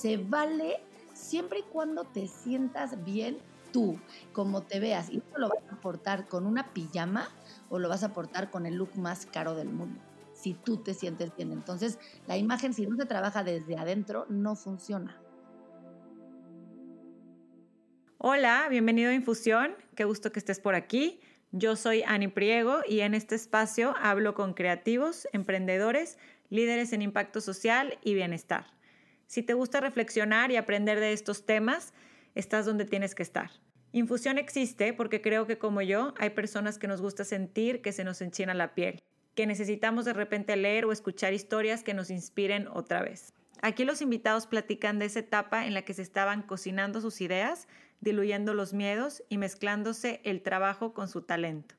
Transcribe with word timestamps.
se 0.00 0.16
vale 0.16 0.80
siempre 1.12 1.60
y 1.60 1.62
cuando 1.62 2.04
te 2.04 2.28
sientas 2.28 3.04
bien 3.04 3.38
tú, 3.72 3.98
como 4.32 4.62
te 4.62 4.78
veas. 4.78 5.10
Y 5.10 5.18
eso 5.18 5.38
lo 5.38 5.48
vas 5.48 5.58
a 5.70 5.74
aportar 5.74 6.28
con 6.28 6.46
una 6.46 6.72
pijama 6.72 7.28
o 7.68 7.80
lo 7.80 7.88
vas 7.88 8.04
a 8.04 8.06
aportar 8.06 8.50
con 8.50 8.66
el 8.66 8.76
look 8.76 8.96
más 8.96 9.26
caro 9.26 9.56
del 9.56 9.68
mundo. 9.68 10.00
Si 10.34 10.54
tú 10.54 10.76
te 10.76 10.94
sientes 10.94 11.34
bien. 11.36 11.50
Entonces, 11.50 11.98
la 12.28 12.36
imagen, 12.36 12.74
si 12.74 12.86
no 12.86 12.96
se 12.96 13.06
trabaja 13.06 13.42
desde 13.42 13.76
adentro, 13.76 14.26
no 14.28 14.54
funciona. 14.54 15.20
Hola, 18.18 18.68
bienvenido 18.70 19.10
a 19.10 19.14
Infusión. 19.14 19.74
Qué 19.96 20.04
gusto 20.04 20.30
que 20.30 20.38
estés 20.38 20.60
por 20.60 20.76
aquí. 20.76 21.20
Yo 21.50 21.74
soy 21.74 22.04
Ani 22.04 22.28
Priego 22.28 22.82
y 22.86 23.00
en 23.00 23.14
este 23.14 23.34
espacio 23.34 23.94
hablo 24.00 24.34
con 24.34 24.54
creativos, 24.54 25.26
emprendedores, 25.32 26.18
líderes 26.50 26.92
en 26.92 27.02
impacto 27.02 27.40
social 27.40 27.98
y 28.04 28.14
bienestar. 28.14 28.77
Si 29.28 29.42
te 29.42 29.52
gusta 29.52 29.80
reflexionar 29.80 30.50
y 30.50 30.56
aprender 30.56 31.00
de 31.00 31.12
estos 31.12 31.44
temas, 31.44 31.92
estás 32.34 32.64
donde 32.64 32.86
tienes 32.86 33.14
que 33.14 33.22
estar. 33.22 33.50
Infusión 33.92 34.38
existe 34.38 34.94
porque 34.94 35.20
creo 35.20 35.46
que 35.46 35.58
como 35.58 35.82
yo 35.82 36.14
hay 36.18 36.30
personas 36.30 36.78
que 36.78 36.88
nos 36.88 37.02
gusta 37.02 37.24
sentir 37.24 37.82
que 37.82 37.92
se 37.92 38.04
nos 38.04 38.22
enchina 38.22 38.54
la 38.54 38.74
piel, 38.74 39.02
que 39.34 39.46
necesitamos 39.46 40.06
de 40.06 40.14
repente 40.14 40.56
leer 40.56 40.86
o 40.86 40.92
escuchar 40.92 41.34
historias 41.34 41.82
que 41.82 41.92
nos 41.92 42.08
inspiren 42.08 42.68
otra 42.68 43.02
vez. 43.02 43.34
Aquí 43.60 43.84
los 43.84 44.00
invitados 44.00 44.46
platican 44.46 44.98
de 44.98 45.04
esa 45.04 45.18
etapa 45.20 45.66
en 45.66 45.74
la 45.74 45.82
que 45.82 45.92
se 45.92 46.02
estaban 46.02 46.42
cocinando 46.42 47.02
sus 47.02 47.20
ideas 47.20 47.68
diluyendo 48.00 48.54
los 48.54 48.72
miedos 48.72 49.22
y 49.28 49.38
mezclándose 49.38 50.20
el 50.24 50.42
trabajo 50.42 50.94
con 50.94 51.08
su 51.08 51.22
talento. 51.22 51.74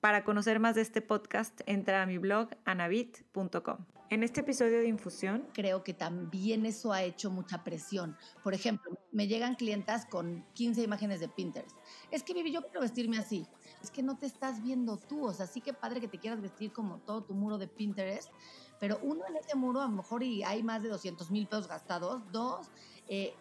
Para 0.00 0.22
conocer 0.22 0.60
más 0.60 0.76
de 0.76 0.82
este 0.82 1.02
podcast, 1.02 1.60
entra 1.66 2.02
a 2.02 2.06
mi 2.06 2.18
blog 2.18 2.50
anabit.com. 2.64 3.78
En 4.10 4.22
este 4.22 4.42
episodio 4.42 4.78
de 4.78 4.86
Infusión, 4.86 5.48
creo 5.52 5.82
que 5.82 5.92
también 5.92 6.66
eso 6.66 6.92
ha 6.92 7.02
hecho 7.02 7.32
mucha 7.32 7.64
presión. 7.64 8.16
Por 8.44 8.54
ejemplo, 8.54 8.96
me 9.10 9.26
llegan 9.26 9.56
clientas 9.56 10.06
con 10.06 10.46
15 10.54 10.84
imágenes 10.84 11.18
de 11.18 11.28
Pinterest. 11.28 11.76
Es 12.12 12.22
que, 12.22 12.32
Vivi, 12.32 12.52
yo 12.52 12.62
quiero 12.62 12.80
vestirme 12.80 13.18
así. 13.18 13.44
Es 13.82 13.90
que 13.90 14.04
no 14.04 14.16
te 14.16 14.26
estás 14.26 14.62
viendo 14.62 14.98
tú. 14.98 15.26
O 15.26 15.32
sea, 15.32 15.48
sí 15.48 15.60
que 15.60 15.72
padre 15.72 16.00
que 16.00 16.06
te 16.06 16.18
quieras 16.18 16.40
vestir 16.40 16.72
como 16.72 16.98
todo 16.98 17.24
tu 17.24 17.34
muro 17.34 17.58
de 17.58 17.66
Pinterest, 17.66 18.30
pero 18.78 19.00
uno 19.02 19.24
en 19.28 19.36
ese 19.36 19.56
muro 19.56 19.80
a 19.80 19.86
lo 19.86 19.96
mejor 19.96 20.22
y 20.22 20.44
hay 20.44 20.62
más 20.62 20.84
de 20.84 20.90
200 20.90 21.32
mil 21.32 21.48
pesos 21.48 21.66
gastados. 21.66 22.22
Dos, 22.30 22.70
eh, 23.08 23.34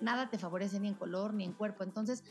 nada 0.00 0.30
te 0.30 0.38
favorece 0.38 0.78
ni 0.78 0.86
en 0.86 0.94
color 0.94 1.34
ni 1.34 1.42
en 1.42 1.52
cuerpo. 1.52 1.82
Entonces, 1.82 2.22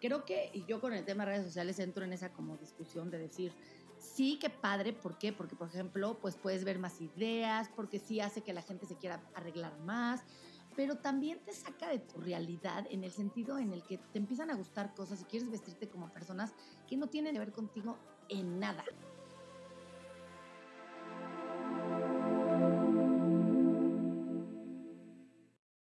creo 0.00 0.24
que 0.24 0.50
y 0.52 0.64
yo 0.64 0.80
con 0.80 0.92
el 0.92 1.04
tema 1.04 1.24
de 1.24 1.32
redes 1.32 1.46
sociales 1.46 1.78
entro 1.78 2.04
en 2.04 2.12
esa 2.12 2.32
como 2.32 2.56
discusión 2.56 3.10
de 3.10 3.18
decir, 3.18 3.54
sí, 3.98 4.38
qué 4.40 4.50
padre, 4.50 4.92
¿por 4.92 5.18
qué? 5.18 5.32
Porque, 5.32 5.54
por 5.54 5.68
ejemplo, 5.68 6.18
pues 6.20 6.36
puedes 6.36 6.64
ver 6.64 6.78
más 6.78 7.00
ideas, 7.00 7.68
porque 7.76 7.98
sí 7.98 8.20
hace 8.20 8.42
que 8.42 8.52
la 8.52 8.62
gente 8.62 8.86
se 8.86 8.96
quiera 8.96 9.22
arreglar 9.34 9.78
más, 9.80 10.22
pero 10.74 10.96
también 10.96 11.40
te 11.44 11.52
saca 11.52 11.88
de 11.88 11.98
tu 11.98 12.20
realidad 12.20 12.86
en 12.90 13.04
el 13.04 13.12
sentido 13.12 13.58
en 13.58 13.72
el 13.72 13.82
que 13.82 13.98
te 13.98 14.18
empiezan 14.18 14.50
a 14.50 14.54
gustar 14.54 14.94
cosas 14.94 15.20
y 15.20 15.24
quieres 15.24 15.50
vestirte 15.50 15.88
como 15.88 16.12
personas 16.12 16.54
que 16.88 16.96
no 16.96 17.08
tienen 17.08 17.34
que 17.34 17.40
ver 17.40 17.52
contigo 17.52 17.98
en 18.28 18.58
nada. 18.58 18.84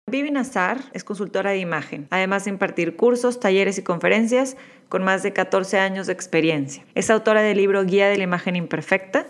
Vivi 0.09 0.31
Nazar 0.31 0.79
es 0.93 1.03
consultora 1.03 1.51
de 1.51 1.57
imagen, 1.57 2.07
además 2.11 2.45
de 2.45 2.51
impartir 2.51 2.95
cursos, 2.95 3.41
talleres 3.41 3.77
y 3.77 3.83
conferencias 3.83 4.55
con 4.87 5.03
más 5.03 5.21
de 5.21 5.33
14 5.33 5.79
años 5.79 6.07
de 6.07 6.13
experiencia. 6.13 6.85
Es 6.95 7.09
autora 7.09 7.41
del 7.41 7.57
libro 7.57 7.83
Guía 7.83 8.07
de 8.07 8.15
la 8.15 8.23
Imagen 8.23 8.55
Imperfecta, 8.55 9.25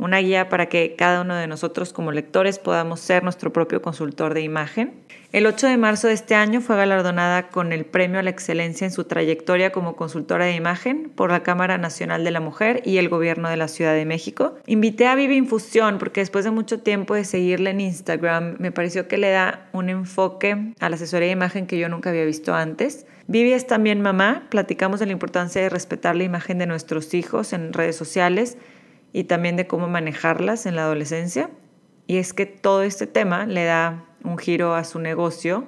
una 0.00 0.18
guía 0.18 0.48
para 0.48 0.66
que 0.66 0.94
cada 0.96 1.20
uno 1.20 1.36
de 1.36 1.46
nosotros 1.46 1.92
como 1.92 2.10
lectores 2.10 2.58
podamos 2.58 3.00
ser 3.00 3.22
nuestro 3.22 3.52
propio 3.52 3.82
consultor 3.82 4.34
de 4.34 4.40
imagen. 4.40 4.94
El 5.32 5.46
8 5.46 5.68
de 5.68 5.76
marzo 5.76 6.08
de 6.08 6.14
este 6.14 6.34
año 6.34 6.60
fue 6.60 6.74
galardonada 6.74 7.50
con 7.50 7.72
el 7.72 7.84
Premio 7.84 8.18
a 8.18 8.22
la 8.22 8.30
Excelencia 8.30 8.84
en 8.84 8.92
su 8.92 9.04
trayectoria 9.04 9.70
como 9.70 9.94
consultora 9.94 10.46
de 10.46 10.56
imagen 10.56 11.12
por 11.14 11.30
la 11.30 11.44
Cámara 11.44 11.78
Nacional 11.78 12.24
de 12.24 12.32
la 12.32 12.40
Mujer 12.40 12.82
y 12.84 12.96
el 12.96 13.08
Gobierno 13.08 13.48
de 13.48 13.56
la 13.56 13.68
Ciudad 13.68 13.94
de 13.94 14.06
México. 14.06 14.56
Invité 14.66 15.06
a 15.06 15.14
Vivi 15.14 15.36
Infusión 15.36 15.98
porque 15.98 16.20
después 16.20 16.44
de 16.44 16.50
mucho 16.50 16.80
tiempo 16.80 17.14
de 17.14 17.24
seguirla 17.24 17.70
en 17.70 17.80
Instagram 17.80 18.56
me 18.58 18.72
pareció 18.72 19.06
que 19.06 19.18
le 19.18 19.30
da 19.30 19.68
un 19.72 19.88
enfoque 19.88 20.72
a 20.80 20.88
la 20.88 20.96
asesoría 20.96 21.26
de 21.26 21.32
imagen 21.32 21.66
que 21.66 21.78
yo 21.78 21.88
nunca 21.88 22.10
había 22.10 22.24
visto 22.24 22.54
antes. 22.54 23.06
Vivi 23.28 23.52
es 23.52 23.66
también 23.68 24.00
mamá, 24.00 24.48
platicamos 24.48 24.98
de 24.98 25.06
la 25.06 25.12
importancia 25.12 25.62
de 25.62 25.68
respetar 25.68 26.16
la 26.16 26.24
imagen 26.24 26.58
de 26.58 26.66
nuestros 26.66 27.14
hijos 27.14 27.52
en 27.52 27.72
redes 27.72 27.94
sociales 27.94 28.56
y 29.12 29.24
también 29.24 29.56
de 29.56 29.66
cómo 29.66 29.88
manejarlas 29.88 30.66
en 30.66 30.76
la 30.76 30.82
adolescencia. 30.82 31.50
Y 32.06 32.18
es 32.18 32.32
que 32.32 32.46
todo 32.46 32.82
este 32.82 33.06
tema 33.06 33.46
le 33.46 33.64
da 33.64 34.04
un 34.24 34.38
giro 34.38 34.74
a 34.74 34.84
su 34.84 34.98
negocio 34.98 35.66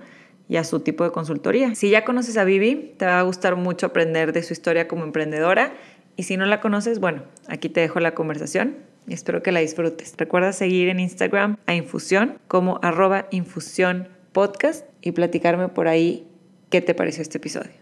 y 0.49 0.57
a 0.57 0.65
su 0.65 0.81
tipo 0.81 1.05
de 1.05 1.13
consultoría. 1.13 1.75
Si 1.75 1.91
ya 1.91 2.05
conoces 2.05 2.37
a 2.37 2.45
Vivi, 2.45 2.95
te 2.99 3.07
va 3.07 3.19
a 3.19 3.23
gustar 3.23 3.57
mucho 3.57 3.87
aprender 3.87 4.33
de 4.33 4.43
su 4.43 4.53
historia 4.53 4.89
como 4.89 5.05
emprendedora. 5.05 5.73
Y 6.17 6.25
si 6.25 6.37
no 6.37 6.45
la 6.47 6.61
conoces, 6.61 7.01
bueno, 7.01 7.23
aquí 7.49 7.69
te 7.69 7.81
dejo 7.81 8.01
la 8.01 8.15
conversación 8.15 8.77
y 9.07 9.15
espero 9.15 9.43
que 9.43 9.53
la 9.53 9.61
disfrutes. 9.61 10.15
Recuerda 10.17 10.53
seguir 10.53 10.89
en 10.89 11.01
Instagram 11.01 11.57
a 11.67 11.75
Infusión 11.75 12.39
como 12.49 12.79
arroba 12.83 13.27
Infusión 13.31 14.09
Podcast 14.33 14.87
y 15.01 15.13
platicarme 15.13 15.69
por 15.69 15.89
ahí 15.89 16.27
qué 16.71 16.81
te 16.81 16.95
pareció 16.95 17.23
este 17.23 17.39
episodio. 17.39 17.73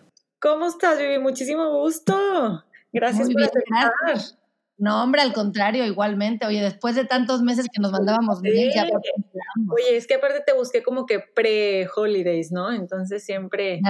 ¿Cómo 0.41 0.67
estás, 0.67 0.99
Vivi? 0.99 1.19
Muchísimo 1.19 1.71
gusto. 1.81 2.65
Gracias 2.93 3.31
por 3.31 3.43
estar. 3.43 4.40
No, 4.81 5.05
hombre, 5.05 5.21
al 5.21 5.35
contrario, 5.35 5.85
igualmente. 5.85 6.47
Oye, 6.47 6.63
después 6.63 6.97
de 6.97 7.05
tantos 7.05 7.43
meses 7.43 7.67
que 7.71 7.83
nos 7.83 7.93
mandábamos 7.93 8.41
bien, 8.41 8.71
ya 8.75 8.85
Oye, 8.85 9.97
es 9.97 10.07
que 10.07 10.15
aparte 10.15 10.43
te 10.45 10.55
busqué 10.55 10.83
como 10.83 11.05
que 11.05 11.21
pre-holidays, 11.21 12.51
¿no? 12.51 12.73
Entonces 12.73 13.23
siempre 13.23 13.83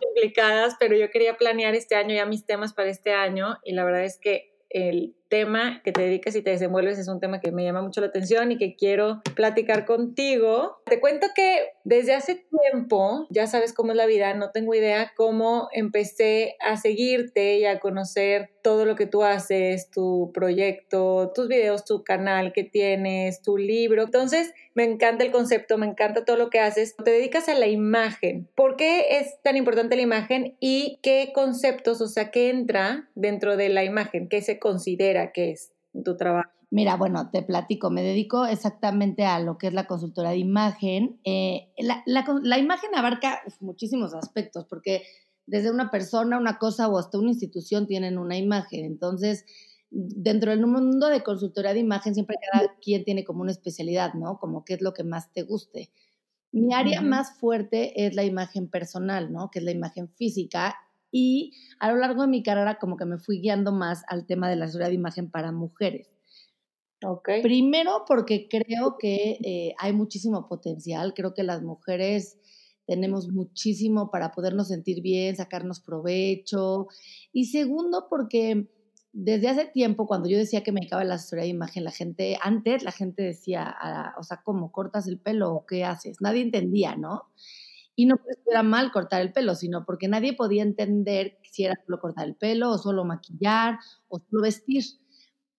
complicadas, 0.00 0.76
pero 0.80 0.96
yo 0.96 1.10
quería 1.10 1.36
planear 1.36 1.74
este 1.74 1.96
año 1.96 2.14
ya 2.14 2.24
mis 2.24 2.46
temas 2.46 2.72
para 2.72 2.88
este 2.88 3.12
año 3.12 3.58
y 3.62 3.74
la 3.74 3.84
verdad 3.84 4.04
es 4.04 4.18
que 4.18 4.54
el 4.70 5.14
tema 5.28 5.82
que 5.84 5.92
te 5.92 6.00
dedicas 6.00 6.34
y 6.34 6.42
te 6.42 6.50
desenvuelves 6.50 6.98
es 6.98 7.06
un 7.06 7.20
tema 7.20 7.40
que 7.40 7.52
me 7.52 7.62
llama 7.62 7.82
mucho 7.82 8.00
la 8.00 8.06
atención 8.06 8.52
y 8.52 8.56
que 8.56 8.74
quiero 8.74 9.20
platicar 9.36 9.84
contigo. 9.84 10.82
Te 10.86 10.98
cuento 10.98 11.26
que 11.34 11.68
desde 11.84 12.14
hace 12.14 12.46
tiempo, 12.72 13.26
ya 13.30 13.46
sabes 13.46 13.74
cómo 13.74 13.92
es 13.92 13.98
la 13.98 14.06
vida, 14.06 14.32
no 14.34 14.50
tengo 14.50 14.74
idea 14.74 15.12
cómo 15.14 15.68
empecé 15.72 16.56
a 16.60 16.76
seguirte 16.78 17.58
y 17.58 17.66
a 17.66 17.78
conocer 17.78 18.53
todo 18.64 18.86
lo 18.86 18.96
que 18.96 19.06
tú 19.06 19.22
haces, 19.22 19.90
tu 19.90 20.32
proyecto, 20.32 21.30
tus 21.34 21.48
videos, 21.48 21.84
tu 21.84 22.02
canal 22.02 22.54
que 22.54 22.64
tienes, 22.64 23.42
tu 23.42 23.58
libro. 23.58 24.04
Entonces, 24.04 24.54
me 24.74 24.84
encanta 24.84 25.22
el 25.22 25.30
concepto, 25.30 25.76
me 25.76 25.84
encanta 25.86 26.24
todo 26.24 26.38
lo 26.38 26.48
que 26.48 26.60
haces. 26.60 26.96
Te 26.96 27.10
dedicas 27.10 27.50
a 27.50 27.54
la 27.54 27.66
imagen. 27.66 28.48
¿Por 28.54 28.76
qué 28.76 29.18
es 29.18 29.40
tan 29.42 29.58
importante 29.58 29.96
la 29.96 30.02
imagen 30.02 30.56
y 30.60 30.98
qué 31.02 31.30
conceptos, 31.34 32.00
o 32.00 32.08
sea, 32.08 32.30
qué 32.30 32.48
entra 32.48 33.10
dentro 33.14 33.58
de 33.58 33.68
la 33.68 33.84
imagen? 33.84 34.30
¿Qué 34.30 34.40
se 34.40 34.58
considera? 34.58 35.32
que 35.32 35.50
es 35.50 35.72
tu 36.02 36.16
trabajo? 36.16 36.50
Mira, 36.70 36.96
bueno, 36.96 37.30
te 37.30 37.42
platico, 37.42 37.88
me 37.88 38.02
dedico 38.02 38.46
exactamente 38.46 39.24
a 39.24 39.38
lo 39.38 39.58
que 39.58 39.68
es 39.68 39.74
la 39.74 39.86
consultora 39.86 40.30
de 40.30 40.38
imagen. 40.38 41.20
Eh, 41.22 41.68
la, 41.76 42.58
imagen 42.58 42.94
abarca 42.96 43.42
muchísimos 43.60 44.12
aspectos, 44.12 44.64
porque 44.64 45.04
desde 45.46 45.70
una 45.70 45.90
persona, 45.90 46.38
una 46.38 46.58
cosa 46.58 46.88
o 46.88 46.98
hasta 46.98 47.18
una 47.18 47.30
institución 47.30 47.86
tienen 47.86 48.18
una 48.18 48.36
imagen. 48.36 48.84
Entonces, 48.84 49.44
dentro 49.90 50.50
del 50.50 50.66
mundo 50.66 51.08
de 51.08 51.22
consultoría 51.22 51.74
de 51.74 51.80
imagen, 51.80 52.14
siempre 52.14 52.36
cada 52.52 52.74
quien 52.80 53.04
tiene 53.04 53.24
como 53.24 53.42
una 53.42 53.52
especialidad, 53.52 54.14
¿no? 54.14 54.38
Como 54.38 54.64
qué 54.64 54.74
es 54.74 54.82
lo 54.82 54.92
que 54.92 55.04
más 55.04 55.32
te 55.32 55.42
guste. 55.42 55.90
Mi 56.52 56.72
área 56.72 57.00
más 57.00 57.38
fuerte 57.38 58.06
es 58.06 58.14
la 58.14 58.24
imagen 58.24 58.68
personal, 58.68 59.32
¿no? 59.32 59.50
Que 59.50 59.58
es 59.58 59.64
la 59.64 59.72
imagen 59.72 60.08
física 60.08 60.76
y 61.10 61.52
a 61.78 61.92
lo 61.92 61.98
largo 61.98 62.22
de 62.22 62.28
mi 62.28 62.42
carrera 62.42 62.78
como 62.80 62.96
que 62.96 63.04
me 63.04 63.18
fui 63.18 63.40
guiando 63.40 63.72
más 63.72 64.02
al 64.08 64.26
tema 64.26 64.48
de 64.48 64.56
la 64.56 64.66
seguridad 64.66 64.88
de 64.88 64.96
imagen 64.96 65.30
para 65.30 65.52
mujeres. 65.52 66.10
Okay. 67.02 67.42
Primero 67.42 68.04
porque 68.06 68.48
creo 68.48 68.96
que 68.98 69.38
eh, 69.44 69.74
hay 69.78 69.92
muchísimo 69.92 70.48
potencial, 70.48 71.12
creo 71.14 71.34
que 71.34 71.42
las 71.42 71.62
mujeres 71.62 72.38
tenemos 72.86 73.28
muchísimo 73.28 74.10
para 74.10 74.32
podernos 74.32 74.68
sentir 74.68 75.02
bien, 75.02 75.36
sacarnos 75.36 75.80
provecho. 75.80 76.88
Y 77.32 77.46
segundo 77.46 78.06
porque 78.08 78.68
desde 79.12 79.48
hace 79.48 79.66
tiempo, 79.66 80.08
cuando 80.08 80.28
yo 80.28 80.36
decía 80.36 80.64
que 80.64 80.72
me 80.72 80.80
dedicaba 80.80 81.04
la 81.04 81.14
asesoría 81.14 81.44
de 81.44 81.50
imagen, 81.50 81.84
la 81.84 81.92
gente, 81.92 82.36
antes 82.42 82.82
la 82.82 82.90
gente 82.90 83.22
decía, 83.22 83.64
ah, 83.80 84.14
o 84.18 84.24
sea, 84.24 84.42
¿cómo 84.42 84.72
cortas 84.72 85.06
el 85.06 85.20
pelo 85.20 85.52
o 85.54 85.66
qué 85.66 85.84
haces? 85.84 86.16
Nadie 86.20 86.42
entendía, 86.42 86.96
¿no? 86.96 87.30
Y 87.94 88.06
no 88.06 88.16
porque 88.16 88.42
era 88.50 88.64
mal 88.64 88.90
cortar 88.90 89.22
el 89.22 89.32
pelo, 89.32 89.54
sino 89.54 89.84
porque 89.84 90.08
nadie 90.08 90.32
podía 90.34 90.64
entender 90.64 91.38
si 91.44 91.64
era 91.64 91.76
solo 91.86 92.00
cortar 92.00 92.26
el 92.26 92.34
pelo 92.34 92.72
o 92.72 92.78
solo 92.78 93.04
maquillar 93.04 93.78
o 94.08 94.18
solo 94.18 94.42
vestir. 94.42 94.82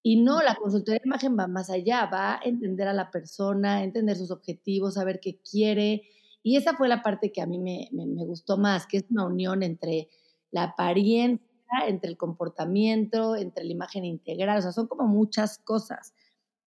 Y 0.04 0.21
no, 0.21 0.42
la 0.42 0.56
consultoría 0.56 1.00
de 1.01 1.07
imagen 1.07 1.38
va 1.39 1.48
más 1.48 1.69
allá, 1.69 2.07
va 2.07 2.36
a 2.36 2.42
entender 2.44 2.89
a 2.89 2.94
la 2.94 3.10
persona, 3.10 3.83
entender 3.83 4.18
sus 4.18 4.31
objetivos, 4.31 4.95
saber 4.95 5.21
qué 5.21 5.39
quiere. 5.50 6.04
Y 6.45 6.57
esa 6.57 6.75
fue 6.75 6.88
la 6.88 7.01
parte 7.01 7.31
que 7.31 7.42
a 7.42 7.47
mí 7.47 7.57
me, 7.57 7.89
gustó 8.25 8.57
más, 8.57 8.86
que 8.86 8.97
es 8.97 9.06
una 9.09 9.25
unión 9.25 9.63
entre 9.63 10.09
la 10.51 10.63
apariencia, 10.63 11.44
entre 11.88 12.12
el 12.12 12.18
comportamiento, 12.18 13.36
entre 13.36 13.65
la 13.65 13.71
imagen 13.71 14.06
integral, 14.06 14.59
o 14.59 14.62
sea, 14.62 14.71
son 14.71 14.88
como 14.88 15.07
muchas 15.07 15.57
cosas. 15.57 16.13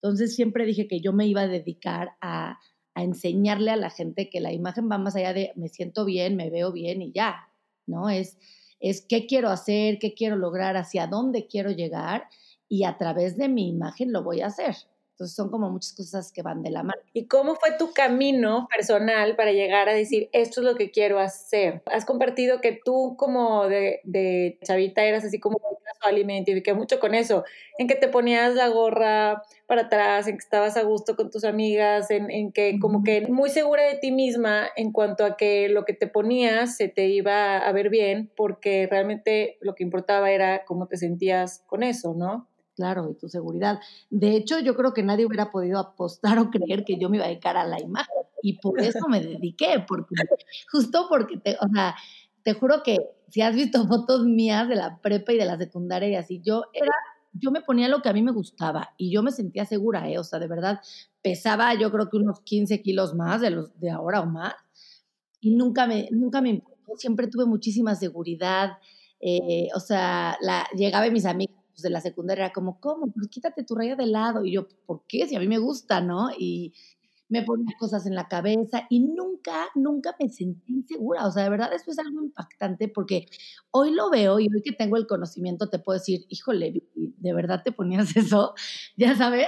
Entonces 0.01 0.35
siempre 0.35 0.65
dije 0.65 0.87
que 0.87 0.99
yo 0.99 1.13
me 1.13 1.27
iba 1.27 1.41
a 1.41 1.47
dedicar 1.47 2.17
a 2.19 2.59
a 2.99 3.03
enseñarle 3.03 3.71
a 3.71 3.77
la 3.77 3.89
gente 3.89 4.29
que 4.29 4.41
la 4.41 4.51
imagen 4.51 4.89
va 4.91 4.97
más 4.97 5.15
allá 5.15 5.33
de 5.33 5.53
me 5.55 5.69
siento 5.69 6.05
bien, 6.05 6.35
me 6.35 6.49
veo 6.49 6.71
bien 6.71 7.01
y 7.01 7.11
ya, 7.13 7.49
¿no? 7.85 8.09
Es, 8.09 8.37
es 8.79 9.05
qué 9.07 9.25
quiero 9.25 9.49
hacer, 9.49 9.99
qué 9.99 10.13
quiero 10.13 10.35
lograr, 10.35 10.75
hacia 10.75 11.07
dónde 11.07 11.47
quiero 11.47 11.71
llegar 11.71 12.27
y 12.67 12.83
a 12.83 12.97
través 12.97 13.37
de 13.37 13.47
mi 13.47 13.69
imagen 13.69 14.11
lo 14.11 14.23
voy 14.23 14.41
a 14.41 14.47
hacer. 14.47 14.75
Entonces 15.19 15.35
son 15.35 15.49
como 15.49 15.69
muchas 15.69 15.91
cosas 15.91 16.31
que 16.31 16.41
van 16.41 16.63
de 16.63 16.71
la 16.71 16.81
mano. 16.81 17.01
¿Y 17.11 17.27
cómo 17.27 17.55
fue 17.55 17.71
tu 17.77 17.91
camino 17.91 18.69
personal 18.73 19.35
para 19.35 19.51
llegar 19.51 19.89
a 19.89 19.93
decir, 19.93 20.29
esto 20.31 20.61
es 20.61 20.65
lo 20.65 20.75
que 20.75 20.91
quiero 20.91 21.19
hacer? 21.19 21.81
Has 21.87 22.05
compartido 22.05 22.61
que 22.61 22.79
tú 22.85 23.17
como 23.17 23.67
de, 23.67 23.99
de 24.05 24.57
chavita 24.63 25.03
eras 25.03 25.25
así 25.25 25.37
como 25.37 25.59
casual 25.83 26.19
y 26.19 26.23
me 26.23 26.35
identifiqué 26.35 26.73
mucho 26.73 27.01
con 27.01 27.15
eso, 27.15 27.43
en 27.77 27.89
que 27.89 27.95
te 27.95 28.07
ponías 28.07 28.55
la 28.55 28.69
gorra 28.69 29.43
para 29.67 29.81
atrás, 29.83 30.27
en 30.29 30.37
que 30.37 30.43
estabas 30.43 30.77
a 30.77 30.83
gusto 30.83 31.17
con 31.17 31.29
tus 31.29 31.43
amigas, 31.43 32.09
en, 32.11 32.31
en 32.31 32.53
que 32.53 32.79
como 32.79 33.03
que 33.03 33.27
muy 33.27 33.49
segura 33.49 33.83
de 33.83 33.95
ti 33.95 34.13
misma 34.13 34.69
en 34.77 34.93
cuanto 34.93 35.25
a 35.25 35.35
que 35.35 35.67
lo 35.67 35.83
que 35.83 35.91
te 35.91 36.07
ponías 36.07 36.77
se 36.77 36.87
te 36.87 37.07
iba 37.07 37.57
a 37.57 37.71
ver 37.73 37.89
bien, 37.89 38.31
porque 38.37 38.87
realmente 38.89 39.57
lo 39.59 39.75
que 39.75 39.83
importaba 39.83 40.31
era 40.31 40.63
cómo 40.63 40.87
te 40.87 40.95
sentías 40.95 41.61
con 41.67 41.83
eso, 41.83 42.13
¿no? 42.13 42.47
Claro, 42.79 43.09
y 43.11 43.15
tu 43.15 43.27
seguridad. 43.27 43.81
De 44.09 44.37
hecho, 44.37 44.57
yo 44.61 44.73
creo 44.73 44.93
que 44.93 45.03
nadie 45.03 45.25
hubiera 45.25 45.51
podido 45.51 45.79
apostar 45.79 46.39
o 46.39 46.49
creer 46.49 46.85
que 46.85 46.97
yo 46.97 47.09
me 47.09 47.17
iba 47.17 47.25
a 47.25 47.27
dedicar 47.27 47.57
a 47.57 47.65
la 47.67 47.77
imagen. 47.81 48.15
Y 48.41 48.53
por 48.59 48.79
eso 48.79 49.09
me 49.09 49.19
dediqué, 49.19 49.83
porque 49.85 50.15
justo 50.71 51.07
porque, 51.09 51.35
te, 51.35 51.57
o 51.59 51.67
sea, 51.73 51.93
te 52.41 52.53
juro 52.53 52.81
que 52.81 52.95
si 53.27 53.41
has 53.41 53.53
visto 53.53 53.85
fotos 53.85 54.23
mías 54.23 54.69
de 54.69 54.75
la 54.77 55.01
prepa 55.01 55.33
y 55.33 55.37
de 55.37 55.43
la 55.43 55.57
secundaria 55.57 56.07
y 56.07 56.15
así, 56.15 56.39
yo 56.41 56.63
era, 56.71 56.93
yo 57.33 57.51
me 57.51 57.59
ponía 57.59 57.89
lo 57.89 58.01
que 58.01 58.07
a 58.07 58.13
mí 58.13 58.21
me 58.21 58.31
gustaba 58.31 58.93
y 58.97 59.11
yo 59.11 59.21
me 59.21 59.31
sentía 59.31 59.65
segura, 59.65 60.09
¿eh? 60.09 60.17
O 60.17 60.23
sea, 60.23 60.39
de 60.39 60.47
verdad, 60.47 60.79
pesaba 61.21 61.73
yo 61.73 61.91
creo 61.91 62.09
que 62.09 62.15
unos 62.15 62.39
15 62.43 62.81
kilos 62.81 63.13
más 63.13 63.41
de 63.41 63.49
los 63.49 63.77
de 63.77 63.89
ahora 63.91 64.21
o 64.21 64.25
más. 64.25 64.53
Y 65.41 65.51
nunca 65.55 65.85
me, 65.85 66.07
nunca 66.11 66.39
me 66.41 66.49
importó, 66.49 66.95
siempre 66.95 67.27
tuve 67.27 67.45
muchísima 67.45 67.93
seguridad. 67.95 68.77
Eh, 69.19 69.67
o 69.75 69.81
sea, 69.81 70.37
la, 70.41 70.65
llegaba 70.77 71.09
mis 71.09 71.25
amigas 71.25 71.58
pues, 71.79 71.83
de 71.83 71.89
la 71.91 72.01
secundaria 72.01 72.45
era 72.45 72.53
como, 72.53 72.79
¿cómo? 72.79 73.11
Pues 73.11 73.27
quítate 73.29 73.63
tu 73.63 73.75
raya 73.75 73.95
de 73.95 74.05
lado. 74.05 74.43
Y 74.45 74.53
yo, 74.53 74.67
¿por 74.85 75.05
qué? 75.07 75.27
Si 75.27 75.35
a 75.35 75.39
mí 75.39 75.47
me 75.47 75.59
gusta, 75.59 76.01
¿no? 76.01 76.29
Y 76.37 76.73
me 77.29 77.43
ponía 77.43 77.75
cosas 77.79 78.05
en 78.07 78.15
la 78.15 78.27
cabeza 78.27 78.87
y 78.89 78.99
nunca, 79.01 79.67
nunca 79.75 80.15
me 80.19 80.29
sentí 80.29 80.73
insegura. 80.73 81.25
O 81.27 81.31
sea, 81.31 81.43
de 81.43 81.49
verdad, 81.49 81.73
eso 81.73 81.91
es 81.91 81.99
algo 81.99 82.21
impactante 82.23 82.87
porque 82.89 83.27
hoy 83.71 83.91
lo 83.91 84.09
veo 84.09 84.39
y 84.39 84.47
hoy 84.53 84.61
que 84.63 84.73
tengo 84.73 84.97
el 84.97 85.07
conocimiento 85.07 85.69
te 85.69 85.79
puedo 85.79 85.99
decir, 85.99 86.25
híjole, 86.29 86.83
¿de 86.95 87.33
verdad 87.33 87.61
te 87.63 87.71
ponías 87.71 88.15
eso? 88.17 88.53
Ya 88.97 89.15
sabes, 89.15 89.47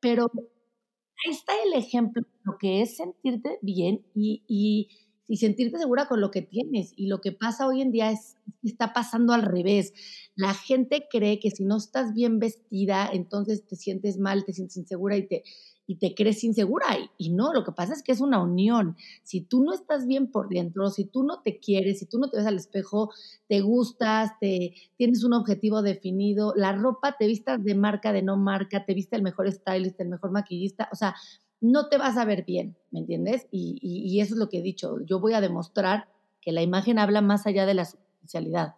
pero 0.00 0.30
ahí 0.34 1.32
está 1.32 1.52
el 1.66 1.74
ejemplo 1.74 2.22
lo 2.44 2.56
que 2.58 2.82
es 2.82 2.96
sentirte 2.96 3.58
bien 3.62 4.04
y, 4.14 4.42
y 4.48 4.88
y 5.30 5.36
sentirte 5.36 5.78
segura 5.78 6.08
con 6.08 6.20
lo 6.20 6.32
que 6.32 6.42
tienes. 6.42 6.92
Y 6.96 7.06
lo 7.06 7.20
que 7.20 7.30
pasa 7.30 7.68
hoy 7.68 7.82
en 7.82 7.92
día 7.92 8.10
es 8.10 8.36
está 8.64 8.92
pasando 8.92 9.32
al 9.32 9.42
revés. 9.42 9.94
La 10.34 10.54
gente 10.54 11.06
cree 11.08 11.38
que 11.38 11.52
si 11.52 11.64
no 11.64 11.76
estás 11.76 12.14
bien 12.14 12.40
vestida, 12.40 13.08
entonces 13.12 13.64
te 13.64 13.76
sientes 13.76 14.18
mal, 14.18 14.44
te 14.44 14.52
sientes 14.52 14.76
insegura 14.76 15.16
y 15.16 15.28
te, 15.28 15.44
y 15.86 15.98
te 15.98 16.16
crees 16.16 16.42
insegura. 16.42 16.86
Y, 17.16 17.30
no, 17.30 17.54
lo 17.54 17.62
que 17.62 17.70
pasa 17.70 17.92
es 17.92 18.02
que 18.02 18.10
es 18.10 18.20
una 18.20 18.42
unión. 18.42 18.96
Si 19.22 19.40
tú 19.40 19.62
no 19.62 19.72
estás 19.72 20.04
bien 20.04 20.32
por 20.32 20.48
dentro, 20.48 20.90
si 20.90 21.04
tú 21.04 21.22
no 21.22 21.42
te 21.42 21.60
quieres, 21.60 22.00
si 22.00 22.06
tú 22.06 22.18
no 22.18 22.28
te 22.28 22.38
ves 22.38 22.46
al 22.46 22.56
espejo, 22.56 23.10
te 23.46 23.60
gustas, 23.60 24.32
te, 24.40 24.74
tienes 24.96 25.22
un 25.22 25.32
objetivo 25.32 25.80
definido, 25.82 26.54
la 26.56 26.72
ropa 26.72 27.14
te 27.16 27.28
vistas 27.28 27.62
de 27.62 27.76
marca, 27.76 28.12
de 28.12 28.22
no 28.22 28.36
marca, 28.36 28.84
te 28.84 28.94
viste 28.94 29.14
el 29.14 29.22
mejor 29.22 29.50
stylist, 29.52 30.00
el 30.00 30.08
mejor 30.08 30.32
maquillista, 30.32 30.88
o 30.92 30.96
sea, 30.96 31.14
no 31.60 31.88
te 31.88 31.98
vas 31.98 32.16
a 32.16 32.24
ver 32.24 32.44
bien, 32.44 32.76
¿me 32.90 33.00
entiendes? 33.00 33.46
Y, 33.50 34.20
eso 34.20 34.34
es 34.34 34.38
lo 34.38 34.48
que 34.48 34.58
he 34.58 34.62
dicho. 34.62 34.96
Yo 35.04 35.20
voy 35.20 35.34
a 35.34 35.40
demostrar 35.40 36.08
que 36.40 36.52
la 36.52 36.62
imagen 36.62 36.98
habla 36.98 37.20
más 37.20 37.46
allá 37.46 37.66
de 37.66 37.74
la 37.74 37.84
superficialidad. 37.84 38.74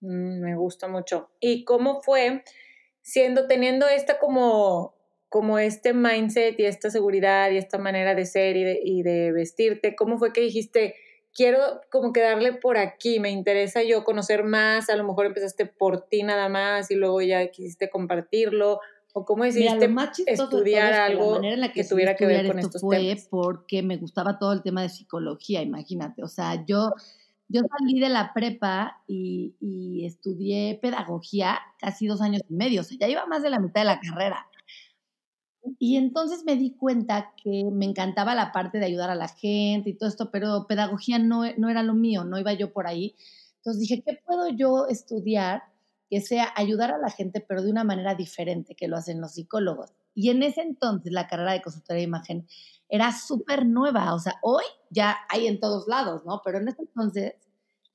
Mm, 0.00 0.40
me 0.40 0.56
gusta 0.56 0.88
mucho. 0.88 1.28
¿Y 1.40 1.64
cómo 1.64 2.02
fue 2.02 2.42
siendo, 3.02 3.46
teniendo 3.46 3.86
esta 3.86 4.18
como, 4.18 4.94
como 5.28 5.58
este 5.58 5.92
mindset 5.92 6.58
y 6.58 6.64
esta 6.64 6.90
seguridad 6.90 7.50
y 7.50 7.58
esta 7.58 7.78
manera 7.78 8.14
de 8.14 8.24
ser 8.24 8.56
y 8.56 9.02
de, 9.02 9.32
vestirte? 9.32 9.94
¿Cómo 9.94 10.18
fue 10.18 10.32
que 10.32 10.40
dijiste, 10.40 10.94
quiero 11.34 11.82
como 11.90 12.12
que 12.14 12.22
darle 12.22 12.54
por 12.54 12.78
aquí, 12.78 13.20
me 13.20 13.30
interesa 13.30 13.82
yo 13.82 14.02
conocer 14.04 14.44
más, 14.44 14.88
a 14.88 14.96
lo 14.96 15.04
mejor 15.04 15.26
empezaste 15.26 15.66
por 15.66 16.08
ti 16.08 16.22
nada 16.22 16.48
más 16.48 16.90
y 16.90 16.94
luego 16.94 17.20
ya 17.20 17.48
quisiste 17.48 17.90
compartirlo 17.90 18.80
¿O 19.16 19.24
cómo 19.24 19.44
decidiste 19.44 19.88
estudiar 20.26 20.92
algo 20.92 21.40
que, 21.72 21.84
tuviera 21.84 22.16
que 22.16 22.26
ver 22.26 22.48
con 22.48 22.58
esto 22.58 22.80
fue 22.80 23.16
porque 23.30 23.80
me 23.80 23.96
gustaba 23.96 24.40
todo 24.40 24.52
el 24.52 24.62
tema 24.62 24.82
de 24.82 24.88
psicología, 24.88 25.62
imagínate. 25.62 26.24
O 26.24 26.26
sea, 26.26 26.66
yo, 26.66 26.90
yo 27.46 27.60
salí 27.78 28.00
de 28.00 28.08
la 28.08 28.34
prepa 28.34 29.02
y, 29.06 29.54
y, 29.60 30.04
estudié 30.04 30.80
pedagogía 30.82 31.60
casi 31.78 32.08
dos 32.08 32.20
años 32.20 32.42
y 32.48 32.54
medio. 32.54 32.80
O 32.80 32.84
sea, 32.84 32.98
ya 32.98 33.08
iba 33.08 33.24
más 33.26 33.44
de 33.44 33.50
la 33.50 33.60
mitad 33.60 33.82
de 33.82 33.84
la 33.84 34.00
carrera. 34.00 34.48
Y 35.78 35.96
entonces 35.96 36.42
me 36.44 36.56
di 36.56 36.74
cuenta 36.74 37.32
que 37.40 37.64
me 37.70 37.84
encantaba 37.84 38.34
la 38.34 38.50
parte 38.50 38.80
de 38.80 38.86
ayudar 38.86 39.10
a 39.10 39.14
la 39.14 39.28
gente 39.28 39.90
y 39.90 39.94
todo 39.94 40.08
esto, 40.08 40.32
pero 40.32 40.66
pedagogía 40.66 41.20
no, 41.20 41.44
no 41.56 41.70
era 41.70 41.84
lo 41.84 41.94
mío, 41.94 42.24
no 42.24 42.36
iba 42.36 42.52
yo 42.52 42.72
por 42.72 42.88
ahí. 42.88 43.14
Entonces 43.58 43.80
dije, 43.80 44.02
¿qué 44.04 44.18
puedo 44.26 44.48
yo 44.48 44.88
estudiar? 44.88 45.62
Que 46.14 46.20
sea 46.20 46.52
ayudar 46.54 46.92
a 46.92 46.98
la 46.98 47.10
gente, 47.10 47.40
pero 47.40 47.60
de 47.60 47.72
una 47.72 47.82
manera 47.82 48.14
diferente 48.14 48.76
que 48.76 48.86
lo 48.86 48.96
hacen 48.96 49.20
los 49.20 49.32
psicólogos. 49.32 49.94
Y 50.14 50.30
en 50.30 50.44
ese 50.44 50.60
entonces 50.60 51.12
la 51.12 51.26
carrera 51.26 51.54
de 51.54 51.60
consultoría 51.60 52.02
de 52.02 52.06
imagen 52.06 52.46
era 52.88 53.10
súper 53.10 53.66
nueva, 53.66 54.14
o 54.14 54.20
sea, 54.20 54.34
hoy 54.40 54.62
ya 54.90 55.16
hay 55.28 55.48
en 55.48 55.58
todos 55.58 55.88
lados, 55.88 56.22
¿no? 56.24 56.40
Pero 56.44 56.58
en 56.58 56.68
ese 56.68 56.82
entonces 56.82 57.34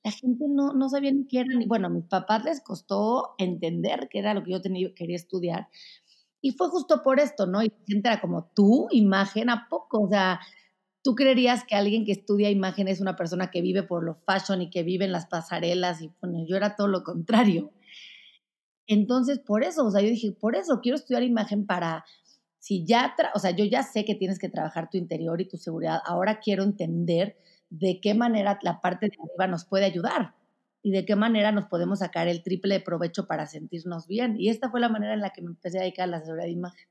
la 0.04 0.10
gente 0.10 0.44
no, 0.50 0.74
no 0.74 0.90
sabía 0.90 1.12
ni 1.12 1.26
qué 1.26 1.40
era, 1.40 1.54
ni, 1.56 1.64
bueno, 1.64 1.86
a 1.86 1.88
mis 1.88 2.04
papás 2.04 2.44
les 2.44 2.60
costó 2.60 3.36
entender 3.38 4.08
qué 4.10 4.18
era 4.18 4.34
lo 4.34 4.44
que 4.44 4.50
yo 4.50 4.60
tenía, 4.60 4.92
quería 4.94 5.16
estudiar. 5.16 5.68
Y 6.42 6.50
fue 6.50 6.68
justo 6.68 7.02
por 7.02 7.20
esto, 7.20 7.46
¿no? 7.46 7.62
Y 7.62 7.68
la 7.68 7.84
gente 7.88 8.08
era 8.10 8.20
como, 8.20 8.50
¿tú, 8.54 8.86
imagen, 8.90 9.48
a 9.48 9.66
poco? 9.70 10.02
O 10.02 10.08
sea, 10.10 10.40
tú 11.02 11.14
creerías 11.14 11.64
que 11.64 11.74
alguien 11.74 12.04
que 12.04 12.12
estudia 12.12 12.50
imagen 12.50 12.86
es 12.86 13.00
una 13.00 13.16
persona 13.16 13.50
que 13.50 13.62
vive 13.62 13.82
por 13.82 14.04
lo 14.04 14.14
fashion 14.14 14.60
y 14.60 14.68
que 14.68 14.82
vive 14.82 15.06
en 15.06 15.12
las 15.12 15.24
pasarelas 15.24 16.02
y 16.02 16.12
bueno, 16.20 16.44
yo 16.46 16.58
era 16.58 16.76
todo 16.76 16.88
lo 16.88 17.02
contrario. 17.02 17.72
Entonces, 18.90 19.38
por 19.38 19.62
eso, 19.62 19.86
o 19.86 19.90
sea, 19.92 20.02
yo 20.02 20.08
dije, 20.08 20.32
por 20.32 20.56
eso 20.56 20.80
quiero 20.80 20.96
estudiar 20.96 21.22
imagen 21.22 21.64
para, 21.64 22.04
si 22.58 22.84
ya, 22.84 23.14
o 23.34 23.38
sea, 23.38 23.52
yo 23.52 23.64
ya 23.64 23.84
sé 23.84 24.04
que 24.04 24.16
tienes 24.16 24.40
que 24.40 24.48
trabajar 24.48 24.90
tu 24.90 24.98
interior 24.98 25.40
y 25.40 25.48
tu 25.48 25.56
seguridad, 25.58 26.00
ahora 26.04 26.40
quiero 26.40 26.64
entender 26.64 27.36
de 27.70 28.00
qué 28.00 28.14
manera 28.14 28.58
la 28.62 28.80
parte 28.80 29.06
de 29.06 29.12
arriba 29.22 29.46
nos 29.46 29.64
puede 29.64 29.84
ayudar 29.84 30.34
y 30.82 30.90
de 30.90 31.04
qué 31.04 31.14
manera 31.14 31.52
nos 31.52 31.66
podemos 31.66 32.00
sacar 32.00 32.26
el 32.26 32.42
triple 32.42 32.74
de 32.74 32.80
provecho 32.80 33.28
para 33.28 33.46
sentirnos 33.46 34.08
bien. 34.08 34.34
Y 34.40 34.48
esta 34.48 34.70
fue 34.70 34.80
la 34.80 34.88
manera 34.88 35.14
en 35.14 35.20
la 35.20 35.30
que 35.30 35.42
me 35.42 35.50
empecé 35.50 35.78
a 35.78 35.82
dedicar 35.82 36.08
a 36.08 36.10
la 36.10 36.20
seguridad 36.22 36.46
de 36.46 36.50
imagen. 36.50 36.88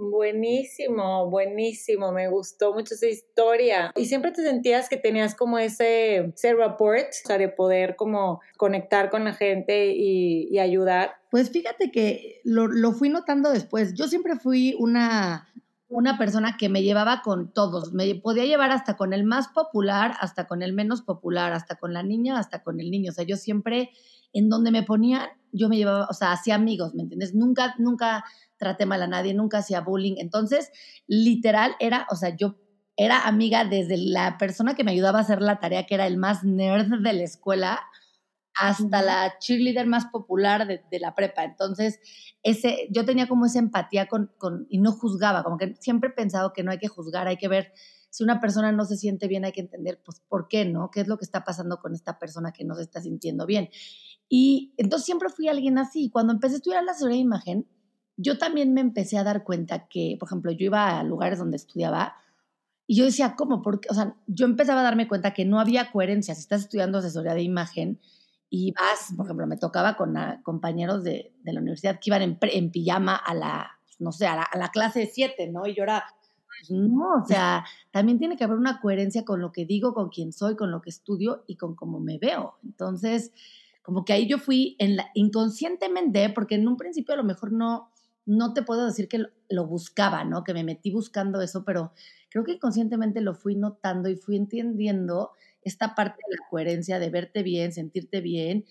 Buenísimo, 0.00 1.28
buenísimo, 1.28 2.10
me 2.10 2.26
gustó 2.30 2.72
mucho 2.72 2.94
esa 2.94 3.06
historia. 3.06 3.92
Y 3.96 4.06
siempre 4.06 4.30
te 4.30 4.42
sentías 4.42 4.88
que 4.88 4.96
tenías 4.96 5.34
como 5.34 5.58
ese, 5.58 6.32
ese 6.34 6.54
rapport, 6.54 7.08
o 7.08 7.26
sea, 7.26 7.36
de 7.36 7.48
poder 7.48 7.96
como 7.96 8.40
conectar 8.56 9.10
con 9.10 9.24
la 9.24 9.34
gente 9.34 9.92
y, 9.94 10.58
ayudar. 10.58 11.16
Pues 11.30 11.50
fíjate 11.50 11.90
que 11.90 12.40
lo, 12.44 12.66
lo, 12.66 12.92
fui 12.92 13.10
notando 13.10 13.50
después. 13.50 13.92
Yo 13.94 14.08
siempre 14.08 14.36
fui 14.36 14.74
una, 14.78 15.50
una 15.90 16.16
persona 16.16 16.56
que 16.58 16.70
me 16.70 16.82
llevaba 16.82 17.20
con 17.22 17.52
todos. 17.52 17.92
Me 17.92 18.14
podía 18.14 18.46
llevar 18.46 18.70
hasta 18.70 18.96
con 18.96 19.12
el 19.12 19.24
más 19.24 19.48
popular, 19.48 20.14
hasta 20.20 20.46
con 20.46 20.62
el 20.62 20.72
menos 20.72 21.02
popular, 21.02 21.52
hasta 21.52 21.76
con 21.76 21.92
la 21.92 22.02
niña, 22.02 22.38
hasta 22.38 22.62
con 22.62 22.80
el 22.80 22.90
niño. 22.90 23.10
O 23.10 23.14
sea, 23.14 23.24
yo 23.24 23.36
siempre, 23.36 23.90
en 24.32 24.48
donde 24.48 24.70
me 24.70 24.82
ponían, 24.82 25.28
yo 25.52 25.68
me 25.68 25.76
llevaba, 25.76 26.06
o 26.08 26.14
sea, 26.14 26.32
hacía 26.32 26.54
amigos, 26.54 26.94
¿me 26.94 27.02
entiendes? 27.02 27.34
Nunca, 27.34 27.74
nunca 27.78 28.24
traté 28.56 28.86
mal 28.86 29.02
a 29.02 29.06
nadie, 29.06 29.34
nunca 29.34 29.58
hacía 29.58 29.80
bullying. 29.80 30.16
Entonces, 30.18 30.70
literal, 31.06 31.74
era, 31.80 32.06
o 32.10 32.16
sea, 32.16 32.36
yo 32.36 32.56
era 32.96 33.26
amiga 33.26 33.64
desde 33.64 33.96
la 33.96 34.36
persona 34.38 34.74
que 34.74 34.84
me 34.84 34.92
ayudaba 34.92 35.18
a 35.18 35.22
hacer 35.22 35.40
la 35.40 35.58
tarea, 35.58 35.86
que 35.86 35.94
era 35.94 36.06
el 36.06 36.18
más 36.18 36.44
nerd 36.44 37.02
de 37.02 37.12
la 37.12 37.22
escuela, 37.22 37.80
hasta 38.54 39.00
la 39.00 39.38
cheerleader 39.38 39.86
más 39.86 40.06
popular 40.06 40.66
de, 40.66 40.98
la 40.98 41.14
prepa. 41.14 41.44
Entonces, 41.44 41.98
ese, 42.42 42.88
yo 42.90 43.04
tenía 43.04 43.26
como 43.26 43.46
esa 43.46 43.58
empatía 43.58 44.06
con, 44.06 44.30
con, 44.36 44.66
y 44.68 44.78
no 44.78 44.92
juzgaba, 44.92 45.42
como 45.42 45.56
que 45.56 45.76
siempre 45.80 46.10
he 46.10 46.12
pensado 46.12 46.52
que 46.52 46.62
no 46.62 46.70
hay 46.70 46.78
que 46.78 46.88
juzgar, 46.88 47.26
hay 47.26 47.38
que 47.38 47.48
ver 47.48 47.72
si 48.10 48.24
una 48.24 48.40
persona 48.40 48.72
no 48.72 48.84
se 48.84 48.96
siente 48.96 49.28
bien, 49.28 49.44
hay 49.44 49.52
que 49.52 49.60
entender, 49.60 50.02
pues, 50.04 50.20
¿por 50.28 50.48
qué 50.48 50.64
no? 50.64 50.90
¿Qué 50.90 51.00
es 51.00 51.08
lo 51.08 51.16
que 51.16 51.24
está 51.24 51.44
pasando 51.44 51.78
con 51.78 51.94
esta 51.94 52.18
persona 52.18 52.52
que 52.52 52.64
no 52.64 52.74
se 52.74 52.82
está 52.82 53.00
sintiendo 53.00 53.46
bien? 53.46 53.70
Y 54.32 54.72
entonces 54.76 55.04
siempre 55.04 55.28
fui 55.28 55.48
alguien 55.48 55.76
así. 55.76 56.08
Cuando 56.08 56.32
empecé 56.32 56.54
a 56.54 56.58
estudiar 56.58 56.84
la 56.84 56.94
seguridad 56.94 57.16
de 57.16 57.22
imagen, 57.22 57.66
yo 58.16 58.38
también 58.38 58.72
me 58.72 58.80
empecé 58.80 59.18
a 59.18 59.24
dar 59.24 59.42
cuenta 59.42 59.88
que, 59.88 60.16
por 60.20 60.28
ejemplo, 60.28 60.52
yo 60.52 60.66
iba 60.66 61.00
a 61.00 61.02
lugares 61.02 61.40
donde 61.40 61.56
estudiaba 61.56 62.14
y 62.86 62.96
yo 62.96 63.04
decía, 63.04 63.34
¿cómo? 63.36 63.60
Porque, 63.60 63.88
o 63.90 63.94
sea, 63.94 64.14
yo 64.28 64.46
empezaba 64.46 64.80
a 64.80 64.84
darme 64.84 65.08
cuenta 65.08 65.34
que 65.34 65.44
no 65.44 65.58
había 65.58 65.90
coherencia. 65.90 66.34
Si 66.34 66.42
estás 66.42 66.62
estudiando 66.62 66.98
asesoría 66.98 67.34
de 67.34 67.42
imagen 67.42 67.98
y 68.48 68.72
vas, 68.72 69.12
por 69.16 69.26
ejemplo, 69.26 69.46
me 69.48 69.56
tocaba 69.56 69.96
con 69.96 70.14
compañeros 70.44 71.02
de, 71.02 71.32
de, 71.42 71.52
la 71.52 71.60
universidad 71.60 71.98
que 72.00 72.10
iban 72.10 72.38
en, 72.40 72.70
pijama 72.70 73.16
a 73.16 73.34
la, 73.34 73.78
no 73.98 74.12
sé, 74.12 74.26
a 74.26 74.48
la, 74.54 74.68
clase 74.70 75.10
7, 75.12 75.48
¿no? 75.48 75.66
Y 75.66 75.74
yo 75.74 75.82
era, 75.82 76.04
pues, 76.46 76.70
no, 76.70 77.22
o 77.22 77.26
sea, 77.26 77.64
también 77.90 78.18
tiene 78.18 78.36
que 78.36 78.44
haber 78.44 78.58
una 78.58 78.80
coherencia 78.80 79.24
con 79.24 79.40
lo 79.40 79.50
que 79.50 79.66
digo, 79.66 79.92
con 79.94 80.08
quién 80.08 80.32
soy, 80.32 80.56
con 80.56 80.70
lo 80.70 80.82
que 80.82 80.90
estudio 80.90 81.44
y 81.46 81.56
con 81.56 81.74
cómo 81.74 82.00
me 82.00 82.18
veo. 82.18 82.58
Entonces, 82.64 83.32
como 83.82 84.04
que 84.04 84.12
ahí 84.12 84.26
yo 84.26 84.38
fui 84.38 84.76
en 84.78 84.96
la, 84.96 85.10
inconscientemente, 85.14 86.28
porque 86.30 86.56
en 86.56 86.68
un 86.68 86.76
principio 86.76 87.14
a 87.14 87.16
lo 87.16 87.24
mejor 87.24 87.52
no, 87.52 87.90
no 88.26 88.52
te 88.52 88.62
puedo 88.62 88.86
decir 88.86 89.08
que 89.08 89.24
lo, 89.48 89.66
buscaba, 89.66 90.24
¿no? 90.24 90.44
Que 90.44 90.54
me 90.54 90.64
metí 90.64 90.90
buscando 90.90 91.40
eso, 91.40 91.64
pero 91.64 91.92
creo 92.28 92.44
que 92.44 92.52
inconscientemente 92.52 93.20
lo 93.20 93.34
fui 93.34 93.56
notando 93.56 94.08
y 94.08 94.16
fui 94.16 94.36
entendiendo 94.36 95.32
esta 95.62 95.94
parte 95.94 96.22
de 96.28 96.36
la 96.36 96.48
coherencia, 96.48 96.98
de 96.98 97.10
verte 97.10 97.42
bien, 97.42 97.72
sentirte 97.72 98.20
bien 98.20 98.64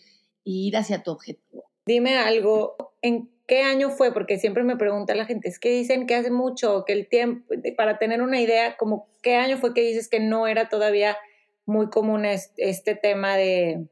e 0.45 0.51
ir 0.51 0.77
hacia 0.77 1.03
tu 1.03 1.11
objetivo. 1.11 1.65
Dime 1.85 2.17
algo, 2.17 2.93
¿en 3.01 3.29
qué 3.47 3.63
año 3.63 3.89
fue? 3.89 4.13
Porque 4.13 4.37
siempre 4.37 4.63
me 4.63 4.77
pregunta 4.77 5.15
la 5.15 5.25
gente, 5.25 5.49
es 5.49 5.59
que 5.59 5.71
dicen 5.71 6.07
que 6.07 6.15
hace 6.15 6.31
mucho, 6.31 6.85
que 6.85 6.93
el 6.93 7.07
tiempo, 7.07 7.53
para 7.75 7.97
tener 7.97 8.21
una 8.21 8.39
idea, 8.39 8.77
como 8.77 9.09
qué 9.21 9.35
año 9.35 9.57
fue 9.57 9.73
que 9.73 9.81
dices 9.81 10.07
que 10.07 10.19
no 10.19 10.47
era 10.47 10.69
todavía 10.69 11.17
muy 11.65 11.89
común 11.89 12.25
este 12.25 12.95
tema 12.95 13.35
de, 13.35 13.87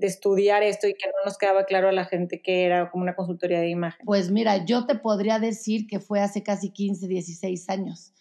de 0.00 0.06
estudiar 0.06 0.62
esto 0.62 0.88
y 0.88 0.94
que 0.94 1.06
no 1.06 1.24
nos 1.24 1.36
quedaba 1.36 1.64
claro 1.64 1.88
a 1.88 1.92
la 1.92 2.06
gente 2.06 2.40
que 2.40 2.64
era 2.64 2.90
como 2.90 3.02
una 3.02 3.14
consultoría 3.14 3.60
de 3.60 3.68
imagen? 3.68 4.04
Pues 4.04 4.30
mira, 4.30 4.64
yo 4.64 4.86
te 4.86 4.94
podría 4.94 5.38
decir 5.38 5.86
que 5.86 6.00
fue 6.00 6.20
hace 6.20 6.42
casi 6.42 6.70
15, 6.70 7.06
16 7.06 7.68
años. 7.68 8.12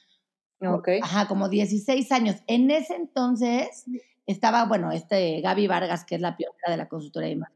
Ok. 0.61 0.89
Ajá, 1.01 1.27
como 1.27 1.47
16 1.47 2.11
años. 2.11 2.35
En 2.47 2.69
ese 2.69 2.95
entonces 2.95 3.85
estaba, 4.27 4.65
bueno, 4.65 4.91
este 4.91 5.39
Gaby 5.41 5.67
Vargas, 5.67 6.03
que 6.03 6.15
es 6.15 6.21
la 6.21 6.35
pionera 6.35 6.69
de 6.69 6.77
la 6.77 6.89
consultoría 6.89 7.27
de 7.27 7.35
imagen, 7.35 7.55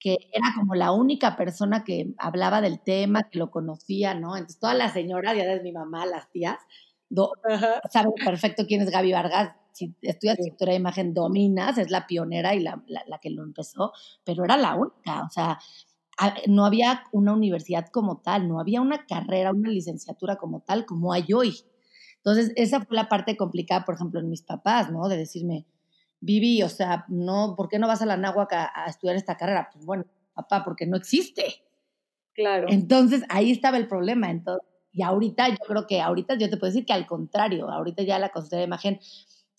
que 0.00 0.16
era 0.32 0.52
como 0.56 0.74
la 0.74 0.90
única 0.90 1.36
persona 1.36 1.84
que 1.84 2.14
hablaba 2.18 2.60
del 2.60 2.80
tema, 2.80 3.30
que 3.30 3.38
lo 3.38 3.50
conocía, 3.52 4.14
¿no? 4.14 4.36
Entonces 4.36 4.58
todas 4.58 4.76
las 4.76 4.92
señoras, 4.92 5.36
ya 5.36 5.44
desde 5.44 5.62
mi 5.62 5.72
mamá, 5.72 6.04
las 6.04 6.28
tías, 6.30 6.58
do, 7.08 7.32
saben 7.90 8.12
perfecto 8.12 8.64
quién 8.66 8.82
es 8.82 8.90
Gaby 8.90 9.12
Vargas. 9.12 9.52
Si 9.76 9.94
estudias 10.00 10.38
consultoría 10.38 10.72
de 10.72 10.80
imagen, 10.80 11.12
dominas, 11.12 11.76
es 11.76 11.90
la 11.90 12.06
pionera 12.06 12.54
y 12.54 12.60
la, 12.60 12.82
la, 12.86 13.02
la 13.06 13.18
que 13.18 13.30
lo 13.30 13.42
empezó, 13.42 13.92
pero 14.24 14.44
era 14.44 14.56
la 14.56 14.74
única, 14.74 15.22
o 15.22 15.30
sea, 15.30 15.58
no 16.46 16.64
había 16.64 17.04
una 17.12 17.34
universidad 17.34 17.88
como 17.88 18.18
tal, 18.22 18.48
no 18.48 18.58
había 18.58 18.80
una 18.80 19.04
carrera, 19.04 19.52
una 19.52 19.68
licenciatura 19.68 20.36
como 20.36 20.60
tal, 20.60 20.86
como 20.86 21.12
hay 21.12 21.26
hoy. 21.34 21.54
Entonces, 22.16 22.52
esa 22.56 22.80
fue 22.84 22.96
la 22.96 23.08
parte 23.08 23.36
complicada, 23.36 23.84
por 23.84 23.96
ejemplo, 23.96 24.18
en 24.18 24.30
mis 24.30 24.42
papás, 24.42 24.90
¿no? 24.90 25.08
De 25.08 25.18
decirme, 25.18 25.66
Vivi, 26.20 26.62
o 26.62 26.68
sea, 26.70 27.04
no, 27.08 27.54
¿por 27.54 27.68
qué 27.68 27.78
no 27.78 27.86
vas 27.86 28.00
a 28.00 28.06
la 28.06 28.16
náhuac 28.16 28.52
a, 28.54 28.72
a 28.74 28.86
estudiar 28.86 29.16
esta 29.16 29.36
carrera? 29.36 29.68
Pues 29.72 29.84
bueno, 29.84 30.06
papá, 30.32 30.64
porque 30.64 30.86
no 30.86 30.96
existe. 30.96 31.44
Claro. 32.34 32.66
Entonces, 32.70 33.22
ahí 33.28 33.50
estaba 33.50 33.76
el 33.76 33.86
problema. 33.86 34.30
Entonces, 34.30 34.66
y 34.96 35.02
ahorita, 35.02 35.50
yo 35.50 35.58
creo 35.68 35.86
que 35.86 36.00
ahorita 36.00 36.38
yo 36.38 36.48
te 36.48 36.56
puedo 36.56 36.72
decir 36.72 36.86
que 36.86 36.94
al 36.94 37.06
contrario, 37.06 37.70
ahorita 37.70 38.02
ya 38.02 38.18
la 38.18 38.30
consultoría 38.30 38.60
de 38.60 38.66
imagen 38.66 38.98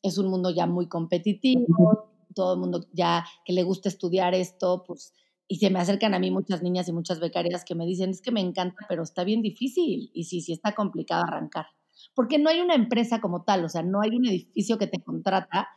es 0.01 0.17
un 0.17 0.27
mundo 0.27 0.49
ya 0.51 0.65
muy 0.65 0.87
competitivo, 0.87 2.09
todo 2.33 2.53
el 2.53 2.59
mundo 2.59 2.85
ya 2.93 3.25
que 3.45 3.53
le 3.53 3.63
gusta 3.63 3.89
estudiar 3.89 4.33
esto, 4.35 4.83
pues, 4.85 5.13
y 5.47 5.57
se 5.57 5.69
me 5.69 5.79
acercan 5.79 6.13
a 6.13 6.19
mí 6.19 6.29
muchas 6.29 6.61
niñas 6.61 6.87
y 6.87 6.93
muchas 6.93 7.19
becarias 7.19 7.63
que 7.65 7.75
me 7.75 7.85
dicen, 7.85 8.09
es 8.09 8.21
que 8.21 8.31
me 8.31 8.41
encanta, 8.41 8.85
pero 8.89 9.03
está 9.03 9.23
bien 9.23 9.41
difícil, 9.41 10.11
y 10.13 10.25
sí, 10.25 10.41
sí 10.41 10.53
está 10.53 10.73
complicado 10.75 11.23
arrancar, 11.23 11.67
porque 12.13 12.37
no 12.37 12.49
hay 12.49 12.59
una 12.61 12.75
empresa 12.75 13.21
como 13.21 13.43
tal, 13.43 13.65
o 13.65 13.69
sea, 13.69 13.83
no 13.83 14.01
hay 14.01 14.15
un 14.15 14.25
edificio 14.27 14.77
que 14.77 14.87
te 14.87 15.01
contrata 15.01 15.69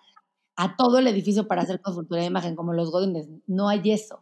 a 0.57 0.77
todo 0.77 0.99
el 0.99 1.07
edificio 1.07 1.49
para 1.49 1.63
hacer 1.63 1.81
consultoría 1.81 2.23
de 2.23 2.31
imagen, 2.31 2.57
como 2.57 2.73
los 2.75 2.91
Godines, 2.91 3.29
no 3.47 3.69
hay 3.69 3.91
eso. 3.91 4.17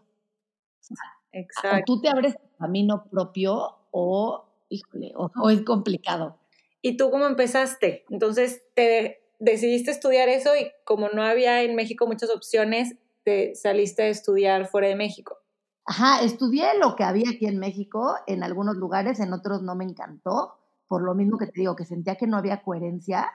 O 0.90 0.94
Exacto. 1.32 1.82
tú 1.84 2.00
te 2.00 2.08
abres 2.08 2.36
camino 2.58 3.04
propio 3.10 3.78
o, 3.90 4.44
híjole, 4.68 5.12
o, 5.16 5.30
o 5.42 5.50
es 5.50 5.62
complicado. 5.62 6.38
¿Y 6.80 6.96
tú 6.96 7.10
cómo 7.10 7.26
empezaste? 7.26 8.04
Entonces, 8.08 8.62
te 8.74 9.27
decidiste 9.38 9.90
estudiar 9.90 10.28
eso 10.28 10.50
y 10.56 10.70
como 10.84 11.08
no 11.08 11.22
había 11.22 11.62
en 11.62 11.74
México 11.74 12.06
muchas 12.06 12.30
opciones, 12.30 12.96
te 13.24 13.54
saliste 13.54 14.02
a 14.02 14.08
estudiar 14.08 14.66
fuera 14.66 14.88
de 14.88 14.96
México. 14.96 15.38
Ajá, 15.84 16.22
estudié 16.22 16.78
lo 16.78 16.96
que 16.96 17.04
había 17.04 17.30
aquí 17.30 17.46
en 17.46 17.58
México, 17.58 18.14
en 18.26 18.42
algunos 18.42 18.76
lugares, 18.76 19.20
en 19.20 19.32
otros 19.32 19.62
no 19.62 19.74
me 19.74 19.84
encantó, 19.84 20.54
por 20.86 21.02
lo 21.02 21.14
mismo 21.14 21.38
que 21.38 21.46
te 21.46 21.60
digo, 21.60 21.76
que 21.76 21.84
sentía 21.84 22.16
que 22.16 22.26
no 22.26 22.36
había 22.36 22.62
coherencia. 22.62 23.30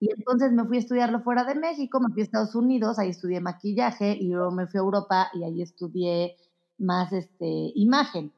Y 0.00 0.10
entonces 0.10 0.52
me 0.52 0.64
fui 0.64 0.78
a 0.78 0.80
estudiarlo 0.80 1.20
fuera 1.22 1.44
de 1.44 1.54
México, 1.54 2.00
me 2.00 2.12
fui 2.12 2.22
a 2.22 2.24
Estados 2.24 2.54
Unidos, 2.54 2.98
ahí 2.98 3.10
estudié 3.10 3.40
maquillaje 3.40 4.16
y 4.18 4.28
luego 4.30 4.50
me 4.50 4.66
fui 4.66 4.78
a 4.78 4.82
Europa 4.82 5.30
y 5.34 5.44
ahí 5.44 5.62
estudié 5.62 6.36
más 6.78 7.12
este, 7.12 7.72
imagen. 7.74 8.32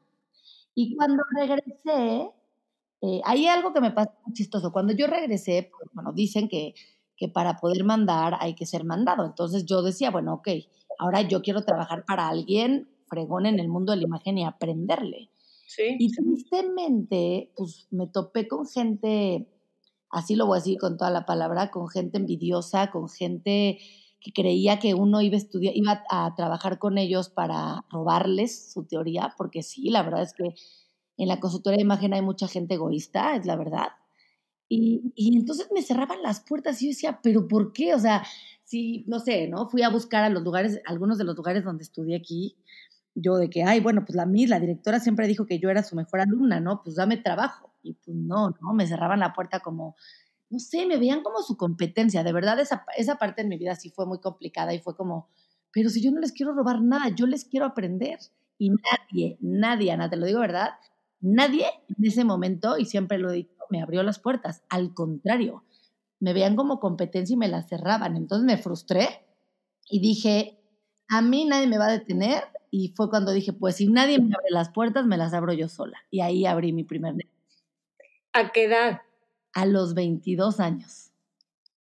Y 0.75 0.95
cuando 0.95 1.23
regresé, 1.35 2.29
eh, 3.01 3.21
hay 3.23 3.47
algo 3.47 3.73
que 3.73 3.81
me 3.81 3.91
pasa 3.91 4.11
muy 4.25 4.33
chistoso. 4.33 4.71
Cuando 4.71 4.93
yo 4.93 5.07
regresé, 5.07 5.69
pues, 5.71 5.89
bueno, 5.93 6.11
dicen 6.11 6.49
que, 6.49 6.73
que 7.17 7.29
para 7.29 7.57
poder 7.57 7.83
mandar 7.83 8.37
hay 8.39 8.55
que 8.55 8.65
ser 8.65 8.83
mandado. 8.83 9.25
Entonces 9.25 9.65
yo 9.65 9.81
decía, 9.81 10.11
bueno, 10.11 10.35
ok, 10.35 10.49
ahora 10.99 11.21
yo 11.21 11.41
quiero 11.41 11.63
trabajar 11.63 12.05
para 12.05 12.27
alguien 12.27 12.89
fregón 13.07 13.45
en 13.45 13.59
el 13.59 13.67
mundo 13.67 13.91
de 13.91 13.97
la 13.97 14.03
imagen 14.03 14.37
y 14.37 14.45
aprenderle. 14.45 15.29
Sí. 15.67 15.95
Y 15.99 16.11
tristemente, 16.11 17.51
pues 17.55 17.87
me 17.91 18.07
topé 18.07 18.47
con 18.47 18.67
gente, 18.67 19.47
así 20.09 20.35
lo 20.35 20.45
voy 20.45 20.57
a 20.57 20.61
decir 20.61 20.77
con 20.79 20.97
toda 20.97 21.11
la 21.11 21.25
palabra, 21.25 21.71
con 21.71 21.87
gente 21.89 22.17
envidiosa, 22.17 22.91
con 22.91 23.09
gente 23.09 23.79
que 24.19 24.31
creía 24.33 24.79
que 24.79 24.95
uno 24.95 25.21
iba 25.21 25.35
a 25.35 25.37
estudiar, 25.37 25.75
iba 25.75 26.03
a 26.09 26.33
trabajar 26.35 26.79
con 26.79 26.97
ellos 26.97 27.29
para 27.29 27.85
robarles 27.91 28.71
su 28.73 28.85
teoría, 28.85 29.33
porque 29.37 29.61
sí, 29.61 29.89
la 29.89 30.01
verdad 30.01 30.23
es 30.23 30.33
que 30.33 30.55
en 31.17 31.27
la 31.27 31.39
consultoría 31.39 31.77
de 31.77 31.83
imagen 31.83 32.13
hay 32.13 32.21
mucha 32.21 32.47
gente 32.47 32.75
egoísta, 32.75 33.35
es 33.35 33.45
la 33.45 33.55
verdad. 33.55 33.89
Y, 34.69 35.13
y 35.15 35.37
entonces 35.37 35.69
me 35.73 35.81
cerraban 35.83 36.21
las 36.23 36.41
puertas 36.41 36.81
y 36.81 36.85
yo 36.85 36.89
decía, 36.89 37.19
¿pero 37.21 37.47
por 37.47 37.71
qué? 37.73 37.93
O 37.93 37.99
sea, 37.99 38.23
sí, 38.63 39.03
no 39.07 39.19
sé, 39.19 39.47
¿no? 39.47 39.67
Fui 39.67 39.83
a 39.83 39.89
buscar 39.89 40.23
a 40.23 40.29
los 40.29 40.43
lugares, 40.43 40.81
algunos 40.85 41.17
de 41.17 41.23
los 41.23 41.35
lugares 41.35 41.63
donde 41.63 41.83
estudié 41.83 42.15
aquí, 42.15 42.57
yo 43.15 43.37
de 43.37 43.49
que, 43.49 43.63
ay, 43.63 43.79
bueno, 43.79 44.03
pues 44.05 44.15
la 44.15 44.25
la 44.25 44.59
directora 44.59 44.99
siempre 44.99 45.27
dijo 45.27 45.45
que 45.45 45.59
yo 45.59 45.69
era 45.69 45.83
su 45.83 45.95
mejor 45.95 46.19
alumna, 46.19 46.59
¿no? 46.59 46.81
Pues 46.83 46.95
dame 46.95 47.17
trabajo. 47.17 47.73
Y 47.81 47.93
pues 47.93 48.17
no, 48.17 48.49
¿no? 48.61 48.73
Me 48.73 48.87
cerraban 48.87 49.19
la 49.19 49.33
puerta 49.33 49.59
como, 49.59 49.95
no 50.49 50.59
sé, 50.59 50.85
me 50.85 50.97
veían 50.97 51.21
como 51.23 51.41
su 51.41 51.55
competencia. 51.57 52.23
De 52.23 52.33
verdad, 52.33 52.59
esa, 52.59 52.85
esa 52.97 53.15
parte 53.17 53.41
en 53.41 53.49
mi 53.49 53.57
vida 53.57 53.75
sí 53.75 53.89
fue 53.89 54.05
muy 54.05 54.19
complicada 54.19 54.73
y 54.73 54.79
fue 54.79 54.95
como, 54.95 55.29
pero 55.71 55.89
si 55.89 56.01
yo 56.01 56.11
no 56.11 56.19
les 56.19 56.31
quiero 56.31 56.53
robar 56.53 56.81
nada, 56.81 57.09
yo 57.15 57.27
les 57.27 57.45
quiero 57.45 57.65
aprender. 57.67 58.19
Y 58.57 58.69
nadie, 58.71 59.37
nadie, 59.41 59.91
Ana, 59.91 60.09
te 60.09 60.15
lo 60.17 60.25
digo 60.25 60.39
verdad, 60.39 60.71
nadie 61.21 61.65
en 61.89 62.05
ese 62.05 62.23
momento, 62.23 62.77
y 62.77 62.85
siempre 62.85 63.17
lo 63.17 63.31
he 63.31 63.33
me 63.69 63.81
abrió 63.81 64.03
las 64.03 64.19
puertas. 64.19 64.63
Al 64.69 64.93
contrario, 64.93 65.63
me 66.19 66.33
veían 66.33 66.55
como 66.55 66.79
competencia 66.79 67.33
y 67.33 67.37
me 67.37 67.47
las 67.47 67.67
cerraban. 67.67 68.15
Entonces 68.15 68.45
me 68.45 68.57
frustré 68.57 69.25
y 69.89 69.99
dije, 69.99 70.59
a 71.07 71.21
mí 71.21 71.45
nadie 71.45 71.67
me 71.67 71.77
va 71.77 71.87
a 71.87 71.91
detener. 71.91 72.43
Y 72.71 72.93
fue 72.95 73.09
cuando 73.09 73.31
dije, 73.31 73.53
pues 73.53 73.75
si 73.75 73.87
nadie 73.87 74.19
me 74.19 74.35
abre 74.35 74.49
las 74.49 74.69
puertas, 74.69 75.05
me 75.05 75.17
las 75.17 75.33
abro 75.33 75.53
yo 75.53 75.69
sola. 75.69 75.99
Y 76.09 76.21
ahí 76.21 76.45
abrí 76.45 76.73
mi 76.73 76.83
primer 76.83 77.15
negocio. 77.15 77.35
¿A 78.33 78.51
qué 78.51 78.65
edad? 78.65 79.01
A 79.53 79.65
los 79.65 79.93
22 79.93 80.59
años. 80.59 81.11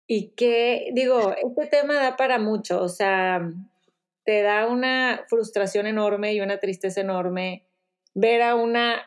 Y 0.07 0.31
que, 0.31 0.91
digo, 0.93 1.33
este 1.35 1.67
tema 1.67 1.95
da 1.95 2.17
para 2.17 2.41
mucho, 2.41 2.83
o 2.83 2.89
sea, 2.89 3.49
te 4.25 4.43
da 4.43 4.67
una 4.67 5.21
frustración 5.29 5.87
enorme 5.87 6.35
y 6.35 6.41
una 6.41 6.59
tristeza 6.59 7.01
enorme 7.01 7.69
ver 8.15 8.43
a 8.43 8.57
una 8.57 9.01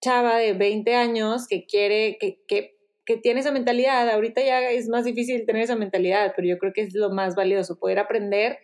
chava 0.00 0.38
de 0.38 0.52
20 0.52 0.94
años 0.94 1.46
que 1.48 1.66
quiere, 1.66 2.18
que, 2.20 2.42
que, 2.46 2.76
que 3.04 3.16
tiene 3.16 3.40
esa 3.40 3.52
mentalidad. 3.52 4.08
Ahorita 4.10 4.42
ya 4.42 4.70
es 4.70 4.88
más 4.88 5.04
difícil 5.04 5.44
tener 5.46 5.62
esa 5.62 5.76
mentalidad, 5.76 6.32
pero 6.34 6.48
yo 6.48 6.58
creo 6.58 6.72
que 6.72 6.82
es 6.82 6.94
lo 6.94 7.10
más 7.10 7.34
valioso, 7.34 7.78
poder 7.78 7.98
aprender 7.98 8.58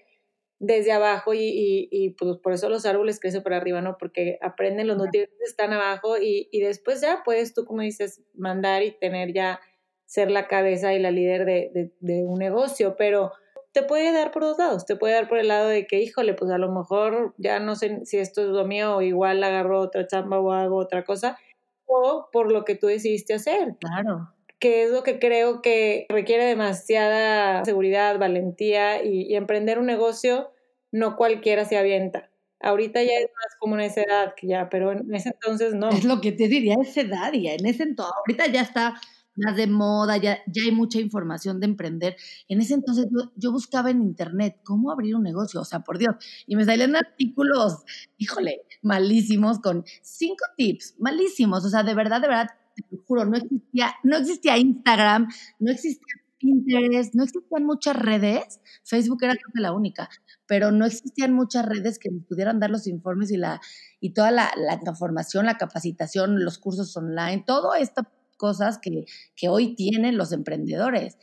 desde 0.59 0.93
abajo 0.93 1.35
y, 1.35 1.41
y, 1.41 1.89
y 1.91 2.11
pues 2.11 2.37
por 2.39 2.53
eso 2.53 2.69
los 2.69 2.87
árboles 2.87 3.19
crecen 3.19 3.43
para 3.43 3.57
arriba, 3.57 3.81
¿no? 3.81 3.97
Porque 3.99 4.39
aprenden, 4.43 4.87
los 4.87 4.97
nutrientes 4.97 5.41
están 5.41 5.73
abajo 5.73 6.19
y, 6.19 6.49
y 6.53 6.61
después 6.61 7.01
ya 7.01 7.23
puedes 7.25 7.53
tú, 7.53 7.65
como 7.65 7.83
dices, 7.83 8.23
mandar 8.35 8.85
y 8.85 8.93
tener 8.93 9.33
ya, 9.33 9.61
ser 10.07 10.31
la 10.31 10.47
cabeza 10.47 10.95
y 10.95 11.01
la 11.01 11.11
líder 11.11 11.47
de, 11.47 11.71
de, 11.75 11.93
de 11.99 12.23
un 12.23 12.39
negocio, 12.39 12.95
pero 12.97 13.33
te 13.73 13.83
puede 13.83 14.13
dar 14.13 14.31
por 14.31 14.43
dos 14.43 14.59
lados, 14.59 14.85
te 14.87 14.97
puede 14.97 15.15
dar 15.15 15.29
por 15.29 15.39
el 15.39 15.49
lado 15.49 15.69
de 15.69 15.87
que, 15.87 16.01
híjole, 16.01 16.35
pues 16.35 16.51
a 16.51 16.59
lo 16.59 16.71
mejor 16.71 17.35
ya 17.39 17.59
no 17.59 17.75
sé 17.75 18.05
si 18.05 18.19
esto 18.19 18.43
es 18.43 18.49
lo 18.49 18.67
mío 18.67 18.97
o 18.97 19.03
igual 19.03 19.43
agarro 19.43 19.81
otra 19.81 20.07
chamba 20.07 20.39
o 20.39 20.53
hago 20.53 20.77
otra 20.77 21.05
cosa, 21.05 21.39
o 21.87 22.29
por 22.33 22.53
lo 22.53 22.65
que 22.65 22.75
tú 22.75 22.87
decidiste 22.87 23.35
hacer. 23.35 23.77
Claro. 23.81 24.33
Que 24.59 24.85
es 24.85 24.91
lo 24.91 25.03
que 25.03 25.19
creo 25.19 25.63
que 25.63 26.07
requiere 26.09 26.45
demasiada 26.45 27.65
seguridad, 27.65 28.19
valentía 28.19 29.03
y, 29.03 29.23
y 29.23 29.37
emprender 29.37 29.79
un 29.79 29.87
negocio, 29.87 30.53
no 30.93 31.17
cualquiera 31.17 31.65
se 31.65 31.79
avienta. 31.79 32.31
Ahorita 32.61 33.03
ya 33.03 33.15
es 33.19 33.27
más 33.35 33.57
como 33.59 33.75
en 33.75 33.81
esa 33.81 34.03
edad 34.03 34.35
que 34.37 34.47
ya, 34.47 34.69
pero 34.69 34.93
en 34.93 35.13
ese 35.13 35.31
entonces 35.31 35.75
no. 35.75 35.89
Es 35.89 36.05
lo 36.05 36.21
que 36.21 36.31
te 36.31 36.47
diría, 36.47 36.77
esa 36.81 37.01
edad 37.01 37.33
y 37.33 37.49
en 37.49 37.67
ese 37.67 37.83
entonces, 37.83 38.15
ahorita 38.19 38.47
ya 38.47 38.61
está 38.61 38.95
más 39.37 39.57
de 39.57 39.67
moda, 39.67 40.17
ya, 40.17 40.39
ya 40.47 40.63
hay 40.63 40.73
mucha 40.73 41.01
información 41.01 41.61
de 41.61 41.67
emprender. 41.67 42.17
En 42.49 42.61
ese 42.61 42.75
entonces 42.75 43.07
yo, 43.37 43.53
buscaba 43.53 43.91
en 43.91 44.03
internet 44.03 44.61
cómo 44.65 44.91
abrir 44.91 45.17
un 45.17 45.23
negocio, 45.23 45.61
o 45.61 45.65
sea, 45.65 45.81
por 45.81 45.99
Dios, 45.99 46.17
y 46.47 46.57
me 46.57 46.65
salían 46.65 46.97
artículos, 46.97 47.79
híjole, 48.19 48.63
malísimos, 48.83 49.61
con 49.61 49.85
cinco 50.03 50.45
tips, 50.57 50.95
malísimos, 50.99 51.65
o 51.65 51.69
sea, 51.69 51.83
de 51.83 51.95
verdad, 51.95 52.21
de 52.21 52.29
verdad, 52.29 52.49
te 52.75 52.97
juro, 53.07 53.25
no 53.25 53.37
existía, 53.37 53.95
no 54.03 54.17
existía 54.17 54.57
Instagram, 54.57 55.29
no 55.59 55.71
existía 55.71 56.15
Pinterest, 56.39 57.15
no 57.15 57.23
existían 57.23 57.65
muchas 57.65 57.95
redes, 57.95 58.61
Facebook 58.83 59.23
era 59.23 59.35
la 59.55 59.73
única, 59.73 60.09
pero 60.47 60.73
no 60.73 60.85
existían 60.87 61.33
muchas 61.33 61.65
redes 61.67 62.01
que 62.01 62.11
pudieran 62.11 62.59
dar 62.59 62.71
los 62.71 62.89
informes 62.89 63.31
y, 63.31 63.37
la, 63.37 63.61
y 64.01 64.13
toda 64.13 64.33
la, 64.33 64.53
la 64.57 64.81
información, 64.85 65.47
la 65.47 65.57
capacitación, 65.57 66.45
los 66.45 66.59
cursos 66.59 66.97
online, 66.97 67.45
todo 67.47 67.75
estas 67.75 68.07
cosas 68.43 68.79
que, 68.79 69.07
que 69.37 69.49
hoy 69.49 69.77
tienen 69.77 70.17
los 70.19 70.33
emprendedores. 70.33 71.17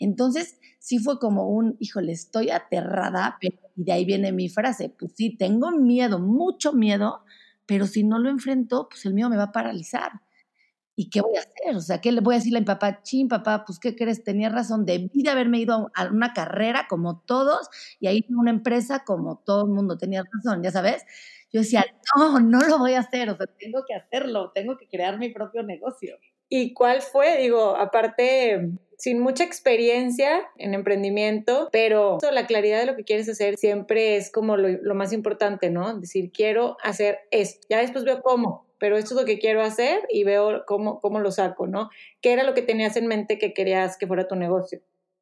Entonces, 0.00 0.58
sí 0.80 0.98
fue 0.98 1.20
como 1.20 1.48
un, 1.48 1.76
híjole, 1.78 2.10
estoy 2.12 2.50
aterrada, 2.50 3.38
y 3.40 3.84
de 3.84 3.92
ahí 3.92 4.04
viene 4.04 4.32
mi 4.32 4.48
frase, 4.48 4.88
pues 4.98 5.12
sí, 5.16 5.36
tengo 5.36 5.70
miedo, 5.70 6.18
mucho 6.18 6.72
miedo, 6.72 7.22
pero 7.66 7.86
si 7.86 8.02
no 8.02 8.18
lo 8.18 8.28
enfrento, 8.28 8.88
pues 8.90 9.06
el 9.06 9.14
miedo 9.14 9.30
me 9.30 9.36
va 9.36 9.44
a 9.44 9.52
paralizar. 9.52 10.10
¿Y 10.96 11.10
qué 11.10 11.20
voy 11.22 11.36
a 11.36 11.40
hacer? 11.40 11.76
O 11.76 11.80
sea, 11.80 12.00
¿qué 12.00 12.12
le 12.12 12.20
voy 12.20 12.34
a 12.34 12.38
decirle 12.38 12.58
a 12.58 12.60
mi 12.60 12.66
papá? 12.66 13.02
Chin, 13.02 13.28
papá, 13.28 13.64
pues 13.66 13.80
¿qué 13.80 13.96
crees? 13.96 14.22
Tenía 14.24 14.48
razón, 14.48 14.84
debí 14.86 15.22
de 15.24 15.30
haberme 15.30 15.58
ido 15.60 15.90
a 15.94 16.06
una 16.06 16.32
carrera 16.32 16.86
como 16.88 17.20
todos 17.26 17.68
y 18.00 18.06
ahí 18.06 18.20
a 18.30 18.40
una 18.40 18.50
empresa 18.50 19.04
como 19.04 19.38
todo 19.44 19.64
el 19.66 19.72
mundo 19.72 19.98
tenía 19.98 20.22
razón, 20.32 20.62
ya 20.62 20.70
sabes. 20.70 21.04
Yo 21.52 21.60
decía, 21.60 21.84
no, 22.16 22.40
no 22.40 22.60
lo 22.68 22.78
voy 22.78 22.94
a 22.94 23.00
hacer, 23.00 23.30
o 23.30 23.36
sea, 23.36 23.46
tengo 23.58 23.84
que 23.86 23.94
hacerlo, 23.94 24.52
tengo 24.54 24.76
que 24.76 24.88
crear 24.88 25.18
mi 25.18 25.30
propio 25.32 25.62
negocio. 25.64 26.16
¿Y 26.48 26.74
cuál 26.74 27.02
fue? 27.02 27.38
Digo, 27.38 27.76
aparte, 27.76 28.70
sin 28.98 29.20
mucha 29.20 29.44
experiencia 29.44 30.42
en 30.56 30.74
emprendimiento, 30.74 31.68
pero 31.72 32.18
la 32.32 32.46
claridad 32.46 32.80
de 32.80 32.86
lo 32.86 32.96
que 32.96 33.04
quieres 33.04 33.28
hacer 33.28 33.56
siempre 33.56 34.16
es 34.16 34.30
como 34.30 34.56
lo, 34.56 34.94
más 34.94 35.12
importante, 35.12 35.70
¿no? 35.70 35.98
Decir, 35.98 36.30
quiero 36.32 36.76
hacer 36.82 37.20
esto, 37.30 37.66
ya 37.68 37.78
después 37.78 38.04
veo 38.04 38.22
cómo 38.22 38.64
pero 38.76 38.98
esto 38.98 39.14
es 39.14 39.20
lo 39.20 39.26
que 39.26 39.38
quiero 39.38 39.62
hacer 39.62 40.02
y 40.10 40.24
veo 40.24 40.64
cómo, 40.66 41.00
cómo 41.00 41.18
lo 41.18 41.30
saco, 41.30 41.66
¿no? 41.66 41.88
¿Qué 42.20 42.34
era 42.34 42.42
lo 42.42 42.52
que 42.52 42.60
tenías 42.60 42.96
en 42.96 43.06
mente 43.06 43.38
que 43.38 43.54
querías 43.54 43.96
que 43.96 44.06
fuera 44.06 44.28
tu 44.28 44.36
negocio? 44.36 44.80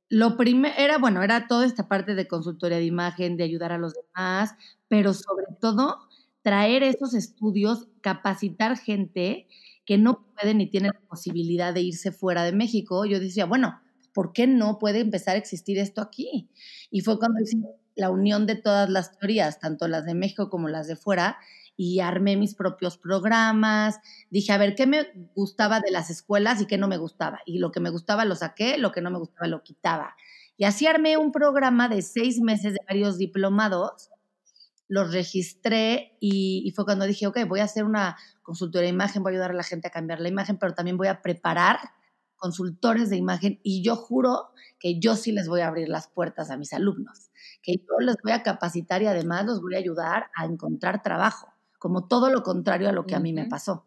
Lo 0.08 0.36
primero 0.36 0.74
era, 0.76 0.98
bueno, 0.98 1.22
era 1.22 1.46
toda 1.46 1.64
esta 1.64 1.86
parte 1.86 2.16
de 2.16 2.26
consultoría 2.26 2.78
de 2.78 2.86
imagen, 2.86 3.36
de 3.36 3.44
ayudar 3.44 3.70
a 3.70 3.78
los 3.78 3.94
demás, 3.94 4.54
pero 4.88 5.14
sobre 5.14 5.46
todo 5.60 5.98
traer 6.42 6.82
esos 6.82 7.14
estudios, 7.14 7.86
capacitar 8.00 8.76
gente 8.76 9.46
que 9.84 9.98
no 9.98 10.26
puede 10.34 10.54
ni 10.54 10.68
tiene 10.68 10.88
la 10.88 11.00
posibilidad 11.08 11.74
de 11.74 11.82
irse 11.82 12.12
fuera 12.12 12.44
de 12.44 12.52
México. 12.52 13.04
Yo 13.04 13.20
decía, 13.20 13.46
bueno, 13.46 13.80
¿por 14.12 14.32
qué 14.32 14.46
no 14.46 14.78
puede 14.78 15.00
empezar 15.00 15.34
a 15.34 15.38
existir 15.38 15.78
esto 15.78 16.00
aquí? 16.00 16.48
Y 16.90 17.00
fue 17.00 17.18
cuando 17.18 17.40
hice 17.40 17.58
la 17.94 18.10
unión 18.10 18.46
de 18.46 18.56
todas 18.56 18.88
las 18.88 19.18
teorías, 19.18 19.58
tanto 19.58 19.88
las 19.88 20.04
de 20.04 20.14
México 20.14 20.48
como 20.50 20.68
las 20.68 20.86
de 20.86 20.96
fuera, 20.96 21.38
y 21.76 22.00
armé 22.00 22.36
mis 22.36 22.54
propios 22.54 22.98
programas. 22.98 23.98
Dije, 24.30 24.52
a 24.52 24.58
ver, 24.58 24.74
¿qué 24.74 24.86
me 24.86 25.06
gustaba 25.34 25.80
de 25.80 25.90
las 25.90 26.10
escuelas 26.10 26.60
y 26.60 26.66
qué 26.66 26.78
no 26.78 26.88
me 26.88 26.98
gustaba? 26.98 27.40
Y 27.46 27.58
lo 27.58 27.72
que 27.72 27.80
me 27.80 27.90
gustaba 27.90 28.24
lo 28.24 28.36
saqué, 28.36 28.78
lo 28.78 28.92
que 28.92 29.00
no 29.00 29.10
me 29.10 29.18
gustaba 29.18 29.48
lo 29.48 29.62
quitaba. 29.62 30.14
Y 30.56 30.64
así 30.64 30.86
armé 30.86 31.16
un 31.16 31.32
programa 31.32 31.88
de 31.88 32.02
seis 32.02 32.40
meses 32.40 32.74
de 32.74 32.80
varios 32.86 33.18
diplomados, 33.18 34.10
los 34.92 35.11
registré 35.11 36.18
y, 36.20 36.70
fue 36.76 36.84
cuando 36.84 37.06
dije, 37.06 37.26
ok, 37.26 37.38
voy 37.49 37.61
a 37.61 37.64
hacer 37.64 37.84
una 37.84 38.18
consultoría 38.42 38.88
de 38.88 38.94
imagen, 38.94 39.22
voy 39.22 39.32
a 39.32 39.37
ayudar 39.37 39.52
a 39.52 39.54
la 39.54 39.62
gente 39.62 39.88
a 39.88 39.90
cambiar 39.90 40.20
la 40.20 40.28
imagen, 40.28 40.58
pero 40.58 40.75
también 40.75 40.99
voy 40.99 41.08
a 41.08 41.22
preparar 41.22 41.78
consultores 42.37 43.08
de 43.08 43.16
imagen 43.16 43.58
y 43.62 43.82
yo 43.82 43.96
juro 43.96 44.50
que 44.78 45.00
yo 45.00 45.16
sí 45.16 45.32
les 45.32 45.49
voy 45.49 45.62
a 45.62 45.68
abrir 45.68 45.88
las 45.88 46.08
puertas 46.08 46.50
a 46.50 46.58
mis 46.58 46.75
alumnos, 46.75 47.30
que 47.62 47.76
yo 47.76 48.00
les 48.00 48.16
voy 48.22 48.32
a 48.32 48.42
capacitar 48.42 49.00
y 49.00 49.06
además 49.06 49.46
los 49.46 49.62
voy 49.62 49.76
a 49.76 49.78
ayudar 49.78 50.26
a 50.37 50.44
encontrar 50.44 51.02
trabajo 51.02 51.49
como 51.78 52.06
todo 52.06 52.28
lo 52.28 52.42
contrario 52.42 52.90
a 52.90 52.92
lo 52.92 53.06
que 53.06 53.14
a 53.14 53.20
mí 53.20 53.32
me 53.32 53.46
pasó. 53.46 53.87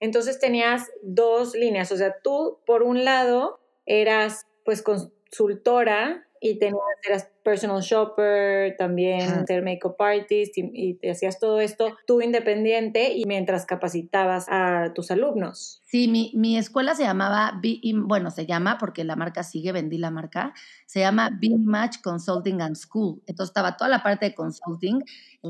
Entonces 0.00 0.40
tenías 0.40 0.86
dos 1.02 1.54
líneas, 1.54 1.92
o 1.92 1.96
sea, 1.98 2.16
tú 2.22 2.60
por 2.64 2.82
un 2.82 3.04
lado 3.04 3.60
eras 3.84 4.46
pues 4.64 4.80
consultora 4.80 6.26
y 6.40 6.58
tenías, 6.58 6.80
eras 7.06 7.28
personal 7.48 7.80
shopper, 7.80 8.76
también 8.76 9.46
ser 9.46 9.62
makeup 9.62 9.96
artist 9.98 10.52
y, 10.58 10.94
te 11.00 11.10
hacías 11.10 11.38
todo 11.38 11.60
esto 11.60 11.96
tú 12.06 12.20
independiente 12.20 13.14
y 13.14 13.24
mientras 13.24 13.64
capacitabas 13.64 14.44
a 14.50 14.92
tus 14.94 15.10
alumnos. 15.10 15.80
Sí, 15.86 16.08
mi, 16.08 16.30
mi 16.34 16.58
escuela 16.58 16.94
se 16.94 17.04
llamaba, 17.04 17.58
bueno, 18.04 18.30
se 18.30 18.44
llama 18.44 18.76
porque 18.78 19.02
la 19.02 19.16
marca 19.16 19.42
sigue, 19.42 19.72
vendí 19.72 19.96
la 19.96 20.10
marca, 20.10 20.52
se 20.84 21.00
llama 21.00 21.30
Be 21.40 21.56
Match 21.58 22.02
Consulting 22.02 22.60
and 22.60 22.76
School. 22.76 23.22
Entonces 23.26 23.50
estaba 23.50 23.78
toda 23.78 23.88
la 23.88 24.02
parte 24.02 24.26
de 24.26 24.34
consulting, 24.34 25.02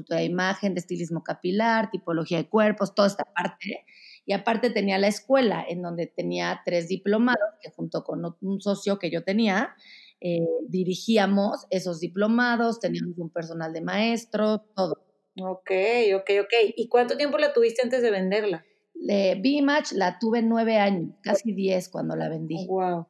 de 0.09 0.25
imagen, 0.25 0.75
de 0.75 0.81
estilismo 0.81 1.25
capilar, 1.25 1.91
tipología 1.91 2.39
de 2.39 2.49
cuerpos, 2.49 2.95
toda 2.95 3.09
esta 3.09 3.25
parte. 3.25 3.85
Y 4.25 4.35
aparte 4.35 4.71
tenía 4.71 4.99
la 4.99 5.09
escuela 5.09 5.65
en 5.69 5.83
donde 5.83 6.07
tenía 6.07 6.61
tres 6.65 6.87
diplomados 6.87 7.49
que 7.61 7.71
junto 7.71 8.05
con 8.05 8.37
un 8.41 8.61
socio 8.61 9.01
que 9.01 9.11
yo 9.11 9.25
tenía, 9.25 9.75
eh, 10.21 10.47
dirigíamos 10.69 11.67
esos 11.71 12.01
diplomados, 12.01 12.81
teníamos 12.81 13.19
un 13.19 13.31
personal 13.31 13.73
de 13.73 13.81
maestro, 13.81 14.65
todo. 14.75 15.05
Ok, 15.41 15.71
ok, 16.17 16.31
ok. 16.41 16.53
¿Y 16.77 16.89
cuánto 16.89 17.17
tiempo 17.17 17.39
la 17.39 17.53
tuviste 17.53 17.83
antes 17.83 18.03
de 18.03 18.11
venderla? 18.11 18.65
B-Match 18.95 19.93
la 19.93 20.19
tuve 20.19 20.43
nueve 20.43 20.77
años, 20.77 21.15
casi 21.23 21.53
diez 21.53 21.89
cuando 21.89 22.17
la 22.17 22.29
vendí. 22.29 22.67
Wow. 22.67 23.07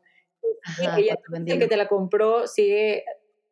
Ajá, 0.65 0.99
ella 0.99 1.17
que 1.59 1.67
te 1.67 1.77
la 1.77 1.89
compró, 1.89 2.47
sigue, 2.47 3.05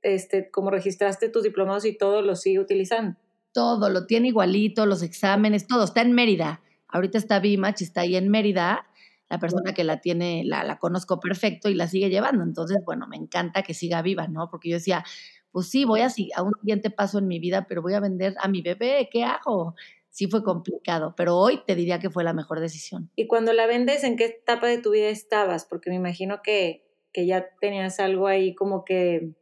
este, 0.02 0.50
como 0.50 0.70
registraste 0.70 1.30
tus 1.30 1.42
diplomados 1.42 1.86
y 1.86 1.96
todo, 1.96 2.20
lo 2.20 2.36
sigue 2.36 2.58
utilizando. 2.58 3.16
Todo, 3.52 3.88
lo 3.88 4.06
tiene 4.06 4.28
igualito, 4.28 4.84
los 4.84 5.02
exámenes, 5.02 5.66
todo, 5.66 5.84
está 5.84 6.02
en 6.02 6.12
Mérida. 6.12 6.60
Ahorita 6.88 7.16
está 7.16 7.40
B-Match, 7.40 7.82
está 7.82 8.02
ahí 8.02 8.16
en 8.16 8.28
Mérida 8.28 8.86
la 9.28 9.38
persona 9.38 9.74
que 9.74 9.84
la 9.84 10.00
tiene, 10.00 10.42
la, 10.44 10.62
la 10.64 10.78
conozco 10.78 11.18
perfecto 11.20 11.68
y 11.68 11.74
la 11.74 11.88
sigue 11.88 12.10
llevando. 12.10 12.44
Entonces, 12.44 12.78
bueno, 12.84 13.06
me 13.08 13.16
encanta 13.16 13.62
que 13.62 13.74
siga 13.74 14.02
viva, 14.02 14.28
¿no? 14.28 14.48
Porque 14.50 14.70
yo 14.70 14.76
decía, 14.76 15.04
pues 15.50 15.68
sí, 15.68 15.84
voy 15.84 16.00
a, 16.00 16.08
a 16.36 16.42
un 16.42 16.52
siguiente 16.60 16.90
paso 16.90 17.18
en 17.18 17.26
mi 17.26 17.38
vida, 17.38 17.66
pero 17.68 17.82
voy 17.82 17.94
a 17.94 18.00
vender 18.00 18.34
a 18.40 18.48
mi 18.48 18.62
bebé, 18.62 19.08
¿qué 19.10 19.24
hago? 19.24 19.74
Sí 20.10 20.28
fue 20.28 20.42
complicado, 20.42 21.14
pero 21.16 21.36
hoy 21.36 21.62
te 21.66 21.74
diría 21.74 21.98
que 21.98 22.10
fue 22.10 22.24
la 22.24 22.32
mejor 22.32 22.60
decisión. 22.60 23.10
Y 23.16 23.26
cuando 23.26 23.52
la 23.52 23.66
vendes, 23.66 24.04
¿en 24.04 24.16
qué 24.16 24.26
etapa 24.26 24.66
de 24.66 24.78
tu 24.78 24.90
vida 24.92 25.08
estabas? 25.08 25.64
Porque 25.64 25.90
me 25.90 25.96
imagino 25.96 26.40
que, 26.42 26.86
que 27.12 27.26
ya 27.26 27.48
tenías 27.60 28.00
algo 28.00 28.26
ahí 28.26 28.54
como 28.54 28.84
que 28.84 29.34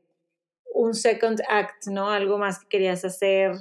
un 0.72 0.94
second 0.94 1.40
act, 1.48 1.86
¿no? 1.86 2.10
Algo 2.10 2.38
más 2.38 2.58
que 2.58 2.68
querías 2.68 3.04
hacer 3.04 3.52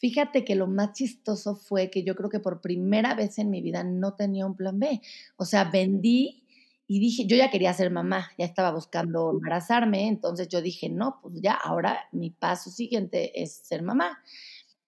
Fíjate 0.00 0.46
que 0.46 0.54
lo 0.54 0.66
más 0.66 0.94
chistoso 0.94 1.54
fue 1.54 1.90
que 1.90 2.02
yo 2.04 2.16
creo 2.16 2.30
que 2.30 2.40
por 2.40 2.62
primera 2.62 3.14
vez 3.14 3.38
en 3.38 3.50
mi 3.50 3.60
vida 3.60 3.84
no 3.84 4.14
tenía 4.14 4.46
un 4.46 4.56
plan 4.56 4.78
B. 4.80 5.02
O 5.36 5.44
sea, 5.44 5.64
vendí 5.64 6.46
y 6.86 7.00
dije, 7.00 7.26
yo 7.26 7.36
ya 7.36 7.50
quería 7.50 7.74
ser 7.74 7.90
mamá, 7.90 8.30
ya 8.38 8.46
estaba 8.46 8.72
buscando 8.72 9.30
embarazarme, 9.30 10.08
entonces 10.08 10.48
yo 10.48 10.62
dije, 10.62 10.88
no, 10.88 11.20
pues 11.22 11.34
ya, 11.42 11.52
ahora 11.52 12.00
mi 12.12 12.30
paso 12.30 12.70
siguiente 12.70 13.42
es 13.42 13.52
ser 13.52 13.82
mamá. 13.82 14.18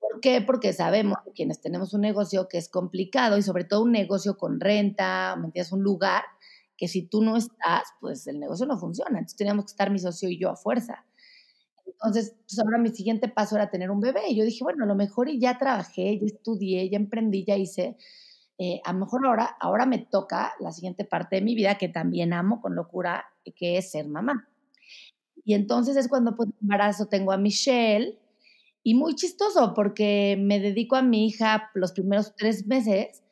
¿Por 0.00 0.20
qué? 0.20 0.40
Porque 0.40 0.72
sabemos, 0.72 1.18
quienes 1.34 1.60
tenemos 1.60 1.92
un 1.92 2.00
negocio 2.00 2.48
que 2.48 2.56
es 2.56 2.70
complicado 2.70 3.36
y 3.36 3.42
sobre 3.42 3.64
todo 3.64 3.82
un 3.82 3.92
negocio 3.92 4.38
con 4.38 4.60
renta, 4.60 5.36
¿me 5.36 5.46
entiendes? 5.46 5.72
Un 5.72 5.82
lugar 5.82 6.24
que 6.76 6.88
si 6.88 7.02
tú 7.02 7.22
no 7.22 7.36
estás, 7.36 7.84
pues 8.00 8.26
el 8.26 8.40
negocio 8.40 8.64
no 8.66 8.78
funciona. 8.78 9.18
Entonces 9.18 9.36
teníamos 9.36 9.66
que 9.66 9.72
estar 9.72 9.90
mi 9.90 9.98
socio 9.98 10.30
y 10.30 10.38
yo 10.38 10.48
a 10.50 10.56
fuerza. 10.56 11.04
Entonces, 12.02 12.34
pues 12.48 12.58
ahora 12.58 12.78
mi 12.78 12.90
siguiente 12.90 13.28
paso 13.28 13.54
era 13.54 13.70
tener 13.70 13.90
un 13.90 14.00
bebé. 14.00 14.22
Y 14.28 14.36
yo 14.36 14.44
dije, 14.44 14.64
bueno, 14.64 14.84
a 14.84 14.86
lo 14.88 14.96
mejor 14.96 15.28
y 15.28 15.38
ya 15.38 15.56
trabajé, 15.58 16.18
ya 16.18 16.26
estudié, 16.26 16.90
ya 16.90 16.96
emprendí, 16.96 17.44
ya 17.44 17.56
hice. 17.56 17.96
Eh, 18.58 18.80
a 18.84 18.92
lo 18.92 19.00
mejor 19.00 19.26
ahora, 19.26 19.56
ahora 19.60 19.86
me 19.86 19.98
toca 19.98 20.52
la 20.60 20.72
siguiente 20.72 21.04
parte 21.04 21.36
de 21.36 21.42
mi 21.42 21.54
vida 21.54 21.78
que 21.78 21.88
también 21.88 22.32
amo 22.32 22.60
con 22.60 22.74
locura, 22.74 23.26
que 23.54 23.78
es 23.78 23.92
ser 23.92 24.08
mamá. 24.08 24.48
Y 25.44 25.54
entonces 25.54 25.96
es 25.96 26.08
cuando 26.08 26.34
pues 26.36 26.50
embarazo 26.60 27.06
tengo 27.06 27.32
a 27.32 27.36
Michelle 27.36 28.18
y 28.82 28.94
muy 28.94 29.14
chistoso 29.14 29.72
porque 29.74 30.36
me 30.40 30.60
dedico 30.60 30.96
a 30.96 31.02
mi 31.02 31.26
hija 31.26 31.70
los 31.74 31.92
primeros 31.92 32.34
tres 32.36 32.66
meses 32.66 33.22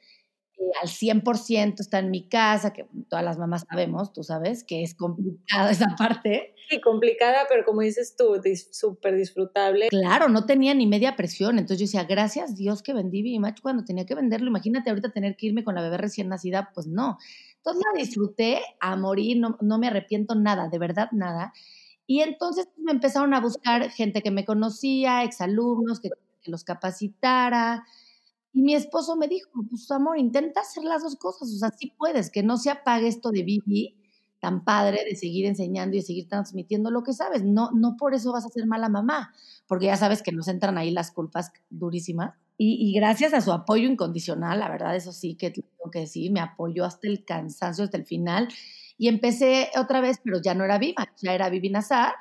al 0.83 0.89
100%, 0.89 1.81
está 1.81 1.99
en 1.99 2.11
mi 2.11 2.29
casa, 2.29 2.73
que 2.73 2.87
todas 3.09 3.25
las 3.25 3.39
mamás 3.39 3.65
sabemos, 3.69 4.13
tú 4.13 4.23
sabes, 4.23 4.65
que 4.65 4.83
es 4.83 4.95
complicada 4.95 5.71
esa 5.71 5.87
parte. 5.99 6.55
Sí, 6.69 6.81
complicada, 6.81 7.47
pero 7.49 7.65
como 7.65 7.81
dices 7.81 8.15
tú, 8.17 8.41
súper 8.71 9.17
disfrutable. 9.17 9.89
Claro, 9.89 10.29
no 10.29 10.47
tenía 10.47 10.75
ni 10.75 10.87
media 10.87 11.17
presión, 11.17 11.59
entonces 11.59 11.79
yo 11.79 11.85
decía, 11.87 12.05
gracias 12.05 12.57
Dios 12.57 12.83
que 12.83 12.93
vendí 12.93 13.23
Bimatch 13.23 13.61
cuando 13.61 13.85
tenía 13.85 14.07
que 14.07 14.15
venderlo, 14.15 14.49
imagínate 14.49 14.91
ahorita 14.91 15.13
tener 15.13 15.37
que 15.37 15.47
irme 15.47 15.65
con 15.65 15.75
la 15.75 15.83
bebé 15.83 15.99
recién 15.99 16.29
nacida, 16.29 16.71
pues 16.75 16.87
no. 16.87 17.19
Entonces 17.57 17.83
la 17.93 18.01
disfruté 18.01 18.61
a 18.81 18.97
morir, 18.97 19.39
no, 19.39 19.59
no 19.61 19.79
me 19.79 19.89
arrepiento 19.89 20.35
nada, 20.35 20.69
de 20.69 20.79
verdad 20.79 21.09
nada. 21.13 21.53
Y 22.07 22.21
entonces 22.21 22.69
me 22.77 22.93
empezaron 22.93 23.35
a 23.35 23.41
buscar 23.41 23.91
gente 23.91 24.23
que 24.23 24.31
me 24.31 24.45
conocía, 24.45 25.23
exalumnos, 25.23 26.01
que, 26.01 26.11
que 26.43 26.51
los 26.51 26.65
capacitara, 26.65 27.85
Y 28.53 28.63
mi 28.63 28.75
esposo 28.75 29.17
me 29.17 29.29
dijo, 29.29 29.51
pues 29.69 29.91
amor, 29.91 30.19
intenta 30.19 30.61
hacer 30.61 30.85
las 30.85 31.03
dos 31.03 31.17
cosas, 31.17 31.49
o 31.49 31.59
sea, 31.59 31.71
sí 31.71 31.93
puedes, 31.97 32.31
que 32.31 32.43
no 32.43 32.57
se 32.57 32.71
apague 32.71 33.07
esto 33.07 33.31
de 33.31 33.43
Vivi 33.43 33.97
tan 34.41 34.65
padre 34.65 35.05
de 35.05 35.15
seguir 35.15 35.47
enseñando 35.47 35.97
y 35.97 36.03
seguir 36.03 36.29
transmitiendo 36.29 36.91
lo 36.91 37.03
que 37.03 37.13
sabes. 37.13 37.45
No, 37.45 37.71
no 37.73 37.97
por 37.97 38.15
eso 38.15 38.33
vas 38.33 38.47
a 38.47 38.49
ser 38.49 38.67
mala 38.67 38.89
mamá, 38.89 39.33
porque 39.67 39.87
ya 39.87 39.97
sabes 39.97 40.23
que 40.23 40.33
nos 40.33 40.49
entran 40.49 40.79
ahí 40.79 40.91
las 40.91 41.13
culpas 41.13 41.53
durísimas. 41.69 42.35
Y, 42.63 42.93
gracias 42.93 43.33
a 43.33 43.41
su 43.41 43.53
apoyo 43.53 43.89
incondicional, 43.89 44.61
la 44.61 44.69
verdad, 44.69 44.95
eso 44.95 45.13
sí 45.13 45.35
que 45.35 45.51
tengo 45.51 45.91
que 45.91 46.01
decir, 46.01 46.31
me 46.31 46.41
apoyó 46.41 46.85
hasta 46.85 47.09
el 47.09 47.25
cansancio, 47.25 47.85
hasta 47.85 47.97
el 47.97 48.05
final. 48.05 48.49
Y 48.99 49.09
empecé 49.09 49.71
otra 49.79 50.03
vez, 50.03 50.21
pero 50.23 50.43
ya 50.43 50.55
no 50.55 50.65
era 50.65 50.77
Viva, 50.77 51.09
ya 51.23 51.33
era 51.33 51.49
Vivi 51.49 51.71
Nazar. 51.71 52.13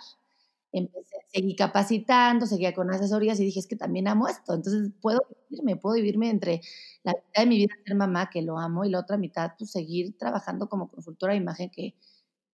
Empecé, 0.72 1.16
seguí 1.28 1.56
capacitando, 1.56 2.46
seguía 2.46 2.74
con 2.74 2.92
asesorías 2.92 3.40
y 3.40 3.46
dije, 3.46 3.60
es 3.60 3.68
que 3.68 3.76
también 3.76 4.08
amo 4.08 4.28
esto. 4.28 4.54
Entonces 4.54 4.92
puedo 5.02 5.20
vivirme, 5.50 5.76
puedo 5.78 5.96
vivirme 5.96 6.30
entre 6.30 6.62
la 7.04 7.14
mitad 7.14 7.44
de 7.44 7.46
mi 7.48 7.58
vida 7.58 7.74
ser 7.86 7.96
mamá, 7.96 8.30
que 8.30 8.42
lo 8.42 8.58
amo, 8.58 8.86
y 8.86 8.90
la 8.90 9.00
otra 9.00 9.18
mitad, 9.18 9.52
pues 9.58 9.72
seguir 9.72 10.18
trabajando 10.18 10.70
como 10.70 10.90
consultora 10.90 11.34
de 11.34 11.40
imagen, 11.40 11.70
que, 11.70 11.96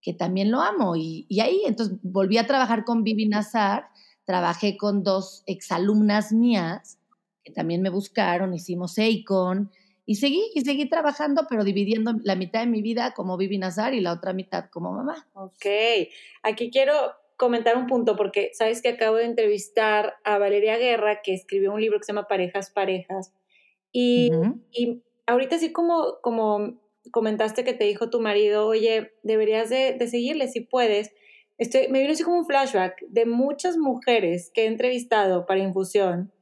que 0.02 0.14
también 0.14 0.52
lo 0.52 0.62
amo. 0.62 0.96
Y, 0.96 1.26
y, 1.30 1.42
ahí, 1.42 1.64
entonces 1.66 1.98
volví 2.04 2.38
a 2.38 2.48
trabajar 2.48 2.86
con 2.86 3.04
Vivi 3.04 3.28
Nazar, 3.28 3.88
trabajé 4.24 4.78
con 4.78 5.04
dos 5.04 5.44
exalumnas 5.46 6.32
mías 6.32 7.00
que 7.46 7.52
también 7.54 7.82
me 7.82 7.90
buscaron, 7.90 8.54
hicimos 8.56 8.98
EICON 8.98 9.72
y 10.08 10.16
seguí, 10.16 10.52
y 10.56 10.62
seguí 10.62 10.90
trabajando, 10.90 11.46
pero 11.48 11.64
dividiendo 11.64 12.14
la 12.24 12.36
mitad 12.36 12.62
de 12.62 12.68
mi 12.68 12.82
vida 12.82 13.14
como 13.14 13.38
Vivi 13.38 13.60
Nazar 13.60 13.94
y 13.94 14.02
la 14.02 14.14
otra 14.14 14.34
mitad 14.34 14.66
como 14.72 14.92
mamá. 14.92 15.28
Ok, 15.34 15.66
aquí 16.44 16.72
quiero 16.72 16.94
comentar 17.38 17.78
un 17.78 17.88
punto 17.88 18.16
porque 18.16 18.52
sabes 18.54 18.82
que 18.82 18.90
acabo 18.90 19.18
de 19.18 19.26
entrevistar 19.26 20.16
a 20.24 20.38
Valeria 20.38 20.78
Guerra 20.78 21.22
que 21.22 21.34
escribió 21.34 21.74
un 21.74 21.82
libro 21.82 22.00
que 22.00 22.06
se 22.06 22.14
llama 22.14 22.28
Parejas, 22.28 22.72
Parejas. 22.72 23.34
Y, 23.92 24.32
y 24.72 25.04
ahorita 25.26 25.58
sí 25.58 25.72
como, 25.72 26.18
como 26.22 26.80
comentaste 27.12 27.64
que 27.64 27.74
te 27.74 27.86
dijo 27.86 28.10
tu 28.10 28.20
marido, 28.20 28.68
oye, 28.68 29.14
deberías 29.24 29.70
de, 29.70 29.94
de 29.94 30.08
seguirle 30.08 30.48
si 30.48 30.62
puedes. 30.62 31.14
Estoy, 31.58 31.88
me 31.88 32.02
vino 32.02 32.12
así 32.12 32.24
como 32.24 32.40
un 32.40 32.46
flashback 32.46 33.02
de 33.08 33.26
muchas 33.26 33.78
mujeres 33.78 34.52
que 34.54 34.64
he 34.64 34.68
entrevistado 34.68 35.46
para 35.46 35.62
infusión 35.62 36.34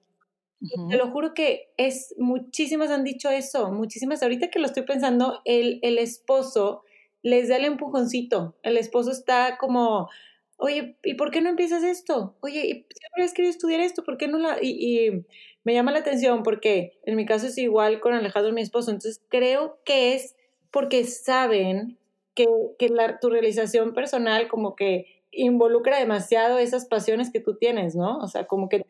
te 0.90 0.98
lo 0.98 1.12
juro 1.12 1.34
que 1.34 1.74
es, 1.78 2.16
muchísimas 2.18 2.90
han 2.90 3.04
dicho 3.04 3.30
eso, 3.30 3.72
muchísimas. 3.72 4.24
Ahorita 4.24 4.50
que 4.50 4.60
lo 4.60 4.66
estoy 4.66 4.84
pensando, 4.84 5.42
el, 5.44 5.80
el 5.82 5.98
esposo 5.98 6.84
les 7.22 7.50
da 7.50 7.58
el 7.58 7.66
empujoncito. 7.66 8.56
El 8.64 8.78
esposo 8.78 9.12
está 9.12 9.58
como, 9.58 10.10
oye, 10.58 10.98
¿y 11.04 11.16
por 11.16 11.32
qué 11.32 11.42
no 11.42 11.50
empiezas 11.50 11.84
esto? 11.84 12.36
Oye, 12.42 12.66
¿y 12.66 12.72
siempre 12.72 13.24
has 13.24 13.34
querido 13.34 13.52
estudiar 13.52 13.82
esto? 13.82 14.04
¿Por 14.04 14.18
qué 14.18 14.28
no 14.28 14.38
la...? 14.38 14.58
Y, 14.62 15.26
me 15.66 15.74
llama 15.74 15.94
la 15.94 16.00
atención 16.00 16.44
porque 16.44 17.00
en 17.06 17.16
mi 17.16 17.26
caso 17.26 17.48
es 17.48 17.58
igual 17.58 18.02
con 18.02 18.14
Alejandro, 18.14 18.52
mi 18.52 18.62
esposo. 18.62 18.92
Entonces 18.92 19.22
creo 19.30 19.80
que 19.86 20.14
es 20.14 20.36
porque 20.72 21.06
saben 21.06 21.98
que, 22.36 22.48
que 22.78 22.90
la, 22.90 23.20
tu 23.20 23.30
realización 23.30 23.94
personal 23.94 24.50
como 24.50 24.76
que 24.76 25.24
involucra 25.32 26.00
demasiado 26.00 26.60
esas 26.60 26.86
pasiones 26.86 27.32
que 27.32 27.40
tú 27.40 27.56
tienes, 27.56 27.96
¿no? 27.96 28.18
O 28.18 28.28
sea, 28.28 28.46
como 28.46 28.68
que 28.68 28.86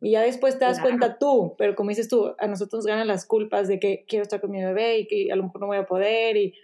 y 0.00 0.10
ya 0.10 0.20
después 0.20 0.58
te 0.58 0.64
das 0.64 0.80
cuenta 0.80 1.18
tú, 1.18 1.54
pero 1.56 1.74
como 1.74 1.88
dices 1.88 2.08
tú, 2.08 2.34
a 2.38 2.46
nosotros 2.46 2.80
nos 2.80 2.86
ganan 2.86 3.08
las 3.08 3.24
culpas 3.24 3.66
de 3.66 3.80
que 3.80 4.04
quiero 4.06 4.22
estar 4.22 4.40
con 4.40 4.50
mi 4.50 4.62
bebé 4.62 4.98
y 4.98 5.06
que 5.06 5.32
a 5.32 5.36
lo 5.36 5.44
mejor 5.44 5.62
no 5.62 5.66
voy 5.68 5.78
a 5.78 5.86
poder 5.86 6.36
y 6.36 6.54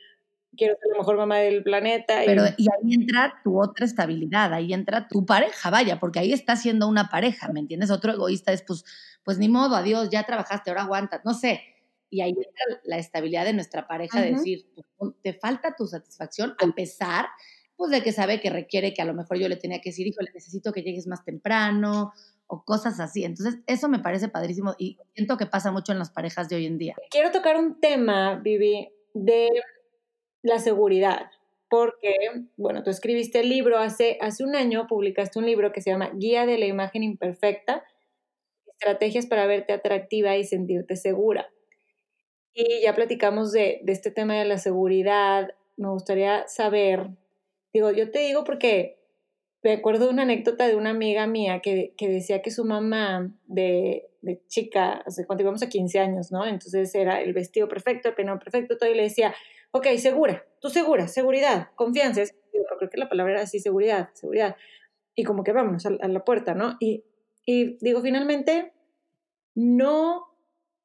quiero 0.56 0.74
ser 0.80 0.92
la 0.92 0.98
mejor 0.98 1.16
mamá 1.16 1.38
del 1.38 1.62
planeta. 1.62 2.22
Pero 2.24 2.44
y, 2.56 2.66
ahí 2.68 2.94
entra 2.94 3.40
tu 3.42 3.60
otra 3.60 3.86
estabilidad, 3.86 4.52
ahí 4.52 4.72
entra 4.72 5.08
tu 5.08 5.24
pareja, 5.26 5.70
vaya, 5.70 5.98
porque 6.00 6.18
ahí 6.18 6.32
está 6.32 6.56
siendo 6.56 6.88
una 6.88 7.08
pareja, 7.08 7.48
¿me 7.52 7.60
entiendes? 7.60 7.90
Otro 7.90 8.12
egoísta 8.12 8.52
es, 8.52 8.62
pues, 8.62 8.84
pues 9.24 9.38
ni 9.38 9.48
modo, 9.48 9.76
adiós, 9.76 10.10
ya 10.10 10.24
trabajaste, 10.24 10.70
ahora 10.70 10.82
aguantas, 10.82 11.22
no 11.24 11.34
sé. 11.34 11.62
Y 12.10 12.20
ahí 12.20 12.30
entra 12.30 12.80
la 12.84 12.98
estabilidad 12.98 13.44
de 13.44 13.54
nuestra 13.54 13.86
pareja, 13.86 14.20
de 14.20 14.32
decir, 14.32 14.66
pues, 14.96 15.12
te 15.22 15.32
falta 15.32 15.74
tu 15.76 15.86
satisfacción 15.86 16.54
a 16.58 16.74
pesar 16.74 17.26
pues 17.74 17.90
de 17.90 18.02
que 18.02 18.12
sabe 18.12 18.40
que 18.40 18.48
requiere 18.48 18.94
que 18.94 19.02
a 19.02 19.04
lo 19.04 19.14
mejor 19.14 19.38
yo 19.38 19.48
le 19.48 19.56
tenía 19.56 19.80
que 19.80 19.90
decir, 19.90 20.06
híjole, 20.06 20.30
necesito 20.32 20.72
que 20.72 20.82
llegues 20.82 21.08
más 21.08 21.24
temprano, 21.24 22.12
o 22.52 22.64
cosas 22.64 23.00
así. 23.00 23.24
Entonces, 23.24 23.60
eso 23.66 23.88
me 23.88 23.98
parece 23.98 24.28
padrísimo 24.28 24.74
y 24.78 24.98
siento 25.14 25.38
que 25.38 25.46
pasa 25.46 25.72
mucho 25.72 25.90
en 25.90 25.98
las 25.98 26.10
parejas 26.10 26.50
de 26.50 26.56
hoy 26.56 26.66
en 26.66 26.76
día. 26.76 26.94
Quiero 27.10 27.30
tocar 27.30 27.56
un 27.56 27.80
tema, 27.80 28.36
Vivi, 28.36 28.88
de 29.14 29.48
la 30.42 30.58
seguridad, 30.58 31.30
porque, 31.68 32.14
bueno, 32.56 32.82
tú 32.82 32.90
escribiste 32.90 33.40
el 33.40 33.48
libro 33.48 33.78
hace, 33.78 34.18
hace 34.20 34.44
un 34.44 34.54
año, 34.54 34.86
publicaste 34.86 35.38
un 35.38 35.46
libro 35.46 35.72
que 35.72 35.80
se 35.80 35.90
llama 35.90 36.10
Guía 36.14 36.44
de 36.44 36.58
la 36.58 36.66
Imagen 36.66 37.02
Imperfecta, 37.02 37.84
Estrategias 38.66 39.26
para 39.26 39.46
verte 39.46 39.72
atractiva 39.72 40.36
y 40.36 40.44
sentirte 40.44 40.96
segura. 40.96 41.48
Y 42.52 42.82
ya 42.82 42.94
platicamos 42.94 43.52
de, 43.52 43.80
de 43.84 43.92
este 43.92 44.10
tema 44.10 44.34
de 44.34 44.44
la 44.44 44.58
seguridad. 44.58 45.54
Me 45.76 45.88
gustaría 45.88 46.46
saber, 46.48 47.08
digo, 47.72 47.90
yo 47.92 48.10
te 48.10 48.18
digo 48.18 48.44
porque 48.44 48.98
me 49.62 49.72
acuerdo 49.72 50.06
de 50.06 50.12
una 50.12 50.22
anécdota 50.22 50.66
de 50.66 50.74
una 50.74 50.90
amiga 50.90 51.26
mía 51.26 51.60
que, 51.60 51.94
que 51.96 52.08
decía 52.08 52.42
que 52.42 52.50
su 52.50 52.64
mamá 52.64 53.32
de, 53.46 54.10
de 54.20 54.42
chica, 54.48 55.02
hace 55.06 55.24
cuando 55.24 55.42
íbamos 55.42 55.62
a 55.62 55.68
15 55.68 55.98
años, 56.00 56.32
¿no? 56.32 56.44
Entonces 56.46 56.94
era 56.94 57.20
el 57.20 57.32
vestido 57.32 57.68
perfecto, 57.68 58.08
el 58.08 58.14
peinado 58.14 58.38
perfecto, 58.38 58.76
todo, 58.76 58.90
y 58.90 58.94
le 58.94 59.04
decía, 59.04 59.34
ok, 59.72 59.86
segura, 59.96 60.46
tú 60.60 60.68
segura, 60.70 61.08
seguridad, 61.08 61.68
confianza, 61.74 62.22
creo 62.78 62.90
que 62.90 62.98
la 62.98 63.08
palabra 63.08 63.34
era 63.34 63.42
así, 63.42 63.58
seguridad, 63.58 64.10
seguridad, 64.14 64.56
y 65.14 65.24
como 65.24 65.44
que 65.44 65.52
vámonos 65.52 65.84
a, 65.86 65.90
a 66.00 66.08
la 66.08 66.24
puerta, 66.24 66.54
¿no? 66.54 66.76
Y, 66.80 67.04
y 67.44 67.76
digo, 67.80 68.00
finalmente, 68.00 68.72
no 69.54 70.32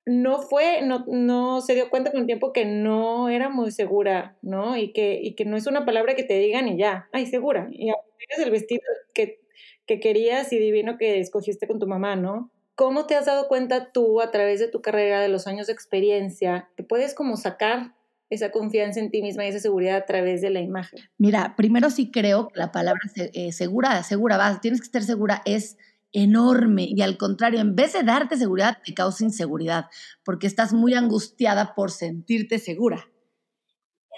no 0.08 0.41
fue, 0.41 0.82
no, 0.84 1.04
no 1.08 1.60
se 1.60 1.76
dio 1.76 1.89
cuenta 1.89 2.12
con 2.12 2.21
el 2.21 2.28
tiempo 2.28 2.54
que 2.54 2.63
no 2.63 3.28
era 3.28 3.50
muy 3.50 3.71
segura, 3.71 4.38
¿no? 4.41 4.78
Y 4.78 4.93
que, 4.93 5.19
y 5.21 5.36
que 5.36 5.43
no 5.43 5.58
es 5.58 5.67
una 5.67 5.86
palabra 5.86 6.15
que 6.15 6.23
te 6.23 6.39
digan 6.39 6.69
y 6.69 6.78
ya, 6.78 7.10
ay, 7.12 7.26
segura. 7.26 7.67
Y 7.71 7.91
tienes 8.17 8.39
el 8.39 8.50
vestido 8.50 8.82
que, 9.13 9.41
que 9.86 10.00
querías 10.00 10.54
y 10.54 10.60
divino 10.60 10.97
que 10.97 11.19
escogiste 11.19 11.67
con 11.67 11.78
tu 11.80 11.88
mamá, 11.88 12.15
¿no? 12.15 12.52
¿Cómo 12.76 13.06
te 13.06 13.15
has 13.15 13.26
dado 13.26 13.50
cuenta 13.50 13.91
tú 13.91 14.21
a 14.21 14.32
través 14.32 14.62
de 14.62 14.69
tu 14.69 14.82
carrera, 14.82 15.19
de 15.19 15.28
los 15.28 15.45
años 15.45 15.67
de 15.67 15.73
experiencia, 15.73 16.69
que 16.78 16.84
puedes 16.84 17.13
como 17.13 17.36
sacar 17.36 17.93
esa 18.30 18.52
confianza 18.52 19.00
en 19.00 19.12
ti 19.12 19.22
misma 19.22 19.46
y 19.46 19.50
esa 19.50 19.60
seguridad 19.60 19.98
a 19.98 20.06
través 20.06 20.42
de 20.42 20.50
la 20.50 20.60
imagen? 20.60 21.00
Mira, 21.18 21.56
primero 21.56 21.90
sí 21.90 22.12
creo 22.12 22.50
que 22.50 22.60
la 22.60 22.72
palabra 22.72 23.02
eh, 23.16 23.52
segura, 23.52 24.04
segura, 24.04 24.38
vas, 24.38 24.62
tienes 24.62 24.82
que 24.82 24.86
estar 24.86 25.04
segura, 25.04 25.42
es 25.46 25.78
enorme 26.12 26.88
y 26.90 27.02
al 27.02 27.18
contrario, 27.18 27.60
en 27.60 27.76
vez 27.76 27.94
de 27.94 28.04
darte 28.04 28.38
seguridad, 28.38 28.78
te 28.84 28.94
causa 28.94 29.24
inseguridad, 29.24 29.86
porque 30.24 30.48
estás 30.48 30.74
muy 30.74 30.94
angustiada 30.94 31.76
por 31.76 31.92
sentirte 31.92 32.60
segura. 32.60 33.08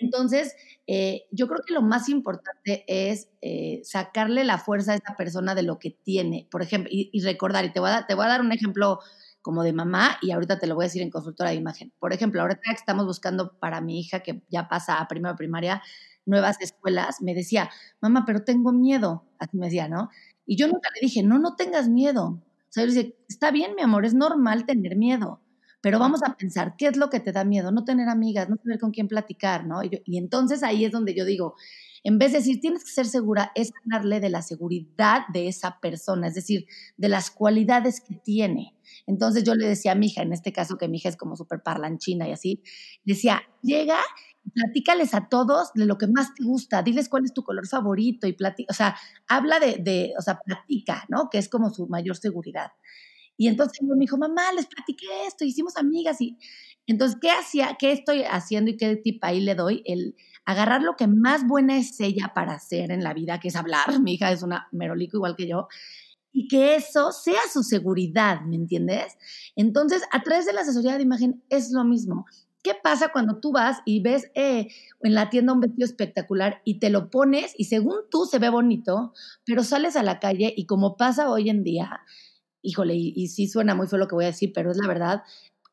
Entonces, 0.01 0.55
eh, 0.87 1.25
yo 1.31 1.47
creo 1.47 1.59
que 1.65 1.73
lo 1.73 1.81
más 1.81 2.09
importante 2.09 2.85
es 2.87 3.29
eh, 3.41 3.81
sacarle 3.83 4.43
la 4.43 4.57
fuerza 4.57 4.93
a 4.93 4.95
esa 4.95 5.15
persona 5.17 5.55
de 5.55 5.63
lo 5.63 5.77
que 5.77 5.91
tiene, 5.91 6.47
por 6.49 6.61
ejemplo, 6.61 6.89
y, 6.91 7.11
recordar, 7.21 7.65
y 7.65 7.73
te 7.73 7.79
voy, 7.79 7.89
a, 7.91 8.05
te 8.07 8.15
voy 8.15 8.25
a 8.25 8.29
dar 8.29 8.41
un 8.41 8.51
ejemplo 8.51 8.99
como 9.41 9.63
de 9.63 9.73
mamá 9.73 10.17
y 10.21 10.31
ahorita 10.31 10.59
te 10.59 10.67
lo 10.67 10.75
voy 10.75 10.83
a 10.83 10.87
decir 10.87 11.01
en 11.01 11.09
consultora 11.09 11.51
de 11.51 11.55
imagen. 11.55 11.93
Por 11.99 12.13
ejemplo, 12.13 12.41
ahorita 12.41 12.71
estamos 12.73 13.05
buscando 13.05 13.57
para 13.59 13.81
mi 13.81 13.99
hija 13.99 14.19
que 14.21 14.43
ya 14.49 14.67
pasa 14.67 14.99
a 14.99 15.07
primero 15.07 15.35
primaria 15.35 15.81
nuevas 16.25 16.57
escuelas, 16.61 17.21
me 17.21 17.33
decía, 17.33 17.69
mamá, 18.01 18.23
pero 18.25 18.43
tengo 18.43 18.71
miedo, 18.71 19.25
así 19.39 19.57
me 19.57 19.65
decía, 19.65 19.87
¿no? 19.87 20.09
Y 20.45 20.57
yo 20.57 20.67
nunca 20.67 20.89
le 20.93 21.01
dije, 21.01 21.23
no, 21.23 21.39
no 21.39 21.55
tengas 21.55 21.89
miedo. 21.89 22.41
O 22.41 22.71
sea, 22.71 22.83
yo 22.83 22.87
le 22.87 22.93
dije, 22.93 23.17
está 23.27 23.51
bien, 23.51 23.73
mi 23.75 23.81
amor, 23.81 24.05
es 24.05 24.13
normal 24.13 24.65
tener 24.65 24.95
miedo, 24.95 25.41
pero 25.81 25.97
vamos 25.97 26.21
a 26.23 26.35
pensar, 26.35 26.75
¿qué 26.77 26.87
es 26.87 26.97
lo 26.97 27.09
que 27.09 27.19
te 27.19 27.31
da 27.31 27.43
miedo? 27.45 27.71
No 27.71 27.83
tener 27.83 28.09
amigas, 28.09 28.49
no 28.49 28.57
saber 28.57 28.79
con 28.79 28.91
quién 28.91 29.07
platicar, 29.07 29.65
¿no? 29.65 29.83
Y, 29.83 30.01
y 30.05 30.17
entonces 30.17 30.61
ahí 30.61 30.85
es 30.85 30.91
donde 30.91 31.15
yo 31.15 31.25
digo, 31.25 31.55
en 32.03 32.17
vez 32.17 32.31
de 32.31 32.39
decir, 32.39 32.59
tienes 32.61 32.83
que 32.83 32.91
ser 32.91 33.05
segura, 33.05 33.51
es 33.55 33.71
hablarle 33.83 34.19
de 34.19 34.29
la 34.29 34.41
seguridad 34.41 35.21
de 35.33 35.47
esa 35.47 35.79
persona, 35.79 36.27
es 36.27 36.35
decir, 36.35 36.65
de 36.97 37.09
las 37.09 37.31
cualidades 37.31 38.01
que 38.01 38.15
tiene. 38.15 38.75
Entonces 39.09 39.43
yo 39.43 39.55
le 39.55 39.67
decía 39.67 39.93
a 39.93 39.95
mi 39.95 40.05
hija, 40.05 40.21
en 40.21 40.33
este 40.33 40.53
caso 40.53 40.77
que 40.77 40.87
mi 40.87 40.97
hija 40.97 41.09
es 41.09 41.17
como 41.17 41.35
súper 41.35 41.63
parlanchina 41.63 42.27
y 42.27 42.31
así, 42.31 42.61
decía, 43.03 43.41
llega 43.63 43.97
platícales 44.53 45.15
a 45.15 45.27
todos 45.29 45.73
de 45.73 45.87
lo 45.87 45.97
que 45.97 46.07
más 46.07 46.33
te 46.35 46.43
gusta, 46.43 46.83
diles 46.83 47.09
cuál 47.09 47.25
es 47.25 47.33
tu 47.33 47.43
color 47.43 47.67
favorito 47.67 48.27
y 48.27 48.33
platica, 48.33 48.71
o 48.71 48.75
sea, 48.75 48.95
habla 49.27 49.59
de, 49.59 49.77
de, 49.79 50.13
o 50.17 50.21
sea, 50.21 50.39
platica, 50.39 51.05
¿no? 51.09 51.29
Que 51.31 51.39
es 51.39 51.49
como 51.49 51.71
su 51.71 51.87
mayor 51.87 52.17
seguridad. 52.17 52.71
Y 53.35 53.47
entonces 53.47 53.81
me 53.81 53.95
dijo, 53.97 54.17
mamá, 54.17 54.51
les 54.55 54.67
platiqué 54.67 55.07
esto, 55.25 55.43
hicimos 55.43 55.75
amigas 55.77 56.21
y 56.21 56.37
entonces, 56.85 57.17
¿qué 57.21 57.31
hacía? 57.31 57.77
¿Qué 57.79 57.91
estoy 57.91 58.23
haciendo 58.23 58.71
y 58.71 58.77
qué 58.77 58.95
tip 58.95 59.23
ahí 59.23 59.41
le 59.41 59.55
doy? 59.55 59.81
El 59.85 60.15
agarrar 60.45 60.81
lo 60.81 60.95
que 60.95 61.07
más 61.07 61.47
buena 61.47 61.77
es 61.77 61.99
ella 61.99 62.31
para 62.33 62.53
hacer 62.53 62.91
en 62.91 63.03
la 63.03 63.13
vida, 63.13 63.39
que 63.39 63.47
es 63.47 63.55
hablar. 63.55 63.99
Mi 64.01 64.13
hija 64.13 64.31
es 64.31 64.43
una 64.43 64.67
merolico 64.71 65.17
igual 65.17 65.35
que 65.35 65.47
yo. 65.47 65.67
Y 66.31 66.47
que 66.47 66.75
eso 66.75 67.11
sea 67.11 67.39
su 67.51 67.63
seguridad, 67.63 68.41
¿me 68.41 68.55
entiendes? 68.55 69.17
Entonces, 69.55 70.03
a 70.11 70.21
través 70.21 70.45
de 70.45 70.53
la 70.53 70.61
asesoría 70.61 70.95
de 70.95 71.03
imagen 71.03 71.43
es 71.49 71.71
lo 71.71 71.83
mismo. 71.83 72.25
¿Qué 72.61 72.73
pasa 72.75 73.11
cuando 73.13 73.39
tú 73.39 73.53
vas 73.53 73.79
y 73.85 74.01
ves 74.01 74.29
eh, 74.35 74.67
en 75.01 75.13
la 75.13 75.29
tienda 75.29 75.53
un 75.53 75.61
vestido 75.61 75.85
espectacular 75.85 76.61
y 76.65 76.79
te 76.79 76.89
lo 76.89 77.09
pones 77.09 77.53
y 77.57 77.65
según 77.65 77.95
tú 78.11 78.25
se 78.25 78.37
ve 78.37 78.49
bonito, 78.49 79.13
pero 79.45 79.63
sales 79.63 79.95
a 79.95 80.03
la 80.03 80.19
calle 80.19 80.53
y 80.55 80.65
como 80.65 80.97
pasa 80.97 81.29
hoy 81.29 81.49
en 81.49 81.63
día, 81.63 82.01
híjole, 82.61 82.95
y, 82.95 83.27
sí 83.29 83.47
suena 83.47 83.75
muy 83.75 83.87
feo 83.87 83.97
lo 83.97 84.07
que 84.09 84.15
voy 84.15 84.25
a 84.25 84.27
decir, 84.27 84.51
pero 84.53 84.71
es 84.71 84.77
la 84.77 84.87
verdad, 84.87 85.23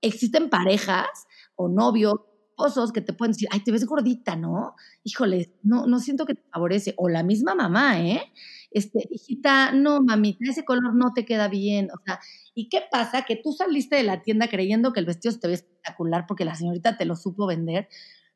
existen 0.01 0.49
parejas 0.49 1.09
o 1.57 1.69
novios, 1.69 2.15
esposos 2.57 2.93
que 2.93 3.03
te 3.03 3.13
pueden 3.13 3.33
decir, 3.33 3.49
ay, 3.51 3.61
te 3.61 3.73
ves 3.73 3.85
gordita, 3.85 4.37
¿no? 4.37 4.77
Híjole, 5.05 5.53
no, 5.63 5.87
no 5.87 6.01
siento 6.01 6.25
que 6.25 6.35
te 6.35 6.43
favorece. 6.51 6.95
O 6.97 7.09
la 7.09 7.23
misma 7.23 7.55
mamá, 7.55 8.01
¿eh? 8.01 8.33
Este, 8.77 9.09
hijita, 9.11 9.73
no, 9.73 10.03
mamita, 10.03 10.45
ese 10.51 10.67
color 10.67 10.95
no 10.95 11.15
te 11.15 11.25
queda 11.25 11.49
bien. 11.49 11.89
O 11.93 11.99
sea, 12.05 12.21
¿y 12.55 12.69
qué 12.69 12.83
pasa? 12.91 13.23
Que 13.23 13.35
tú 13.35 13.53
saliste 13.53 13.97
de 13.97 14.03
la 14.03 14.21
tienda 14.21 14.49
creyendo 14.49 14.93
que 14.93 15.01
el 15.01 15.07
vestido 15.07 15.33
se 15.33 15.39
te 15.39 15.49
ve 15.49 15.55
espectacular 15.55 16.27
porque 16.29 16.45
la 16.45 16.55
señorita 16.55 16.99
te 16.99 17.07
lo 17.07 17.17
supo 17.17 17.47
vender, 17.47 17.89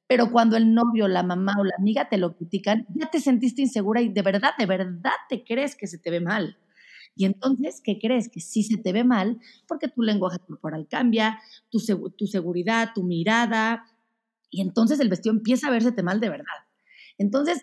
pero 0.06 0.32
cuando 0.32 0.56
el 0.56 0.72
novio, 0.72 1.08
la 1.08 1.22
mamá 1.22 1.56
o 1.60 1.64
la 1.64 1.74
amiga 1.76 2.08
te 2.08 2.16
lo 2.16 2.34
critican, 2.34 2.86
ya 2.94 3.10
te 3.10 3.20
sentiste 3.20 3.60
insegura 3.60 4.00
y 4.00 4.08
de 4.08 4.22
verdad, 4.22 4.52
de 4.58 4.64
verdad 4.64 5.12
te 5.28 5.44
crees 5.44 5.76
que 5.76 5.86
se 5.86 5.98
te 5.98 6.10
ve 6.10 6.20
mal. 6.20 6.56
Y 7.14 7.26
entonces, 7.26 7.82
¿qué 7.84 7.98
crees? 7.98 8.30
Que 8.30 8.40
sí 8.40 8.62
se 8.62 8.78
te 8.78 8.94
ve 8.94 9.04
mal 9.04 9.38
porque 9.68 9.88
tu 9.88 10.00
lenguaje 10.00 10.38
corporal 10.38 10.86
cambia, 10.88 11.38
tu, 11.68 11.80
tu 12.16 12.26
seguridad, 12.26 12.92
tu 12.94 13.02
mirada, 13.02 13.84
y 14.48 14.62
entonces 14.62 15.00
el 15.00 15.10
vestido 15.10 15.34
empieza 15.34 15.68
a 15.68 15.70
verse 15.70 15.92
mal 16.02 16.18
de 16.18 16.30
verdad. 16.30 16.64
Entonces, 17.18 17.62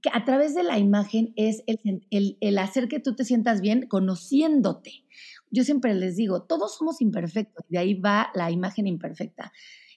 que 0.00 0.10
a 0.12 0.24
través 0.24 0.54
de 0.54 0.62
la 0.62 0.78
imagen 0.78 1.32
es 1.36 1.62
el, 1.66 2.36
el, 2.40 2.58
hacer 2.58 2.88
que 2.88 3.00
tú 3.00 3.14
te 3.14 3.24
sientas 3.24 3.60
bien 3.60 3.86
conociéndote. 3.86 5.04
Yo 5.50 5.64
siempre 5.64 5.94
les 5.94 6.16
digo, 6.16 6.42
todos 6.42 6.76
somos 6.76 7.00
imperfectos, 7.00 7.64
de 7.68 7.78
ahí 7.78 7.94
va 7.94 8.30
la 8.34 8.50
imagen 8.50 8.86
imperfecta. 8.86 9.52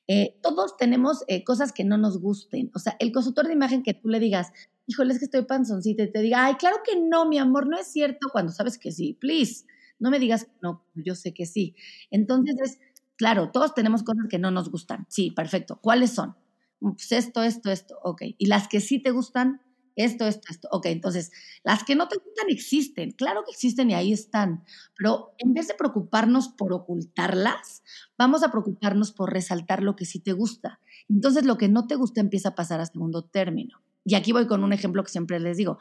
Eh, 0.08 0.40
todos 0.42 0.78
tenemos 0.78 1.24
eh, 1.28 1.44
cosas 1.44 1.72
que 1.72 1.84
no 1.84 1.98
nos 1.98 2.20
gusten. 2.20 2.72
O 2.74 2.80
sea, 2.80 2.96
el 3.00 3.12
consultor 3.12 3.48
de 3.48 3.54
imagen 3.54 3.84
que 3.84 3.94
tú 3.94 4.10
le 4.10 4.20
digas, 4.20 4.52
híjole, 4.88 5.14
es 5.14 5.20
que 5.20 5.26
estoy 5.26 5.44
panzoncita 5.44 6.04
y 6.04 6.12
te 6.12 6.22
diga, 6.22 6.46
ay, 6.46 6.56
claro 6.56 6.78
que 6.84 7.00
no, 7.00 7.28
mi 7.28 7.38
amor, 7.38 7.68
no 7.68 7.78
es 7.78 7.88
cierto, 7.88 8.30
cuando 8.32 8.52
sabes 8.52 8.78
que 8.80 8.92
sí, 8.92 9.14
please, 9.14 9.66
no 10.00 10.10
me 10.10 10.20
digas 10.20 10.48
no, 10.62 10.84
yo 10.96 11.14
sé 11.14 11.34
que 11.34 11.46
sí. 11.46 11.76
Entonces 12.10 12.56
es, 12.64 12.80
claro, 13.18 13.52
todos 13.52 13.76
tenemos 13.76 14.04
cosas 14.04 14.26
que 14.30 14.40
no 14.40 14.50
nos 14.50 14.72
gustan. 14.72 15.06
Sí, 15.10 15.32
perfecto. 15.32 15.80
¿Cuáles 15.82 16.12
son? 16.12 16.36
Pues 16.80 17.12
esto, 17.12 17.44
esto, 17.44 17.70
esto, 17.70 18.00
ok. 18.04 18.24
Y 18.38 18.48
las 18.48 18.68
que 18.68 18.80
sí 18.80 19.00
te 19.00 19.12
gustan, 19.12 19.62
esto, 19.96 20.26
esto, 20.26 20.48
esto. 20.50 20.68
Ok, 20.72 20.88
entonces, 20.88 21.32
las 21.64 21.84
que 21.84 21.96
no 21.96 22.08
te 22.08 22.18
gustan 22.18 22.50
existen, 22.50 23.12
claro 23.12 23.44
que 23.46 23.52
existen 23.52 23.92
y 23.92 23.96
ahí 23.96 24.14
están, 24.14 24.64
pero 24.98 25.34
en 25.38 25.54
vez 25.54 25.68
de 25.68 25.74
preocuparnos 25.74 26.50
por 26.50 26.74
ocultarlas, 26.74 27.84
vamos 28.18 28.44
a 28.44 28.52
preocuparnos 28.52 29.12
por 29.12 29.32
resaltar 29.32 29.84
lo 29.84 29.96
que 29.96 30.06
sí 30.06 30.20
te 30.20 30.34
gusta. 30.34 30.80
Entonces, 31.10 31.46
lo 31.46 31.58
que 31.58 31.68
no 31.68 31.88
te 31.88 31.96
gusta 31.96 32.22
empieza 32.22 32.50
a 32.50 32.56
pasar 32.56 32.80
a 32.80 32.86
segundo 32.86 33.24
término. 33.24 33.82
Y 34.06 34.16
aquí 34.16 34.32
voy 34.32 34.48
con 34.48 34.64
un 34.64 34.74
ejemplo 34.74 35.04
que 35.04 35.12
siempre 35.12 35.40
les 35.40 35.58
digo. 35.58 35.78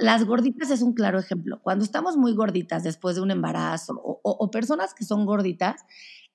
Las 0.00 0.24
gorditas 0.24 0.70
es 0.70 0.82
un 0.82 0.92
claro 0.92 1.18
ejemplo. 1.18 1.60
Cuando 1.62 1.84
estamos 1.84 2.16
muy 2.16 2.34
gorditas 2.34 2.82
después 2.82 3.16
de 3.16 3.22
un 3.22 3.30
embarazo 3.30 3.94
o, 3.94 4.20
o 4.22 4.50
personas 4.50 4.92
que 4.92 5.04
son 5.04 5.24
gorditas, 5.24 5.82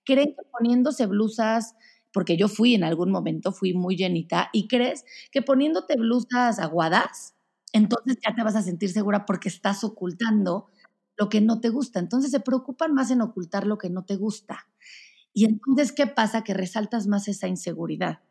creen 0.05 0.29
que 0.29 0.43
poniéndose 0.51 1.05
blusas 1.05 1.75
porque 2.13 2.37
yo 2.37 2.47
fui 2.47 2.75
en 2.75 2.83
algún 2.83 3.11
momento, 3.11 3.51
fui 3.51 3.73
muy 3.73 3.97
llenita, 3.97 4.49
y 4.53 4.67
crees 4.67 5.03
que 5.31 5.41
poniéndote 5.41 5.95
blusas 5.97 6.59
aguadas, 6.59 7.35
entonces 7.73 8.17
ya 8.25 8.35
te 8.35 8.43
vas 8.43 8.55
a 8.55 8.61
sentir 8.61 8.91
segura 8.91 9.25
porque 9.25 9.49
estás 9.49 9.83
ocultando 9.83 10.69
lo 11.17 11.27
que 11.27 11.41
no 11.41 11.59
te 11.59 11.69
gusta. 11.69 11.99
Entonces 11.99 12.31
se 12.31 12.39
preocupan 12.39 12.93
más 12.93 13.11
en 13.11 13.21
ocultar 13.21 13.65
lo 13.65 13.77
que 13.77 13.89
no 13.89 14.05
te 14.05 14.15
gusta. 14.15 14.67
Y 15.33 15.45
entonces, 15.45 15.91
¿qué 15.91 16.05
pasa? 16.05 16.43
Que 16.43 16.53
resaltas 16.53 17.07
más 17.07 17.27
esa 17.27 17.47
inseguridad. 17.47 18.21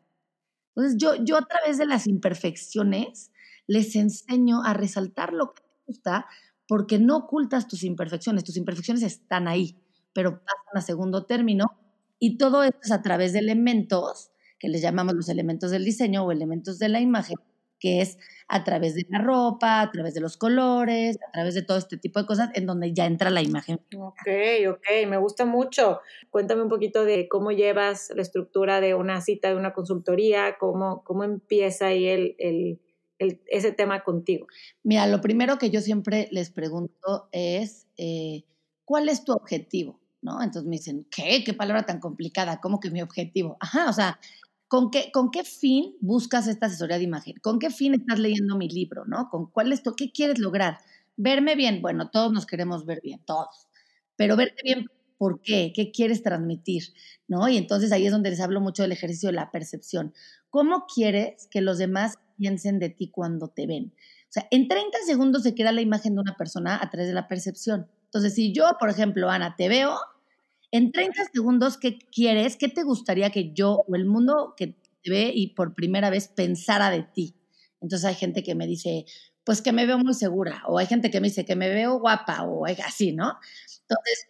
Entonces, 0.75 0.97
yo, 0.97 1.15
yo 1.23 1.37
a 1.37 1.45
través 1.45 1.77
de 1.77 1.85
las 1.85 2.07
imperfecciones 2.07 3.31
les 3.67 3.95
enseño 3.95 4.63
a 4.63 4.73
resaltar 4.73 5.33
lo 5.33 5.53
que 5.53 5.61
te 5.61 5.69
gusta 5.87 6.25
porque 6.67 6.99
no 6.99 7.17
ocultas 7.17 7.67
tus 7.67 7.83
imperfecciones. 7.83 8.45
Tus 8.45 8.55
imperfecciones 8.57 9.03
están 9.03 9.49
ahí, 9.49 9.77
pero 10.13 10.39
pasan 10.39 10.75
a 10.75 10.81
segundo 10.81 11.25
término 11.25 11.82
y 12.23 12.37
todo 12.37 12.63
esto 12.63 12.79
es 12.81 12.91
a 12.93 13.01
través 13.01 13.33
de 13.33 13.39
elementos 13.39 14.31
que 14.57 14.69
les 14.69 14.81
llamamos 14.81 15.13
los 15.13 15.27
elementos 15.27 15.71
del 15.71 15.83
diseño 15.83 16.23
o 16.23 16.31
elementos 16.31 16.79
de 16.79 16.87
la 16.87 17.01
imagen, 17.01 17.35
que 17.81 17.99
es 17.99 18.17
a 18.47 18.63
través 18.63 18.95
de 18.95 19.05
la 19.09 19.19
ropa, 19.19 19.81
a 19.81 19.91
través 19.91 20.13
de 20.13 20.21
los 20.21 20.37
colores, 20.37 21.17
a 21.27 21.31
través 21.33 21.53
de 21.53 21.63
todo 21.63 21.77
este 21.77 21.97
tipo 21.97 22.21
de 22.21 22.25
cosas, 22.25 22.49
en 22.53 22.65
donde 22.65 22.93
ya 22.93 23.07
entra 23.07 23.29
la 23.29 23.41
imagen. 23.41 23.81
Ok, 23.97 24.21
ok, 24.69 25.05
me 25.05 25.17
gusta 25.17 25.43
mucho. 25.43 25.99
Cuéntame 26.29 26.61
un 26.61 26.69
poquito 26.69 27.03
de 27.03 27.27
cómo 27.27 27.51
llevas 27.51 28.09
la 28.15 28.21
estructura 28.21 28.79
de 28.79 28.95
una 28.95 29.19
cita, 29.19 29.49
de 29.49 29.57
una 29.57 29.73
consultoría, 29.73 30.55
cómo, 30.57 31.03
cómo 31.03 31.25
empieza 31.25 31.87
ahí 31.87 32.07
el, 32.07 32.35
el, 32.39 32.79
ese 33.47 33.73
tema 33.73 34.05
contigo. 34.05 34.47
Mira, 34.81 35.07
lo 35.07 35.19
primero 35.19 35.57
que 35.57 35.71
yo 35.71 35.81
siempre 35.81 36.29
les 36.31 36.51
pregunto 36.51 37.27
es, 37.33 37.89
eh, 37.97 38.45
¿cuál 38.85 39.09
es 39.09 39.25
tu 39.25 39.33
objetivo? 39.33 39.99
¿No? 40.23 40.41
Entonces 40.41 40.67
me 40.69 40.77
dicen, 40.77 41.05
¿qué? 41.11 41.43
¿Qué 41.43 41.53
palabra 41.53 41.85
tan 41.85 41.99
complicada? 41.99 42.59
¿Cómo 42.61 42.79
que 42.79 42.89
mi 42.89 43.01
objetivo? 43.01 43.57
Ajá, 43.59 43.89
o 43.89 43.93
sea, 43.93 44.19
¿con 44.67 44.89
qué, 44.89 45.11
¿con 45.11 45.29
qué 45.31 45.43
fin 45.43 45.95
buscas 46.01 46.47
esta 46.47 46.67
asesoría 46.67 46.97
de 46.97 47.03
imagen? 47.03 47.35
¿Con 47.41 47.59
qué 47.59 47.69
fin 47.69 47.93
estás 47.93 48.19
leyendo 48.19 48.57
mi 48.57 48.69
libro, 48.69 49.05
no? 49.05 49.29
¿Con 49.29 49.47
cuál 49.51 49.71
es 49.71 49.83
tu, 49.83 49.93
qué 49.93 50.11
quieres 50.11 50.39
lograr? 50.39 50.77
Verme 51.15 51.55
bien, 51.55 51.81
bueno, 51.81 52.09
todos 52.09 52.31
nos 52.31 52.45
queremos 52.45 52.85
ver 52.85 53.01
bien, 53.03 53.21
todos. 53.25 53.67
Pero 54.15 54.35
verte 54.35 54.61
bien, 54.63 54.87
¿por 55.17 55.41
qué? 55.41 55.71
¿Qué 55.75 55.91
quieres 55.91 56.23
transmitir? 56.23 56.83
¿No? 57.27 57.47
Y 57.47 57.57
entonces 57.57 57.91
ahí 57.91 58.05
es 58.05 58.11
donde 58.11 58.29
les 58.29 58.39
hablo 58.39 58.61
mucho 58.61 58.83
del 58.83 58.91
ejercicio 58.91 59.29
de 59.29 59.33
la 59.33 59.51
percepción. 59.51 60.13
¿Cómo 60.49 60.85
quieres 60.93 61.47
que 61.51 61.61
los 61.61 61.77
demás 61.77 62.15
piensen 62.37 62.79
de 62.79 62.89
ti 62.89 63.09
cuando 63.09 63.49
te 63.49 63.67
ven? 63.67 63.93
O 63.95 64.31
sea, 64.33 64.47
en 64.49 64.67
30 64.67 64.97
segundos 65.05 65.43
se 65.43 65.53
queda 65.53 65.71
la 65.71 65.81
imagen 65.81 66.15
de 66.15 66.21
una 66.21 66.35
persona 66.35 66.79
a 66.81 66.89
través 66.89 67.07
de 67.07 67.13
la 67.13 67.27
percepción. 67.27 67.87
Entonces, 68.05 68.35
si 68.35 68.53
yo, 68.53 68.65
por 68.79 68.89
ejemplo, 68.89 69.29
Ana, 69.29 69.55
te 69.55 69.69
veo, 69.69 69.95
en 70.73 70.91
30 70.91 71.23
segundos, 71.31 71.77
¿qué 71.77 71.99
quieres? 71.99 72.57
¿Qué 72.57 72.67
te 72.67 72.81
gustaría 72.81 73.29
que 73.29 73.53
yo 73.53 73.83
o 73.87 73.95
el 73.95 74.05
mundo 74.07 74.55
que 74.57 74.75
te 75.03 75.09
ve 75.11 75.31
y 75.33 75.53
por 75.53 75.75
primera 75.75 76.09
vez 76.09 76.27
pensara 76.27 76.89
de 76.89 77.03
ti? 77.03 77.35
Entonces 77.79 78.05
hay 78.05 78.15
gente 78.15 78.41
que 78.41 78.55
me 78.55 78.65
dice, 78.65 79.05
pues 79.43 79.61
que 79.61 79.71
me 79.71 79.85
veo 79.85 79.99
muy 79.99 80.15
segura, 80.15 80.63
o 80.67 80.79
hay 80.79 80.87
gente 80.87 81.11
que 81.11 81.21
me 81.21 81.27
dice 81.27 81.45
que 81.45 81.55
me 81.55 81.69
veo 81.69 81.99
guapa, 81.99 82.41
o 82.43 82.65
así, 82.65 83.11
¿no? 83.11 83.37
Entonces, 83.81 84.27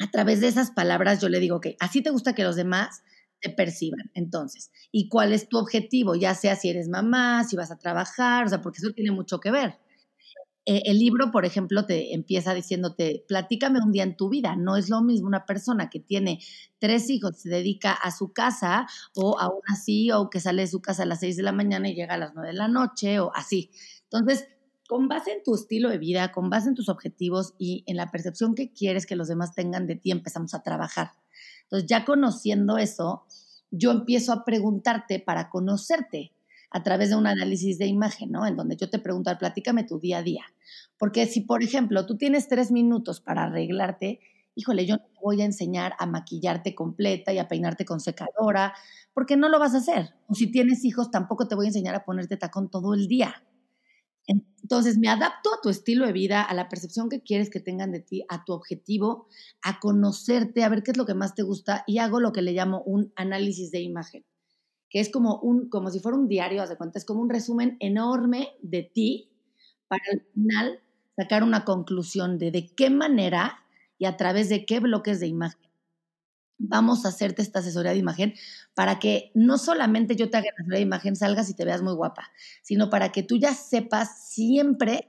a 0.00 0.10
través 0.10 0.40
de 0.40 0.48
esas 0.48 0.70
palabras 0.70 1.20
yo 1.20 1.28
le 1.28 1.40
digo 1.40 1.60
que 1.60 1.76
así 1.78 2.02
te 2.02 2.10
gusta 2.10 2.34
que 2.34 2.44
los 2.44 2.56
demás 2.56 3.02
te 3.42 3.50
perciban. 3.50 4.10
Entonces, 4.14 4.70
¿y 4.92 5.10
cuál 5.10 5.34
es 5.34 5.46
tu 5.48 5.58
objetivo? 5.58 6.14
Ya 6.14 6.34
sea 6.34 6.56
si 6.56 6.70
eres 6.70 6.88
mamá, 6.88 7.44
si 7.44 7.54
vas 7.56 7.70
a 7.70 7.78
trabajar, 7.78 8.46
o 8.46 8.48
sea, 8.48 8.62
porque 8.62 8.78
eso 8.78 8.92
tiene 8.92 9.10
mucho 9.10 9.40
que 9.40 9.50
ver. 9.50 9.78
Eh, 10.68 10.82
el 10.86 10.98
libro, 10.98 11.30
por 11.30 11.44
ejemplo, 11.44 11.86
te 11.86 12.12
empieza 12.12 12.52
diciéndote, 12.52 13.24
platícame 13.28 13.78
un 13.80 13.92
día 13.92 14.02
en 14.02 14.16
tu 14.16 14.28
vida. 14.28 14.56
No 14.56 14.76
es 14.76 14.90
lo 14.90 15.00
mismo 15.00 15.28
una 15.28 15.46
persona 15.46 15.88
que 15.88 16.00
tiene 16.00 16.40
tres 16.80 17.08
hijos, 17.08 17.38
se 17.38 17.48
dedica 17.48 17.92
a 17.92 18.10
su 18.10 18.32
casa, 18.32 18.88
o 19.14 19.38
a 19.38 19.48
una 19.48 19.76
CEO 19.76 20.28
que 20.28 20.40
sale 20.40 20.62
de 20.62 20.68
su 20.68 20.82
casa 20.82 21.04
a 21.04 21.06
las 21.06 21.20
seis 21.20 21.36
de 21.36 21.44
la 21.44 21.52
mañana 21.52 21.88
y 21.88 21.94
llega 21.94 22.14
a 22.14 22.18
las 22.18 22.34
nueve 22.34 22.48
de 22.48 22.54
la 22.58 22.66
noche, 22.66 23.20
o 23.20 23.30
así. 23.34 23.70
Entonces, 24.10 24.48
con 24.88 25.06
base 25.08 25.32
en 25.32 25.42
tu 25.44 25.54
estilo 25.54 25.88
de 25.88 25.98
vida, 25.98 26.32
con 26.32 26.50
base 26.50 26.68
en 26.68 26.74
tus 26.74 26.88
objetivos 26.88 27.54
y 27.58 27.84
en 27.86 27.96
la 27.96 28.10
percepción 28.10 28.56
que 28.56 28.72
quieres 28.72 29.06
que 29.06 29.16
los 29.16 29.28
demás 29.28 29.54
tengan 29.54 29.86
de 29.86 29.94
ti, 29.94 30.10
empezamos 30.10 30.52
a 30.54 30.64
trabajar. 30.64 31.12
Entonces, 31.62 31.88
ya 31.88 32.04
conociendo 32.04 32.76
eso, 32.76 33.24
yo 33.70 33.92
empiezo 33.92 34.32
a 34.32 34.44
preguntarte 34.44 35.20
para 35.20 35.48
conocerte 35.48 36.32
a 36.76 36.82
través 36.82 37.08
de 37.08 37.16
un 37.16 37.26
análisis 37.26 37.78
de 37.78 37.86
imagen, 37.86 38.30
¿no? 38.30 38.46
En 38.46 38.54
donde 38.54 38.76
yo 38.76 38.90
te 38.90 38.98
pregunto, 38.98 39.30
platícame 39.38 39.84
tu 39.84 39.98
día 39.98 40.18
a 40.18 40.22
día. 40.22 40.44
Porque 40.98 41.24
si, 41.24 41.40
por 41.40 41.62
ejemplo, 41.62 42.04
tú 42.04 42.18
tienes 42.18 42.48
tres 42.48 42.70
minutos 42.70 43.22
para 43.22 43.44
arreglarte, 43.44 44.20
híjole, 44.54 44.84
yo 44.84 44.96
no 44.96 45.02
te 45.02 45.18
voy 45.22 45.40
a 45.40 45.46
enseñar 45.46 45.94
a 45.98 46.04
maquillarte 46.04 46.74
completa 46.74 47.32
y 47.32 47.38
a 47.38 47.48
peinarte 47.48 47.86
con 47.86 47.98
secadora, 47.98 48.74
porque 49.14 49.38
no 49.38 49.48
lo 49.48 49.58
vas 49.58 49.72
a 49.72 49.78
hacer. 49.78 50.16
O 50.28 50.34
si 50.34 50.50
tienes 50.50 50.84
hijos, 50.84 51.10
tampoco 51.10 51.48
te 51.48 51.54
voy 51.54 51.64
a 51.64 51.68
enseñar 51.68 51.94
a 51.94 52.04
ponerte 52.04 52.36
tacón 52.36 52.68
todo 52.68 52.92
el 52.92 53.08
día. 53.08 53.42
Entonces, 54.26 54.98
me 54.98 55.08
adapto 55.08 55.54
a 55.54 55.60
tu 55.62 55.70
estilo 55.70 56.04
de 56.04 56.12
vida, 56.12 56.42
a 56.42 56.52
la 56.52 56.68
percepción 56.68 57.08
que 57.08 57.22
quieres 57.22 57.48
que 57.48 57.60
tengan 57.60 57.90
de 57.90 58.00
ti, 58.00 58.26
a 58.28 58.44
tu 58.44 58.52
objetivo, 58.52 59.28
a 59.62 59.80
conocerte, 59.80 60.62
a 60.62 60.68
ver 60.68 60.82
qué 60.82 60.90
es 60.90 60.98
lo 60.98 61.06
que 61.06 61.14
más 61.14 61.34
te 61.34 61.42
gusta 61.42 61.84
y 61.86 61.98
hago 61.98 62.20
lo 62.20 62.32
que 62.32 62.42
le 62.42 62.52
llamo 62.52 62.82
un 62.82 63.14
análisis 63.16 63.70
de 63.70 63.80
imagen 63.80 64.26
que 64.90 65.00
es 65.00 65.10
como, 65.10 65.38
un, 65.40 65.68
como 65.68 65.90
si 65.90 66.00
fuera 66.00 66.18
un 66.18 66.28
diario, 66.28 66.66
de 66.66 66.76
cuenta, 66.76 66.98
es 66.98 67.04
como 67.04 67.20
un 67.22 67.30
resumen 67.30 67.76
enorme 67.80 68.50
de 68.62 68.82
ti 68.82 69.28
para 69.88 70.02
al 70.12 70.22
final 70.34 70.80
sacar 71.16 71.42
una 71.42 71.64
conclusión 71.64 72.38
de 72.38 72.50
de 72.50 72.68
qué 72.74 72.90
manera 72.90 73.60
y 73.98 74.06
a 74.06 74.16
través 74.16 74.48
de 74.48 74.66
qué 74.66 74.80
bloques 74.80 75.20
de 75.20 75.28
imagen 75.28 75.66
vamos 76.58 77.04
a 77.04 77.08
hacerte 77.10 77.42
esta 77.42 77.58
asesoría 77.60 77.92
de 77.92 77.98
imagen 77.98 78.34
para 78.74 78.98
que 78.98 79.30
no 79.34 79.58
solamente 79.58 80.16
yo 80.16 80.30
te 80.30 80.38
haga 80.38 80.46
la 80.46 80.54
asesoría 80.54 80.78
de 80.78 80.82
imagen, 80.82 81.16
salgas 81.16 81.50
y 81.50 81.54
te 81.54 81.64
veas 81.64 81.82
muy 81.82 81.94
guapa, 81.94 82.30
sino 82.62 82.90
para 82.90 83.12
que 83.12 83.22
tú 83.22 83.36
ya 83.36 83.54
sepas 83.54 84.28
siempre 84.30 85.08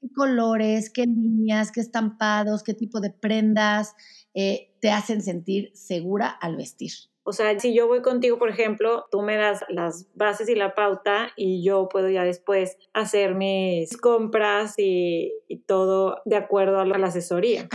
qué 0.00 0.08
colores, 0.12 0.90
qué 0.90 1.04
líneas, 1.06 1.72
qué 1.72 1.80
estampados, 1.80 2.62
qué 2.62 2.74
tipo 2.74 3.00
de 3.00 3.10
prendas 3.10 3.94
eh, 4.34 4.76
te 4.80 4.90
hacen 4.90 5.22
sentir 5.22 5.70
segura 5.74 6.28
al 6.28 6.56
vestir. 6.56 6.92
O 7.28 7.34
sea, 7.34 7.60
si 7.60 7.74
yo 7.74 7.86
voy 7.86 8.00
contigo, 8.00 8.38
por 8.38 8.48
ejemplo, 8.48 9.04
tú 9.10 9.20
me 9.20 9.36
das 9.36 9.60
las 9.68 10.06
bases 10.14 10.48
y 10.48 10.54
la 10.54 10.74
pauta 10.74 11.28
y 11.36 11.62
yo 11.62 11.86
puedo 11.90 12.08
ya 12.08 12.24
después 12.24 12.78
hacer 12.94 13.34
mis 13.34 13.94
compras 13.98 14.76
y, 14.78 15.34
todo 15.66 16.22
de 16.24 16.36
acuerdo 16.36 16.80
a 16.80 16.86
la 16.86 17.06
asesoría. 17.06 17.68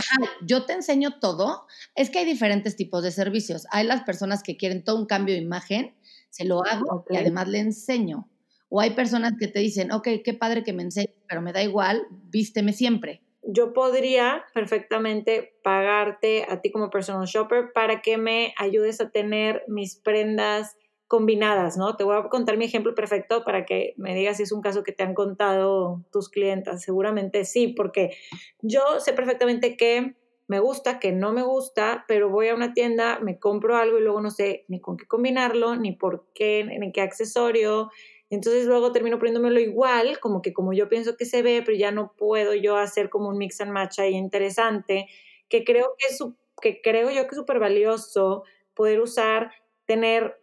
yo 0.44 0.66
te 0.66 0.72
enseño 0.72 1.20
todo. 1.20 1.68
Es 1.94 2.10
que 2.10 2.18
hay 2.18 2.24
diferentes 2.24 2.74
tipos 2.74 3.04
de 3.04 3.12
servicios. 3.12 3.68
Hay 3.70 3.86
las 3.86 4.02
personas 4.02 4.42
que 4.42 4.56
quieren 4.56 4.82
todo 4.82 4.96
un 4.96 5.06
cambio 5.06 5.36
de 5.36 5.42
imagen, 5.42 5.94
se 6.30 6.44
lo 6.44 6.66
hago 6.66 7.04
y 7.08 7.16
además 7.16 7.46
le 7.46 7.60
enseño. 7.60 8.28
O 8.68 8.80
hay 8.80 8.90
personas 8.90 9.34
que 9.38 9.46
te 9.46 9.60
dicen, 9.60 9.92
ok, 9.92 10.08
qué 10.24 10.34
padre 10.34 10.64
que 10.64 10.72
me 10.72 10.82
enseñes, 10.82 11.14
pero 11.28 11.42
me 11.42 11.52
da 11.52 11.62
igual, 11.62 12.08
vísteme 12.10 12.72
siempre 12.72 13.23
yo 13.46 13.72
podría 13.72 14.44
perfectamente 14.54 15.56
pagarte 15.62 16.46
a 16.48 16.60
ti 16.60 16.70
como 16.70 16.90
personal 16.90 17.26
shopper 17.26 17.72
para 17.72 18.02
que 18.02 18.16
me 18.16 18.54
ayudes 18.58 19.00
a 19.00 19.10
tener 19.10 19.64
mis 19.68 19.96
prendas 19.96 20.76
combinadas, 21.06 21.76
¿no? 21.76 21.96
Te 21.96 22.04
voy 22.04 22.16
a 22.16 22.28
contar 22.28 22.56
mi 22.56 22.64
ejemplo 22.64 22.94
perfecto 22.94 23.44
para 23.44 23.66
que 23.66 23.94
me 23.96 24.14
digas 24.14 24.38
si 24.38 24.44
es 24.44 24.52
un 24.52 24.62
caso 24.62 24.82
que 24.82 24.92
te 24.92 25.02
han 25.02 25.14
contado 25.14 26.02
tus 26.10 26.28
clientas. 26.28 26.82
Seguramente 26.82 27.44
sí, 27.44 27.68
porque 27.68 28.16
yo 28.62 28.80
sé 28.98 29.12
perfectamente 29.12 29.76
que 29.76 30.16
me 30.46 30.60
gusta, 30.60 30.98
que 30.98 31.12
no 31.12 31.32
me 31.32 31.42
gusta, 31.42 32.04
pero 32.08 32.28
voy 32.28 32.48
a 32.48 32.54
una 32.54 32.74
tienda, 32.74 33.18
me 33.20 33.38
compro 33.38 33.76
algo 33.76 33.98
y 33.98 34.02
luego 34.02 34.20
no 34.20 34.30
sé 34.30 34.64
ni 34.68 34.80
con 34.80 34.96
qué 34.96 35.06
combinarlo, 35.06 35.76
ni 35.76 35.92
por 35.92 36.26
qué, 36.34 36.64
ni 36.64 36.92
qué 36.92 37.00
accesorio, 37.00 37.90
entonces 38.34 38.66
luego 38.66 38.92
termino 38.92 39.18
poniéndomelo 39.18 39.60
igual, 39.60 40.18
como 40.20 40.42
que 40.42 40.52
como 40.52 40.72
yo 40.72 40.88
pienso 40.88 41.16
que 41.16 41.24
se 41.24 41.42
ve, 41.42 41.62
pero 41.64 41.76
ya 41.76 41.90
no 41.90 42.12
puedo 42.16 42.54
yo 42.54 42.76
hacer 42.76 43.10
como 43.10 43.28
un 43.28 43.38
mix 43.38 43.60
and 43.60 43.72
match 43.72 43.98
ahí 43.98 44.14
interesante, 44.14 45.08
que 45.48 45.64
creo 45.64 45.94
que 45.98 46.06
es 46.08 46.22
que 46.60 46.80
creo 46.82 47.10
yo 47.10 47.22
que 47.22 47.30
es 47.30 47.36
súper 47.36 47.58
valioso 47.58 48.44
poder 48.74 49.00
usar, 49.00 49.52
tener, 49.86 50.40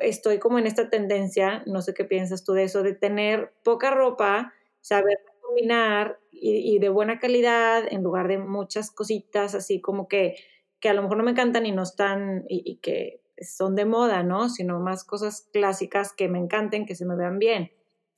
estoy 0.00 0.38
como 0.38 0.58
en 0.58 0.66
esta 0.66 0.90
tendencia, 0.90 1.62
no 1.66 1.82
sé 1.82 1.94
qué 1.94 2.04
piensas 2.04 2.44
tú 2.44 2.52
de 2.52 2.64
eso, 2.64 2.82
de 2.82 2.94
tener 2.94 3.52
poca 3.62 3.90
ropa, 3.90 4.54
saber 4.80 5.18
combinar 5.42 6.18
y, 6.32 6.78
de 6.78 6.88
buena 6.88 7.18
calidad 7.18 7.84
en 7.90 8.02
lugar 8.02 8.28
de 8.28 8.38
muchas 8.38 8.90
cositas 8.90 9.54
así 9.54 9.80
como 9.80 10.08
que, 10.08 10.36
que 10.80 10.88
a 10.88 10.94
lo 10.94 11.02
mejor 11.02 11.18
no 11.18 11.24
me 11.24 11.32
encantan 11.32 11.66
y 11.66 11.72
no 11.72 11.82
están, 11.82 12.44
y 12.48 12.76
que 12.76 13.19
son 13.40 13.74
de 13.74 13.84
moda, 13.84 14.22
¿no? 14.22 14.48
Sino 14.48 14.80
más 14.80 15.04
cosas 15.04 15.48
clásicas 15.52 16.12
que 16.16 16.28
me 16.28 16.38
encanten, 16.38 16.86
que 16.86 16.94
se 16.94 17.06
me 17.06 17.16
vean 17.16 17.38
bien. 17.38 17.70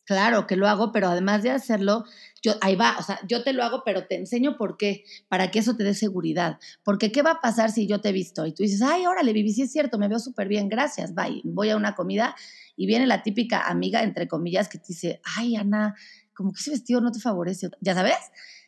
Claro 0.05 0.49
que 0.49 0.57
lo 0.57 0.67
hago, 0.67 0.91
pero 0.91 1.09
además 1.09 1.45
de 1.45 1.51
hacerlo, 1.51 2.05
yo 2.43 2.55
ahí 2.61 2.75
va, 2.75 2.97
o 2.99 3.03
sea, 3.03 3.21
yo 3.29 3.45
te 3.45 3.53
lo 3.53 3.63
hago, 3.63 3.83
pero 3.85 4.07
te 4.09 4.17
enseño 4.17 4.57
por 4.57 4.77
qué, 4.77 5.05
para 5.29 5.53
que 5.53 5.61
eso 5.61 5.77
te 5.77 5.85
dé 5.85 5.95
seguridad. 5.95 6.59
Porque 6.83 7.13
qué 7.13 7.23
va 7.23 7.33
a 7.33 7.41
pasar 7.41 7.71
si 7.71 7.87
yo 7.87 8.01
te 8.01 8.09
he 8.09 8.13
visto 8.13 8.45
y 8.45 8.53
tú 8.53 8.65
dices, 8.65 8.83
ay, 8.83 9.07
órale, 9.07 9.33
Vivi, 9.33 9.53
sí 9.53 9.63
es 9.63 9.71
cierto, 9.71 9.99
me 9.99 10.09
veo 10.09 10.19
súper 10.19 10.49
bien, 10.49 10.69
gracias, 10.69 11.15
bye. 11.15 11.41
Voy 11.45 11.71
a 11.71 11.77
una 11.77 11.95
comida 11.95 12.35
y 12.75 12.87
viene 12.87 13.07
la 13.07 13.23
típica 13.23 13.69
amiga, 13.69 14.03
entre 14.03 14.27
comillas, 14.27 14.69
que 14.69 14.79
te 14.79 14.87
dice, 14.89 15.21
ay, 15.37 15.55
Ana, 15.55 15.95
como 16.35 16.53
que 16.53 16.61
ese 16.61 16.73
vestido 16.73 17.01
no 17.01 17.13
te 17.13 17.21
favorece. 17.21 17.71
Ya 17.81 17.95
sabes, 17.95 18.19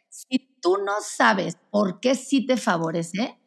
si 0.09 0.57
tú 0.63 0.77
no 0.79 0.95
sabes 1.03 1.57
por 1.71 1.99
qué 1.99 2.15
sí 2.15 2.47
te 2.47 2.57
favorece, 2.57 3.41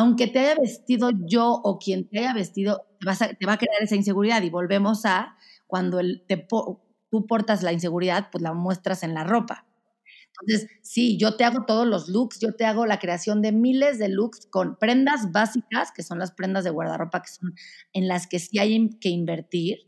aunque 0.00 0.28
te 0.28 0.38
haya 0.38 0.54
vestido 0.58 1.10
yo 1.26 1.60
o 1.62 1.78
quien 1.78 2.08
te 2.08 2.20
haya 2.20 2.32
vestido, 2.32 2.86
te, 3.00 3.46
va 3.46 3.52
a 3.52 3.58
crear 3.58 3.82
esa 3.82 3.96
inseguridad. 3.96 4.42
Y 4.42 4.48
volvemos 4.48 5.04
a 5.04 5.36
cuando 5.66 6.00
tú 7.10 7.26
portas 7.26 7.62
la 7.62 7.72
inseguridad, 7.72 8.28
pues 8.32 8.40
la 8.40 8.54
muestras 8.54 9.02
en 9.02 9.12
la 9.12 9.24
ropa. 9.24 9.66
Entonces, 10.40 10.70
sí, 10.80 11.18
yo 11.18 11.36
te 11.36 11.44
hago 11.44 11.66
todos 11.66 11.86
los 11.86 12.08
looks, 12.08 12.40
yo 12.40 12.54
te 12.54 12.64
hago 12.64 12.86
la 12.86 12.98
creación 12.98 13.42
de 13.42 13.52
miles 13.52 13.98
de 13.98 14.08
looks 14.08 14.46
con 14.46 14.76
prendas 14.76 15.32
básicas, 15.32 15.92
que 15.92 16.02
son 16.02 16.18
las 16.18 16.32
prendas 16.32 16.64
de 16.64 16.70
guardarropa, 16.70 17.20
que 17.20 17.28
son 17.28 17.54
en 17.92 18.08
las 18.08 18.26
que 18.26 18.38
sí 18.38 18.58
hay 18.58 18.88
que 19.00 19.10
invertir. 19.10 19.80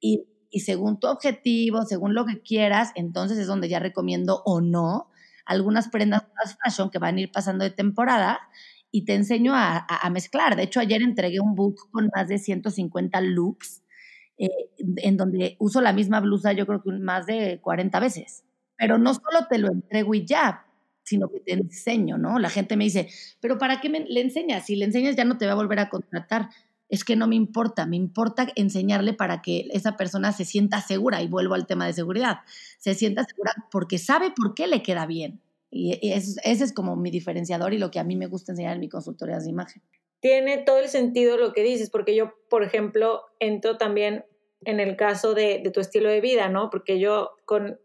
Y, 0.00 0.28
según 0.60 1.00
tu 1.00 1.08
objetivo, 1.08 1.82
según 1.82 2.14
lo 2.14 2.24
que 2.24 2.40
quieras, 2.40 2.92
entonces 2.94 3.36
es 3.36 3.48
donde 3.48 3.68
ya 3.68 3.80
recomiendo 3.80 4.42
o 4.46 4.60
no 4.60 5.10
algunas 5.44 5.88
prendas 5.88 6.22
más 6.34 6.56
fashion 6.62 6.90
que 6.90 6.98
van 6.98 7.16
a 7.16 7.20
ir 7.20 7.30
pasando 7.30 7.64
de 7.64 7.70
temporada 7.70 8.40
y 8.90 9.04
te 9.04 9.14
enseño 9.14 9.52
a, 9.54 9.86
mezclar. 10.10 10.56
De 10.56 10.62
hecho, 10.62 10.80
ayer 10.80 11.02
entregué 11.02 11.40
un 11.40 11.54
book 11.54 11.90
con 11.90 12.10
más 12.14 12.28
de 12.28 12.38
150 12.38 13.20
looks, 13.20 13.82
eh, 14.38 14.48
en 14.98 15.16
donde 15.16 15.56
uso 15.58 15.80
la 15.80 15.92
misma 15.92 16.20
blusa 16.20 16.52
yo 16.52 16.66
creo 16.66 16.82
que 16.82 16.92
más 16.92 17.26
de 17.26 17.60
40 17.62 18.00
veces. 18.00 18.44
Pero 18.76 18.98
no 18.98 19.14
solo 19.14 19.46
te 19.48 19.58
lo 19.58 19.68
entrego 19.68 20.14
y 20.14 20.26
ya, 20.26 20.66
sino 21.02 21.28
que 21.30 21.40
te 21.40 21.52
enseño, 21.52 22.18
¿no? 22.18 22.38
La 22.38 22.50
gente 22.50 22.76
me 22.76 22.84
dice, 22.84 23.08
pero 23.40 23.58
¿para 23.58 23.80
qué 23.80 23.88
me, 23.88 24.00
le 24.00 24.20
enseñas? 24.20 24.66
Si 24.66 24.76
le 24.76 24.84
enseñas 24.84 25.16
ya 25.16 25.24
no 25.24 25.38
te 25.38 25.46
va 25.46 25.52
a 25.52 25.56
volver 25.56 25.78
a 25.78 25.88
contratar. 25.88 26.50
Es 26.88 27.04
que 27.04 27.16
no 27.16 27.26
me 27.26 27.34
importa, 27.36 27.86
me 27.86 27.96
importa 27.96 28.46
enseñarle 28.54 29.12
para 29.12 29.42
que 29.42 29.68
esa 29.72 29.96
persona 29.96 30.32
se 30.32 30.44
sienta 30.44 30.80
segura, 30.80 31.20
y 31.22 31.28
vuelvo 31.28 31.54
al 31.54 31.66
tema 31.66 31.86
de 31.86 31.92
seguridad, 31.92 32.38
se 32.78 32.94
sienta 32.94 33.24
segura 33.24 33.52
porque 33.72 33.98
sabe 33.98 34.30
por 34.30 34.54
qué 34.54 34.68
le 34.68 34.82
queda 34.82 35.06
bien. 35.06 35.40
Y 35.76 36.12
ese 36.12 36.40
es 36.42 36.72
como 36.72 36.96
mi 36.96 37.10
diferenciador 37.10 37.74
y 37.74 37.78
lo 37.78 37.90
que 37.90 37.98
a 37.98 38.04
mí 38.04 38.16
me 38.16 38.26
gusta 38.26 38.52
enseñar 38.52 38.74
en 38.74 38.80
mi 38.80 38.88
consultoría 38.88 39.38
de 39.38 39.50
imagen. 39.50 39.82
Tiene 40.20 40.58
todo 40.58 40.78
el 40.78 40.88
sentido 40.88 41.36
lo 41.36 41.52
que 41.52 41.62
dices, 41.62 41.90
porque 41.90 42.16
yo, 42.16 42.32
por 42.48 42.62
ejemplo, 42.62 43.22
entro 43.38 43.76
también 43.76 44.24
en 44.64 44.80
el 44.80 44.96
caso 44.96 45.34
de, 45.34 45.62
tu 45.72 45.80
estilo 45.80 46.08
de 46.08 46.20
vida, 46.20 46.48
¿no? 46.48 46.70
Porque 46.70 46.98
yo 46.98 47.36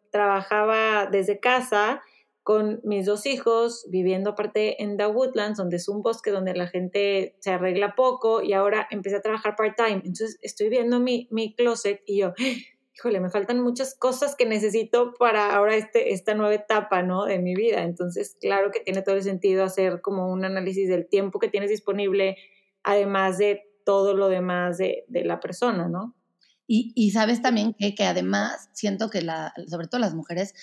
trabajaba 0.10 1.06
desde 1.06 1.40
casa 1.40 2.02
con 2.44 2.82
mis 2.84 3.06
dos 3.06 3.28
hijos, 3.28 3.86
viviendo 3.90 4.32
aparte 4.32 4.82
en 4.82 4.98
The 4.98 5.06
Woodlands, 5.08 5.58
donde 5.58 5.78
es 5.78 5.88
un 5.88 6.02
bosque 6.02 6.32
donde 6.32 6.56
la 6.56 6.68
gente 6.68 7.36
se 7.40 7.52
arregla 7.52 7.94
poco 7.96 8.42
y 8.42 8.54
ahora 8.54 8.88
empecé 8.90 9.18
a 9.18 9.22
trabajar 9.22 9.56
part-time. 9.56 10.02
Entonces 10.04 10.40
estoy 10.42 10.70
viendo 10.70 11.00
mi, 11.00 11.28
mi 11.30 11.54
closet 11.54 12.02
y 12.06 12.20
yo, 12.22 12.34
híjole, 12.96 13.20
me 13.20 13.30
faltan 13.30 13.62
muchas 13.62 13.96
cosas 13.96 14.36
que 14.36 14.46
necesito 14.46 15.14
para 15.18 15.56
ahora 15.56 15.76
este, 15.76 16.14
esta 16.14 16.34
nueva 16.34 16.54
etapa, 16.54 17.04
¿no? 17.04 17.26
De 17.26 17.40
mi 17.40 17.56
vida. 17.56 17.84
Entonces, 17.84 18.38
claro 18.40 18.72
que 18.72 18.82
tiene 18.82 19.02
todo 19.02 19.16
el 19.16 19.24
sentido 19.24 19.64
hacer 19.64 20.02
como 20.02 20.32
un 20.32 20.46
análisis 20.46 20.90
del 20.90 21.08
tiempo 21.08 21.40
que 21.40 21.50
tienes 21.50 21.70
disponible, 21.70 22.38
además 22.84 23.38
de 23.38 23.64
todo 23.86 24.14
lo 24.14 24.30
demás 24.30 24.78
de, 24.78 25.06
la 25.10 25.40
persona, 25.40 25.88
¿no? 25.88 26.16
Y, 26.74 27.12
sabes 27.12 27.42
también 27.42 27.74
que, 27.78 27.96
que 27.96 28.06
además 28.06 28.70
siento 28.72 29.10
que 29.10 29.22
la, 29.22 29.52
sobre 29.68 29.88
todo 29.88 30.00
las 30.00 30.14
mujeres, 30.14 30.54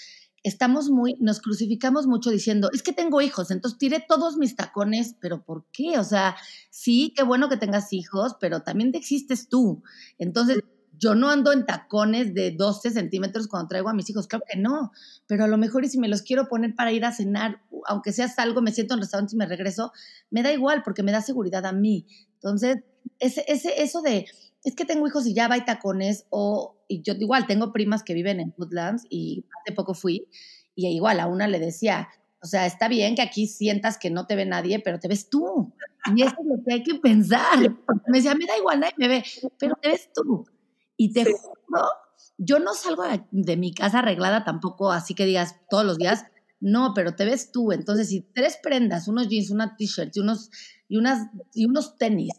estamos 0.42 0.88
muy, 0.88 1.16
nos 1.20 1.40
crucificamos 1.40 2.06
mucho 2.06 2.30
diciendo, 2.30 2.70
es 2.72 2.82
que 2.82 2.92
tengo 2.92 3.20
hijos, 3.20 3.50
entonces 3.50 3.78
tiré 3.78 4.02
todos 4.06 4.38
mis 4.38 4.56
tacones, 4.56 5.16
pero 5.20 5.44
¿por 5.44 5.66
qué? 5.70 5.98
O 5.98 6.04
sea, 6.04 6.36
sí, 6.70 7.12
qué 7.14 7.24
bueno 7.24 7.50
que 7.50 7.58
tengas 7.58 7.92
hijos, 7.92 8.36
pero 8.40 8.62
también 8.62 8.90
te 8.90 8.96
existes 8.98 9.50
tú. 9.50 9.82
Entonces, 10.18 10.60
yo 10.98 11.14
no 11.14 11.30
ando 11.30 11.52
en 11.52 11.64
tacones 11.64 12.34
de 12.34 12.50
12 12.50 12.90
centímetros 12.90 13.46
cuando 13.46 13.68
traigo 13.68 13.88
a 13.88 13.94
mis 13.94 14.10
hijos, 14.10 14.26
claro 14.26 14.44
que 14.50 14.58
no, 14.58 14.90
pero 15.26 15.44
a 15.44 15.48
lo 15.48 15.56
mejor 15.56 15.84
y 15.84 15.88
si 15.88 15.98
me 15.98 16.08
los 16.08 16.22
quiero 16.22 16.48
poner 16.48 16.74
para 16.74 16.92
ir 16.92 17.04
a 17.04 17.12
cenar, 17.12 17.62
aunque 17.86 18.12
sea 18.12 18.28
algo, 18.38 18.62
me 18.62 18.72
siento 18.72 18.94
en 18.94 18.98
el 18.98 19.02
restaurante 19.02 19.34
y 19.34 19.38
me 19.38 19.46
regreso, 19.46 19.92
me 20.30 20.42
da 20.42 20.52
igual 20.52 20.82
porque 20.82 21.02
me 21.02 21.12
da 21.12 21.22
seguridad 21.22 21.64
a 21.66 21.72
mí. 21.72 22.06
Entonces, 22.34 22.78
ese, 23.18 23.44
ese, 23.48 23.82
eso 23.82 24.02
de, 24.02 24.26
es 24.64 24.74
que 24.74 24.84
tengo 24.84 25.06
hijos 25.06 25.26
y 25.26 25.34
ya 25.34 25.48
va 25.48 25.56
y 25.56 25.64
tacones, 25.64 26.26
o 26.30 26.76
y 26.88 27.02
yo 27.02 27.14
igual 27.14 27.46
tengo 27.46 27.72
primas 27.72 28.02
que 28.02 28.14
viven 28.14 28.40
en 28.40 28.54
Woodlands 28.56 29.04
y 29.10 29.44
hace 29.60 29.74
poco 29.74 29.94
fui 29.94 30.26
y 30.74 30.86
igual 30.88 31.20
a 31.20 31.26
una 31.26 31.48
le 31.48 31.58
decía, 31.58 32.08
o 32.40 32.46
sea, 32.46 32.66
está 32.66 32.88
bien 32.88 33.14
que 33.14 33.22
aquí 33.22 33.46
sientas 33.46 33.98
que 33.98 34.10
no 34.10 34.26
te 34.26 34.36
ve 34.36 34.46
nadie, 34.46 34.78
pero 34.78 34.98
te 35.00 35.08
ves 35.08 35.28
tú. 35.28 35.72
Y 36.14 36.22
eso 36.22 36.36
es 36.38 36.46
lo 36.46 36.62
que 36.64 36.74
hay 36.74 36.82
que 36.82 36.94
pensar. 36.94 37.58
me 38.06 38.18
decía, 38.18 38.34
me 38.34 38.46
da 38.46 38.56
igual, 38.56 38.80
nadie 38.80 38.94
me 38.96 39.08
ve, 39.08 39.24
pero 39.58 39.76
te 39.80 39.88
ves 39.88 40.10
tú. 40.14 40.46
Y 41.00 41.12
te 41.12 41.24
juro, 41.24 41.84
yo 42.38 42.58
no 42.58 42.74
salgo 42.74 43.04
de, 43.30 43.56
mi 43.56 43.72
casa 43.72 44.00
arreglada 44.00 44.44
tampoco, 44.44 44.90
así 44.90 45.14
que 45.14 45.24
digas 45.24 45.54
todos 45.70 45.84
los 45.84 45.96
días, 45.96 46.24
no, 46.60 46.92
pero 46.92 47.14
te 47.14 47.24
ves 47.24 47.52
tú. 47.52 47.70
Entonces, 47.70 48.08
si 48.08 48.20
tres 48.20 48.58
prendas, 48.60 49.06
unos 49.06 49.28
jeans, 49.28 49.50
una 49.50 49.76
t-shirt 49.76 50.16
y 50.16 50.20
unos, 50.20 50.50
y, 50.88 50.98
unas, 50.98 51.28
y 51.54 51.66
unos 51.66 51.96
tenis, 51.96 52.32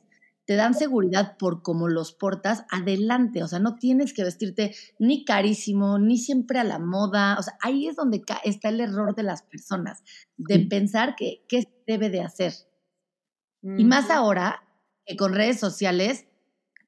te 0.43 0.55
dan 0.55 0.73
seguridad 0.73 1.37
por 1.37 1.61
cómo 1.61 1.87
los 1.87 2.11
portas, 2.11 2.65
adelante. 2.69 3.43
O 3.43 3.47
sea, 3.47 3.59
no 3.59 3.75
tienes 3.75 4.13
que 4.13 4.25
vestirte 4.25 4.75
ni 4.99 5.23
carísimo, 5.23 5.99
ni 5.99 6.17
siempre 6.17 6.59
a 6.59 6.65
la 6.65 6.79
moda. 6.79 7.37
O 7.39 7.43
sea, 7.43 7.53
ahí 7.61 7.87
es 7.87 7.95
donde 7.95 8.21
está 8.43 8.69
el 8.69 8.81
error 8.81 9.15
de 9.15 9.23
las 9.23 9.43
personas, 9.43 10.03
de 10.35 10.59
pensar 10.59 11.15
que 11.15 11.45
qué 11.47 11.63
debe 11.87 12.09
de 12.09 12.21
hacer. 12.21 12.53
Y 13.61 13.85
más 13.85 14.09
ahora 14.09 14.63
que 15.05 15.15
con 15.15 15.33
redes 15.33 15.59
sociales 15.59 16.25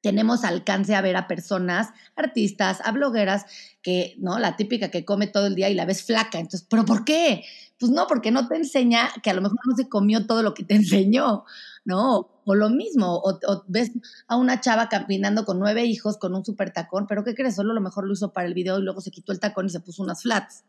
tenemos 0.02 0.44
alcance 0.44 0.94
a 0.94 1.00
ver 1.00 1.16
a 1.16 1.28
personas, 1.28 1.90
artistas, 2.16 2.80
a 2.84 2.90
blogueras, 2.92 3.46
que, 3.82 4.16
¿no? 4.18 4.38
La 4.38 4.56
típica 4.56 4.90
que 4.90 5.04
come 5.04 5.28
todo 5.28 5.46
el 5.46 5.54
día 5.54 5.70
y 5.70 5.74
la 5.74 5.86
ves 5.86 6.02
flaca. 6.02 6.38
Entonces, 6.38 6.66
¿pero 6.68 6.84
por 6.84 7.04
qué? 7.04 7.44
Pues 7.78 7.90
no, 7.92 8.06
porque 8.06 8.32
no 8.32 8.48
te 8.48 8.56
enseña 8.56 9.08
que 9.22 9.30
a 9.30 9.34
lo 9.34 9.42
mejor 9.42 9.60
no 9.64 9.76
se 9.76 9.88
comió 9.88 10.26
todo 10.26 10.42
lo 10.42 10.54
que 10.54 10.64
te 10.64 10.74
enseñó, 10.76 11.44
¿no? 11.84 12.30
O 12.44 12.54
lo 12.54 12.68
mismo, 12.68 13.22
o, 13.24 13.64
ves 13.68 13.92
a 14.26 14.36
una 14.36 14.60
chava 14.60 14.88
caminando 14.88 15.44
con 15.44 15.58
nueve 15.60 15.84
hijos 15.84 16.18
con 16.18 16.34
un 16.34 16.44
super 16.44 16.72
tacón, 16.72 17.06
pero 17.06 17.24
¿qué 17.24 17.34
crees? 17.34 17.54
Solo 17.54 17.72
lo 17.72 17.80
mejor 17.80 18.06
lo 18.06 18.12
hizo 18.12 18.32
para 18.32 18.48
el 18.48 18.54
video 18.54 18.78
y 18.80 18.82
luego 18.82 19.00
se 19.00 19.12
quitó 19.12 19.32
el 19.32 19.40
tacón 19.40 19.66
y 19.66 19.70
se 19.70 19.80
puso 19.80 20.02
unas 20.02 20.22
flats. 20.22 20.64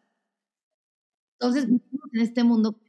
Entonces, 1.40 1.66
en 1.66 2.22
este 2.22 2.44
mundo 2.44 2.80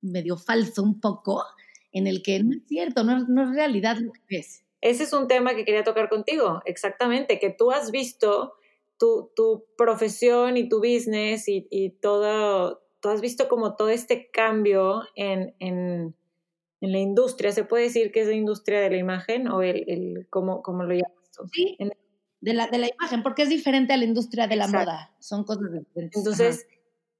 medio, 0.00 0.36
falso 0.38 0.82
un 0.82 1.00
poco, 1.00 1.44
en 1.92 2.06
el 2.06 2.22
que 2.22 2.42
no 2.42 2.54
es 2.56 2.62
cierto, 2.66 3.04
no, 3.04 3.20
no 3.26 3.42
es 3.42 3.50
realidad 3.50 3.98
lo 3.98 4.12
que 4.12 4.22
ves. 4.30 4.64
Ese 4.80 5.04
es 5.04 5.12
un 5.12 5.28
tema 5.28 5.54
que 5.54 5.64
quería 5.64 5.84
tocar 5.84 6.08
contigo, 6.08 6.62
exactamente, 6.64 7.38
que 7.38 7.50
tú 7.50 7.70
has 7.70 7.90
visto 7.90 8.54
tu, 8.98 9.30
tu 9.34 9.64
profesión 9.76 10.56
y 10.56 10.68
tu 10.68 10.78
business 10.78 11.48
y, 11.48 11.66
y, 11.70 11.90
todo, 11.90 12.82
tú 13.00 13.08
has 13.08 13.20
visto 13.20 13.48
como 13.48 13.76
todo 13.76 13.88
este 13.88 14.30
cambio 14.30 15.02
en, 15.14 15.54
en, 15.58 16.14
en, 16.80 16.92
la 16.92 16.98
industria, 16.98 17.52
¿se 17.52 17.64
puede 17.64 17.84
decir 17.84 18.12
que 18.12 18.20
es 18.22 18.28
la 18.28 18.34
industria 18.34 18.80
de 18.80 18.90
la 18.90 18.96
imagen 18.96 19.48
o 19.48 19.62
el, 19.62 19.84
el 19.88 20.26
cómo, 20.30 20.62
cómo 20.62 20.82
lo 20.84 20.94
llamas 20.94 21.12
Sí, 21.52 21.76
de, 22.40 22.54
la, 22.54 22.66
de 22.66 22.78
la 22.78 22.88
imagen, 22.88 23.22
porque 23.22 23.42
es 23.42 23.48
diferente 23.48 23.92
a 23.92 23.96
la 23.96 24.04
industria 24.04 24.48
de 24.48 24.56
la 24.56 24.66
moda, 24.66 25.14
son 25.20 25.44
cosas 25.44 25.72
diferentes. 25.72 26.16
Entonces 26.16 26.66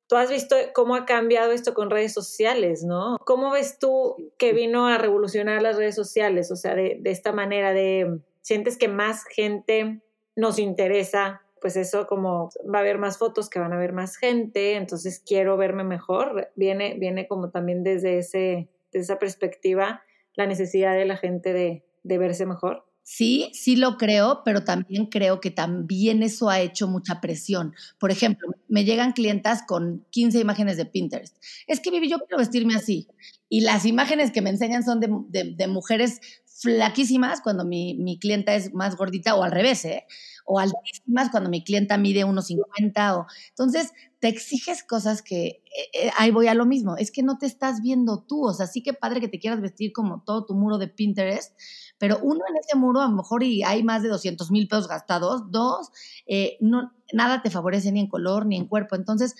tú 0.09 0.17
has 0.17 0.31
visto 0.31 0.57
cómo 0.75 0.97
ha 0.97 1.05
cambiado 1.05 1.53
esto 1.53 1.75
con 1.75 1.91
redes 1.91 2.13
sociales, 2.13 2.83
¿no? 2.83 3.19
¿Cómo 3.25 3.53
ves 3.53 3.79
tú 3.79 4.17
que 4.39 4.53
vino 4.53 4.89
a 4.89 4.99
revolucionar 4.99 5.63
las 5.63 5.77
redes 5.77 5.95
sociales? 5.95 6.51
O 6.51 6.57
sea, 6.57 6.75
de, 6.75 7.01
esta 7.05 7.33
manera 7.33 7.73
de, 7.73 8.19
¿sientes 8.41 8.77
que 8.77 8.89
más 8.89 9.25
gente 9.25 10.01
nos 10.35 10.59
interesa? 10.59 11.43
Pues 11.61 11.77
eso 11.77 12.07
como 12.07 12.51
va 12.73 12.79
a 12.79 12.83
haber 12.83 12.99
más 12.99 13.19
fotos, 13.19 13.51
que 13.51 13.59
van 13.59 13.73
a 13.73 13.79
ver 13.79 13.93
más 13.93 14.17
gente, 14.17 14.77
entonces 14.77 15.23
quiero 15.25 15.57
verme 15.57 15.85
mejor. 15.85 16.51
Viene, 16.57 16.97
viene 16.99 17.29
como 17.29 17.51
también 17.51 17.85
desde, 17.85 18.19
ese, 18.19 18.69
desde 18.93 19.13
esa 19.13 19.19
perspectiva 19.19 20.03
la 20.35 20.47
necesidad 20.47 20.95
de 20.95 21.05
la 21.05 21.17
gente 21.17 21.53
de, 21.53 21.85
de 22.03 22.19
verse 22.19 22.47
mejor. 22.47 22.88
Sí, 23.11 23.51
sí 23.55 23.75
lo 23.75 23.97
creo, 23.97 24.43
pero 24.45 24.65
también 24.65 25.07
creo 25.07 25.41
que 25.41 25.51
también 25.51 26.23
eso 26.23 26.51
ha 26.51 26.61
hecho 26.61 26.87
mucha 26.87 27.23
presión. 27.23 27.75
Por 27.99 28.11
ejemplo, 28.11 28.51
me 28.69 28.85
llegan 28.85 29.13
clientas 29.13 29.63
con 29.67 30.05
15 30.11 30.39
imágenes 30.41 30.77
de 30.77 30.85
Pinterest. 30.85 31.35
Es 31.67 31.81
que, 31.81 31.91
Vivi, 31.91 32.11
yo 32.11 32.19
quiero 32.19 32.37
vestirme 32.37 32.75
así. 32.75 33.09
Y 33.49 33.63
las 33.63 33.87
imágenes 33.87 34.31
que 34.31 34.43
me 34.43 34.51
enseñan 34.51 34.85
son 34.85 35.01
de, 35.01 35.67
mujeres 35.69 36.21
flaquísimas 36.61 37.41
cuando 37.41 37.65
mi, 37.65 37.95
mi, 37.95 38.19
clienta 38.19 38.55
es 38.55 38.75
más 38.75 38.97
gordita 38.97 39.37
o 39.37 39.45
al 39.45 39.53
revés, 39.53 39.85
¿eh? 39.85 40.07
O 40.45 40.59
altísimas 40.59 41.31
cuando 41.31 41.51
mi 41.51 41.63
clienta 41.63 41.97
mide 41.99 42.25
unos 42.25 42.47
50 42.47 43.17
o... 43.17 43.27
Entonces, 43.51 43.93
te 44.19 44.29
exiges 44.29 44.83
cosas 44.83 45.23
que... 45.23 45.47
Eh, 45.47 45.63
eh, 45.93 46.11
ahí 46.19 46.33
voy 46.33 46.49
a 46.49 46.55
lo 46.55 46.67
mismo. 46.67 46.97
Es 46.97 47.13
que 47.13 47.23
no 47.23 47.39
te 47.39 47.47
estás 47.47 47.81
viendo 47.81 48.25
tú. 48.25 48.45
O 48.45 48.53
sea, 48.53 48.67
sí 48.67 48.83
que 48.83 48.93
padre 48.93 49.21
que 49.21 49.29
te 49.29 49.39
quieras 49.39 49.61
vestir 49.61 49.93
como 49.93 50.25
todo 50.25 50.47
tu 50.47 50.55
muro 50.55 50.79
de 50.79 50.89
Pinterest, 50.89 51.57
pero 51.99 52.19
uno 52.23 52.41
en 52.49 52.57
ese 52.57 52.77
muro 52.77 53.01
a 53.03 53.09
lo 53.09 53.15
mejor 53.15 53.45
y 53.45 53.63
hay 53.63 53.85
más 53.85 54.03
de 54.03 54.09
200 54.09 54.51
mil 54.51 54.67
pesos 54.67 54.89
gastados, 54.89 55.51
dos, 55.53 55.91
eh, 56.27 56.57
no, 56.61 56.93
nada 57.13 57.41
te 57.43 57.51
favorece 57.51 57.93
ni 57.93 58.01
en 58.01 58.09
color 58.09 58.47
ni 58.47 58.57
en 58.57 58.67
cuerpo. 58.67 58.97
Entonces, 58.97 59.37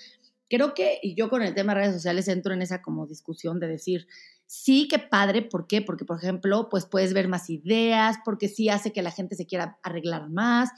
creo 0.49 0.73
que, 0.73 0.99
y 1.03 1.15
yo 1.15 1.29
con 1.29 1.41
el 1.41 1.53
tema 1.53 1.73
de 1.73 1.81
redes 1.81 1.95
sociales 1.95 2.29
entro 2.29 2.53
en 2.53 2.61
esa 2.61 2.81
como 2.81 3.07
discusión 3.07 3.59
de 3.59 3.67
decir, 3.67 4.07
sí, 4.51 4.87
qué 4.89 4.97
padre, 4.99 5.43
¿por 5.43 5.67
qué? 5.67 5.81
Porque, 5.83 6.05
por 6.05 6.17
ejemplo, 6.17 6.69
pues 6.69 6.85
puedes 6.87 7.13
ver 7.13 7.27
más 7.27 7.49
ideas, 7.51 8.17
porque 8.25 8.47
sí 8.49 8.67
hace 8.69 8.91
que 8.91 9.03
la 9.03 9.11
gente 9.11 9.35
se 9.35 9.45
quiera 9.45 9.77
arreglar 9.83 10.27
más, 10.29 10.69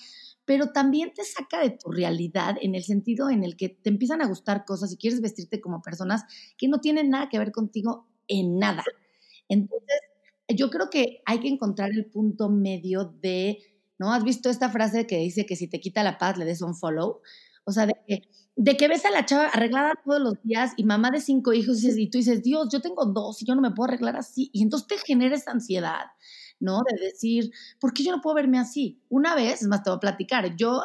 pero 0.45 0.67
también 0.73 1.13
te 1.13 1.23
saca 1.23 1.61
de 1.61 1.69
tu 1.71 1.89
realidad 1.91 2.57
en 2.61 2.75
el 2.75 2.83
sentido 2.83 3.29
en 3.29 3.43
el 3.45 3.55
que 3.55 3.69
te 3.69 3.89
empiezan 3.89 4.21
a 4.21 4.27
gustar 4.27 4.65
cosas 4.65 4.91
y 4.91 4.97
quieres 4.97 5.21
vestirte 5.21 5.61
como 5.61 5.81
personas 5.81 6.23
que 6.57 6.67
no 6.67 6.79
tienen 6.81 7.09
nada 7.09 7.29
que 7.29 7.39
ver 7.39 7.51
contigo 7.53 8.07
en 8.27 8.59
nada. 8.59 8.83
Entonces, 9.49 10.01
yo 10.49 10.69
creo 10.69 10.89
que 10.89 11.21
hay 11.25 11.39
que 11.39 11.47
encontrar 11.49 11.91
el 11.91 12.05
punto 12.07 12.49
medio 12.49 13.05
de, 13.21 13.59
¿no? 13.99 14.13
¿Has 14.13 14.23
visto 14.25 14.49
esta 14.49 14.69
frase 14.69 15.07
que 15.07 15.17
dice 15.17 15.45
que 15.45 15.55
si 15.55 15.67
te 15.67 15.79
quita 15.81 16.03
la 16.03 16.17
paz 16.17 16.37
le 16.37 16.45
des 16.45 16.61
un 16.61 16.75
follow? 16.75 17.21
O 17.65 17.71
sea, 17.71 17.85
de 17.87 17.93
que, 18.07 18.23
de 18.55 18.77
que 18.77 18.87
ves 18.87 19.05
a 19.05 19.11
la 19.11 19.25
chava 19.25 19.47
arreglada 19.47 19.93
todos 20.03 20.21
los 20.21 20.41
días 20.43 20.73
y 20.77 20.83
mamá 20.83 21.09
de 21.11 21.21
cinco 21.21 21.53
hijos 21.53 21.83
y, 21.83 22.09
tú 22.09 22.17
dices, 22.17 22.43
Dios, 22.43 22.69
yo 22.71 22.81
tengo 22.81 23.05
dos 23.05 23.41
y 23.41 23.45
yo 23.45 23.55
no 23.55 23.61
me 23.61 23.71
puedo 23.71 23.89
arreglar 23.89 24.17
así. 24.17 24.49
Y 24.53 24.61
entonces 24.63 24.87
te 24.87 24.97
genera 24.97 25.35
esa 25.35 25.51
ansiedad, 25.51 26.07
¿no? 26.59 26.81
De 26.89 27.05
decir, 27.05 27.51
¿por 27.79 27.93
qué 27.93 28.03
yo 28.03 28.11
no 28.11 28.21
puedo 28.21 28.35
verme 28.35 28.59
así? 28.59 29.01
Una 29.09 29.35
vez, 29.35 29.63
más, 29.63 29.83
te 29.83 29.89
voy 29.89 29.97
a 29.97 30.01
platicar, 30.01 30.55
yo 30.55 30.83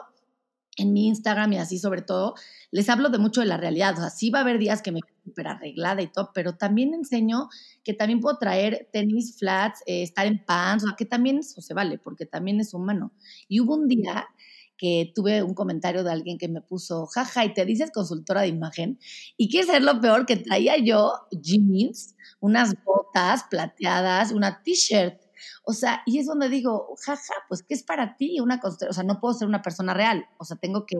en 0.76 0.92
mi 0.92 1.08
Instagram 1.08 1.54
y 1.54 1.58
así 1.58 1.78
sobre 1.78 2.02
todo, 2.02 2.34
les 2.70 2.88
hablo 2.88 3.08
de 3.08 3.18
mucho 3.18 3.40
de 3.40 3.46
la 3.46 3.56
realidad. 3.56 3.94
O 3.94 4.00
sea, 4.00 4.10
sí 4.10 4.30
va 4.30 4.40
a 4.40 4.42
haber 4.42 4.58
días 4.58 4.82
que 4.82 4.92
me 4.92 5.00
súper 5.24 5.48
arreglada 5.48 6.02
y 6.02 6.08
todo, 6.08 6.30
pero 6.34 6.56
también 6.56 6.94
enseño 6.94 7.48
que 7.82 7.94
también 7.94 8.20
puedo 8.20 8.38
traer 8.38 8.88
tenis 8.92 9.36
flats, 9.38 9.82
eh, 9.86 10.02
estar 10.02 10.26
en 10.26 10.44
pants, 10.44 10.84
o 10.84 10.88
sea, 10.88 10.96
que 10.96 11.06
también 11.06 11.38
eso 11.38 11.60
se 11.60 11.74
vale, 11.74 11.98
porque 11.98 12.26
también 12.26 12.60
es 12.60 12.74
humano. 12.74 13.12
Y 13.48 13.60
hubo 13.60 13.74
un 13.74 13.88
día 13.88 14.28
que 14.76 15.12
tuve 15.14 15.42
un 15.42 15.54
comentario 15.54 16.04
de 16.04 16.12
alguien 16.12 16.38
que 16.38 16.48
me 16.48 16.60
puso, 16.60 17.06
jaja, 17.06 17.44
y 17.44 17.54
te 17.54 17.64
dices 17.64 17.90
consultora 17.92 18.42
de 18.42 18.48
imagen, 18.48 18.98
y 19.36 19.48
qué 19.48 19.64
ser 19.64 19.82
lo 19.82 20.00
peor, 20.00 20.26
que 20.26 20.36
traía 20.36 20.76
yo 20.78 21.12
jeans, 21.30 22.14
unas 22.40 22.74
botas 22.84 23.44
plateadas, 23.50 24.32
una 24.32 24.62
t-shirt, 24.62 25.20
o 25.64 25.72
sea, 25.72 26.02
y 26.06 26.18
es 26.18 26.26
donde 26.26 26.48
digo, 26.48 26.94
jaja, 27.04 27.34
pues, 27.48 27.62
¿qué 27.62 27.74
es 27.74 27.82
para 27.82 28.16
ti 28.16 28.40
una 28.40 28.60
O 28.62 28.92
sea, 28.92 29.04
no 29.04 29.20
puedo 29.20 29.34
ser 29.34 29.48
una 29.48 29.62
persona 29.62 29.94
real. 29.94 30.24
O 30.38 30.44
sea, 30.44 30.56
tengo 30.56 30.86
que, 30.86 30.96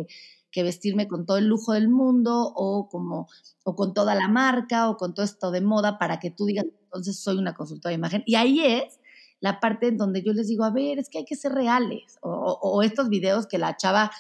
que, 0.51 0.63
vestirme 0.63 1.09
con 1.09 1.25
todo 1.25 1.37
el 1.39 1.47
lujo 1.47 1.73
del 1.73 1.89
mundo 1.89 2.53
o 2.55 2.89
como, 2.89 3.29
o 3.65 3.77
con 3.77 3.95
toda 3.95 4.15
la 4.15 4.29
marca 4.29 4.91
o 4.91 4.97
con 4.97 5.15
todo 5.15 5.25
esto 5.25 5.51
de 5.51 5.61
moda 5.61 5.99
para 5.99 6.19
que 6.19 6.31
tú 6.31 6.47
digas, 6.47 6.67
entonces 6.85 7.19
soy 7.19 7.39
una 7.39 7.55
consultora 7.55 7.91
de 7.91 7.99
imagen. 7.99 8.23
Y 8.27 8.35
ahí 8.35 8.61
es 8.61 8.99
la 9.41 9.61
parte 9.61 9.89
en 9.89 9.97
donde 9.97 10.23
yo 10.23 10.33
les 10.33 10.49
digo, 10.49 10.65
a 10.65 10.71
ver, 10.71 10.99
es 10.99 11.09
que 11.09 11.19
hay 11.19 11.25
que 11.25 11.37
ser 11.37 11.53
reales. 11.53 12.19
O, 12.23 12.59
o 12.61 12.83
estos 12.83 13.09
videos 13.09 13.47
que 13.47 13.59
la 13.59 13.77
chava 13.77 14.11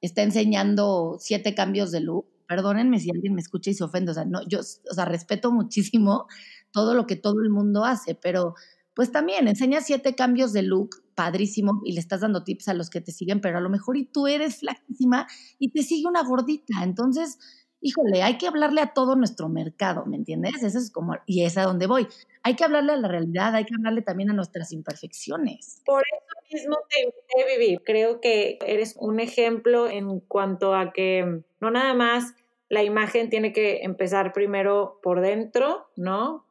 está 0.00 0.22
enseñando 0.22 1.16
siete 1.20 1.54
cambios 1.54 1.90
de 1.90 2.00
look. 2.00 2.26
Perdónenme 2.46 2.98
si 2.98 3.10
alguien 3.10 3.34
me 3.34 3.40
escucha 3.40 3.70
y 3.70 3.74
se 3.74 3.84
ofende. 3.84 4.12
O 4.12 4.14
sea, 4.14 4.24
no, 4.24 4.40
yo, 4.48 4.60
o 4.60 4.94
sea, 4.94 5.04
respeto 5.04 5.52
muchísimo 5.52 6.26
todo 6.72 6.94
lo 6.94 7.06
que 7.06 7.16
todo 7.16 7.42
el 7.42 7.50
mundo 7.50 7.84
hace, 7.84 8.14
pero 8.14 8.54
pues 8.94 9.12
también 9.12 9.46
enseña 9.46 9.80
siete 9.80 10.14
cambios 10.14 10.52
de 10.52 10.62
look, 10.62 11.04
padrísimo, 11.14 11.80
y 11.84 11.92
le 11.92 12.00
estás 12.00 12.20
dando 12.20 12.42
tips 12.42 12.68
a 12.68 12.74
los 12.74 12.90
que 12.90 13.00
te 13.00 13.12
siguen, 13.12 13.40
pero 13.40 13.58
a 13.58 13.60
lo 13.60 13.70
mejor 13.70 13.96
y 13.96 14.04
tú 14.04 14.26
eres 14.26 14.58
flaquísima 14.58 15.28
y 15.58 15.70
te 15.70 15.82
sigue 15.82 16.08
una 16.08 16.24
gordita. 16.24 16.82
Entonces, 16.82 17.38
híjole, 17.80 18.22
hay 18.22 18.38
que 18.38 18.48
hablarle 18.48 18.80
a 18.80 18.92
todo 18.94 19.14
nuestro 19.14 19.48
mercado, 19.48 20.04
¿me 20.04 20.16
entiendes? 20.16 20.62
Eso 20.62 20.78
es 20.78 20.90
como, 20.90 21.14
y 21.26 21.42
es 21.42 21.56
a 21.58 21.62
donde 21.62 21.86
voy. 21.86 22.08
Hay 22.48 22.56
que 22.56 22.64
hablarle 22.64 22.92
a 22.92 22.96
la 22.96 23.08
realidad, 23.08 23.54
hay 23.54 23.66
que 23.66 23.74
hablarle 23.74 24.00
también 24.00 24.30
a 24.30 24.32
nuestras 24.32 24.72
imperfecciones. 24.72 25.82
Por 25.84 26.02
eso 26.02 26.40
mismo 26.50 26.78
te 26.88 27.02
invité, 27.02 27.58
Vivi. 27.58 27.78
Creo 27.84 28.22
que 28.22 28.58
eres 28.66 28.96
un 28.98 29.20
ejemplo 29.20 29.86
en 29.86 30.20
cuanto 30.20 30.74
a 30.74 30.92
que 30.94 31.42
no 31.60 31.70
nada 31.70 31.92
más 31.92 32.34
la 32.70 32.82
imagen 32.82 33.28
tiene 33.28 33.52
que 33.52 33.82
empezar 33.82 34.32
primero 34.32 34.98
por 35.02 35.20
dentro, 35.20 35.90
¿no? 35.96 36.46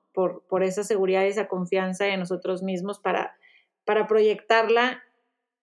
por, 0.48 0.64
esa 0.64 0.84
seguridad 0.84 1.24
y 1.24 1.28
esa 1.28 1.48
confianza 1.48 2.08
en 2.08 2.20
nosotros 2.20 2.64
mismos 2.64 3.00
para, 3.00 3.38
para 3.86 4.08
proyectarla 4.08 5.04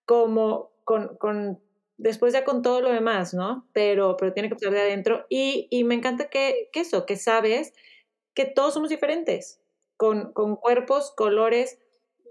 como 0.04 0.70
con, 0.84 1.60
después 1.96 2.32
ya 2.32 2.44
con 2.44 2.62
todo 2.62 2.80
lo 2.80 2.92
demás, 2.92 3.34
¿no? 3.34 3.66
Pero, 3.72 4.16
pero 4.16 4.32
tiene 4.32 4.48
que 4.48 4.54
estar 4.54 4.72
de 4.72 4.80
adentro. 4.80 5.26
Y, 5.28 5.82
me 5.84 5.94
encanta 5.94 6.28
que, 6.28 6.70
eso, 6.72 7.04
que 7.04 7.16
sabes 7.16 7.74
que 8.32 8.44
todos 8.44 8.74
somos 8.74 8.90
diferentes, 8.90 9.60
con, 10.04 10.34
con 10.34 10.56
cuerpos, 10.56 11.14
colores, 11.16 11.78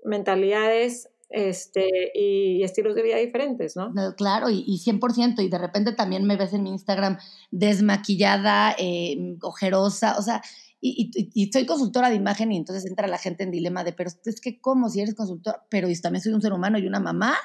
mentalidades, 0.04 1.10
este, 1.30 2.12
y 2.14 2.62
estilos 2.62 2.94
de 2.94 3.02
vida 3.02 3.18
diferentes, 3.18 3.76
¿no? 3.76 3.92
Claro, 4.16 4.52
y, 4.52 4.64
y 4.68 4.78
100%, 4.78 5.44
y 5.44 5.50
de 5.50 5.58
repente 5.58 5.94
también 5.94 6.24
me 6.24 6.36
ves 6.36 6.54
en 6.54 6.62
mi 6.62 6.70
Instagram 6.70 7.18
desmaquillada, 7.50 8.76
eh, 8.78 9.38
ojerosa, 9.42 10.20
o 10.20 10.22
sea, 10.22 10.44
y, 10.82 11.50
soy 11.52 11.66
consultora 11.66 12.12
de 12.12 12.16
imagen 12.16 12.52
y 12.52 12.58
entonces 12.58 12.86
entra 12.86 13.08
la 13.08 13.18
gente 13.18 13.42
en 13.42 13.50
dilema 13.50 13.84
de, 13.84 13.94
pero 13.94 14.12
es 14.24 14.40
que, 14.40 14.62
¿cómo 14.62 14.90
si 14.90 15.02
eres 15.02 15.16
consultora? 15.16 15.66
Pero 15.70 15.88
también 16.00 16.22
soy 16.22 16.34
un 16.34 16.42
ser 16.42 16.54
humano 16.54 16.78
y 16.78 16.86
una 16.86 17.00
mamá 17.00 17.36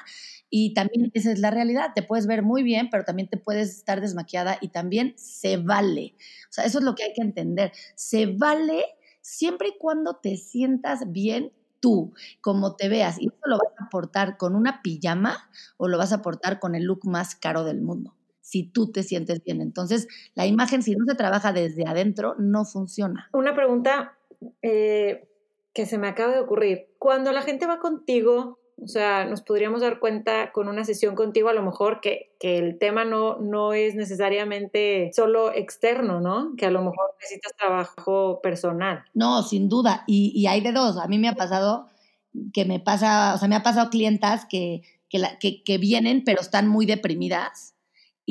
y 0.51 0.75
también 0.75 1.09
esa 1.15 1.31
es 1.31 1.39
la 1.39 1.49
realidad, 1.49 1.93
te 1.95 2.03
puedes 2.03 2.27
ver 2.27 2.43
muy 2.43 2.61
bien, 2.61 2.89
pero 2.91 3.03
también 3.03 3.29
te 3.29 3.37
puedes 3.37 3.69
estar 3.69 3.99
desmaquillada 3.99 4.59
y 4.61 4.67
también 4.67 5.15
se 5.17 5.57
vale. 5.57 6.13
O 6.49 6.53
sea, 6.53 6.65
eso 6.65 6.77
es 6.77 6.83
lo 6.83 6.93
que 6.93 7.03
hay 7.05 7.13
que 7.13 7.21
entender. 7.21 7.71
Se 7.95 8.27
vale 8.27 8.83
siempre 9.29 9.69
y 9.69 9.77
cuando 9.77 10.15
te 10.15 10.37
sientas 10.37 11.11
bien 11.11 11.51
tú, 11.79 12.13
como 12.41 12.75
te 12.75 12.89
veas. 12.89 13.19
Y 13.19 13.27
eso 13.27 13.37
lo 13.45 13.57
vas 13.57 13.73
a 13.79 13.85
aportar 13.85 14.37
con 14.37 14.55
una 14.55 14.81
pijama 14.81 15.49
o 15.77 15.87
lo 15.87 15.97
vas 15.97 16.11
a 16.11 16.15
aportar 16.15 16.59
con 16.59 16.75
el 16.75 16.83
look 16.83 17.05
más 17.05 17.35
caro 17.35 17.63
del 17.63 17.81
mundo 17.81 18.15
si 18.41 18.63
tú 18.63 18.91
te 18.91 19.03
sientes 19.03 19.43
bien. 19.43 19.61
Entonces, 19.61 20.07
la 20.33 20.47
imagen, 20.47 20.81
si 20.81 20.95
no 20.95 21.05
se 21.05 21.13
trabaja 21.13 21.53
desde 21.53 21.87
adentro, 21.87 22.33
no 22.39 22.65
funciona. 22.65 23.29
Una 23.31 23.53
pregunta 23.53 24.17
eh, 24.63 25.29
que 25.71 25.85
se 25.85 25.99
me 25.99 26.07
acaba 26.07 26.33
de 26.33 26.39
ocurrir. 26.39 26.87
Cuando 26.97 27.31
la 27.31 27.43
gente 27.43 27.67
va 27.67 27.79
contigo, 27.79 28.58
o 28.81 28.87
sea, 28.87 29.25
nos 29.25 29.41
podríamos 29.41 29.81
dar 29.81 29.99
cuenta 29.99 30.51
con 30.51 30.67
una 30.67 30.85
sesión 30.85 31.15
contigo 31.15 31.49
a 31.49 31.53
lo 31.53 31.63
mejor 31.63 32.01
que, 32.01 32.35
que 32.39 32.57
el 32.57 32.77
tema 32.77 33.05
no, 33.05 33.37
no 33.39 33.73
es 33.73 33.95
necesariamente 33.95 35.11
solo 35.13 35.53
externo, 35.53 36.19
¿no? 36.19 36.53
Que 36.57 36.65
a 36.65 36.71
lo 36.71 36.79
mejor 36.79 37.11
necesitas 37.19 37.55
trabajo 37.57 38.39
personal. 38.41 39.03
No, 39.13 39.43
sin 39.43 39.69
duda. 39.69 40.03
Y, 40.07 40.31
y 40.35 40.47
hay 40.47 40.61
de 40.61 40.71
dos. 40.71 40.97
A 40.97 41.07
mí 41.07 41.17
me 41.19 41.29
ha 41.29 41.35
pasado 41.35 41.87
que 42.53 42.65
me 42.65 42.79
pasa, 42.79 43.33
o 43.35 43.37
sea, 43.37 43.47
me 43.47 43.55
ha 43.55 43.63
pasado 43.63 43.89
clientas 43.89 44.45
que, 44.45 44.81
que, 45.09 45.21
que, 45.39 45.63
que 45.63 45.77
vienen 45.77 46.23
pero 46.23 46.41
están 46.41 46.67
muy 46.67 46.85
deprimidas 46.85 47.75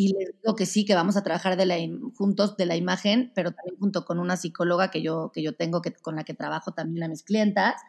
y 0.01 0.15
les 0.17 0.29
digo 0.41 0.55
que 0.55 0.65
sí, 0.65 0.85
que 0.85 0.95
vamos 0.95 1.17
a 1.17 1.25
trabajar 1.25 1.57
de 1.57 1.67
la, 1.67 1.75
juntos 2.15 2.57
de 2.57 2.67
la 2.67 2.77
imagen, 2.77 3.33
pero 3.35 3.51
también 3.51 3.81
junto 3.81 4.05
con 4.05 4.21
una 4.21 4.37
psicóloga 4.37 4.93
que 4.93 5.03
yo, 5.03 5.33
que 5.35 5.43
yo 5.43 5.57
tengo, 5.57 5.83
que, 5.83 5.93
con 5.93 6.15
la 6.15 6.23
que 6.23 6.35
trabajo 6.35 6.71
también 6.71 7.03
a 7.03 7.09
mis 7.09 7.25
clientas. 7.25 7.83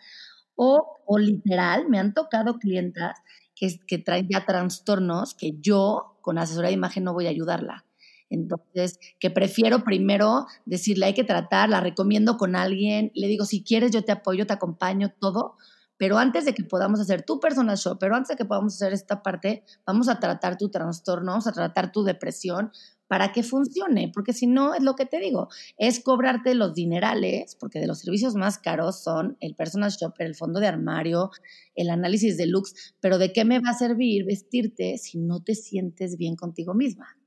O, 0.62 1.18
literal, 1.18 1.88
me 1.88 2.00
han 2.00 2.14
tocado 2.14 2.60
clientas 2.60 3.18
que, 3.56 3.80
que 3.88 3.98
traen 3.98 4.28
ya 4.30 4.46
trastornos 4.46 5.34
que 5.34 5.54
yo 5.62 6.18
con 6.22 6.38
asesoría 6.38 6.68
de 6.68 6.74
imagen 6.74 7.06
no 7.06 7.14
voy 7.14 7.28
a 7.28 7.30
ayudarla. 7.30 7.86
Entonces, 8.30 9.00
que 9.20 9.32
prefiero 9.32 9.86
primero 9.86 10.48
decirle 10.66 11.06
hay 11.06 11.14
que 11.14 11.24
tratar, 11.24 11.70
la 11.70 11.80
recomiendo 11.80 12.38
con 12.38 12.58
alguien, 12.58 13.12
le 13.16 13.28
digo, 13.28 13.46
si 13.46 13.64
quieres 13.64 13.92
yo 13.92 14.04
te 14.04 14.12
apoyo, 14.12 14.46
te 14.46 14.54
acompaño, 14.54 15.14
todo, 15.18 15.56
pero 15.98 16.18
antes 16.18 16.44
de 16.44 16.54
que 16.54 16.64
podamos 16.64 17.00
hacer 17.00 17.24
tu 17.24 17.40
personal 17.40 17.78
show, 17.78 17.98
pero 17.98 18.16
antes 18.16 18.30
de 18.30 18.36
que 18.36 18.46
podamos 18.46 18.76
hacer 18.76 18.92
esta 18.92 19.24
parte, 19.24 19.64
vamos 19.86 20.10
a 20.10 20.20
tratar 20.20 20.58
tu 20.58 20.70
trastorno, 20.70 21.32
vamos 21.32 21.48
a 21.48 21.54
tratar 21.54 21.92
tu 21.92 22.04
depresión 22.04 22.72
para 23.10 23.32
que 23.32 23.42
funcione, 23.42 24.12
porque 24.14 24.34
si 24.34 24.46
no, 24.46 24.76
es 24.76 24.84
lo 24.84 24.96
que 24.96 25.08
te 25.08 25.20
digo, 25.20 25.50
es 25.80 26.00
cobrarte 26.00 26.54
los 26.54 26.76
dinerales, 26.76 27.56
porque 27.56 27.80
de 27.80 27.88
los 27.88 28.02
servicios 28.02 28.36
más 28.36 28.60
caros 28.60 29.02
son 29.02 29.36
el 29.40 29.56
personal 29.56 29.90
shopper, 29.90 30.28
el 30.28 30.36
fondo 30.36 30.60
de 30.60 30.68
armario, 30.68 31.32
el 31.74 31.90
análisis 31.90 32.38
de 32.38 32.46
looks, 32.46 32.94
pero 33.00 33.18
¿de 33.18 33.34
qué 33.34 33.46
me 33.46 33.60
va 33.60 33.72
a 33.72 33.74
servir 33.74 34.26
vestirte 34.26 35.00
si 35.00 35.18
no 35.18 35.42
te 35.42 35.56
sientes 35.56 36.18
bien 36.18 36.36
contigo 36.36 36.76
misma? 36.76 37.18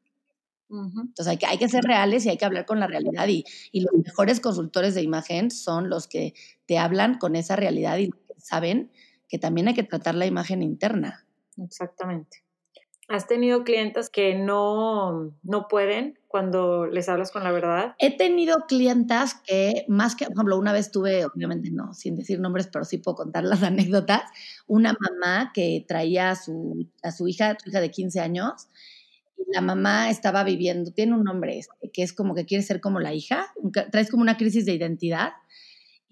Entonces 0.71 1.27
hay 1.27 1.37
que, 1.37 1.47
hay 1.47 1.59
que 1.59 1.69
ser 1.69 1.83
reales 1.83 2.25
y 2.25 2.31
hay 2.31 2.39
que 2.39 2.45
hablar 2.45 2.65
con 2.65 2.79
la 2.79 2.87
realidad 2.87 3.27
y, 3.27 3.45
y, 3.73 3.81
los 3.81 3.93
mejores 3.93 4.41
consultores 4.41 4.95
de 4.95 5.03
imagen 5.03 5.51
son 5.51 5.91
los 5.91 6.07
que 6.07 6.33
te 6.65 6.79
hablan 6.79 7.19
con 7.19 7.35
esa 7.35 7.57
realidad 7.57 7.99
y 7.99 8.11
saben 8.39 8.91
que 9.29 9.39
también 9.39 9.67
hay 9.67 9.75
que 9.75 9.83
tratar 9.83 10.15
la 10.15 10.27
imagen 10.27 10.63
interna. 10.63 11.27
Exactamente. 11.59 12.42
¿Has 13.13 13.27
tenido 13.27 13.63
clientes 13.63 14.09
que 14.09 14.35
no, 14.35 15.35
no 15.43 15.69
pueden 15.69 16.19
cuando 16.29 16.87
les 16.87 17.11
hablas 17.11 17.31
con 17.31 17.45
la 17.45 17.53
verdad? 17.53 17.95
He 17.99 18.17
tenido 18.17 18.65
clientas 18.67 19.35
que, 19.35 19.85
más 19.87 20.17
que, 20.17 20.25
por 20.25 20.33
ejemplo, 20.33 20.59
una 20.59 20.73
vez 20.73 20.91
tuve, 20.91 21.27
obviamente 21.27 21.71
no, 21.71 21.93
sin 21.93 22.17
decir 22.17 22.41
nombres, 22.41 22.71
pero 22.73 22.87
sí 22.87 22.97
puedo 22.97 23.17
contar 23.17 23.45
las 23.45 23.63
anécdotas, 23.63 24.23
una 24.67 24.97
mamá 24.99 25.51
que 25.53 25.85
traía 25.87 26.31
a 26.31 26.37
su, 26.37 26.89
a 27.03 27.13
su 27.13 27.29
hija, 27.29 27.59
hija 27.67 27.83
de 27.83 27.91
15 27.91 28.19
años, 28.21 28.69
la 29.53 29.61
mamá 29.61 30.09
estaba 30.09 30.43
viviendo, 30.43 30.91
tiene 30.93 31.13
un 31.13 31.25
nombre 31.25 31.59
este, 31.59 31.91
que 31.93 32.03
es 32.03 32.15
como 32.15 32.35
que 32.35 32.47
quiere 32.47 32.63
ser 32.63 32.81
como 32.81 32.99
la 32.99 33.13
hija, 33.13 33.53
traes 33.91 34.11
como 34.11 34.23
una 34.23 34.39
crisis 34.39 34.65
de 34.65 34.73
identidad, 34.73 35.33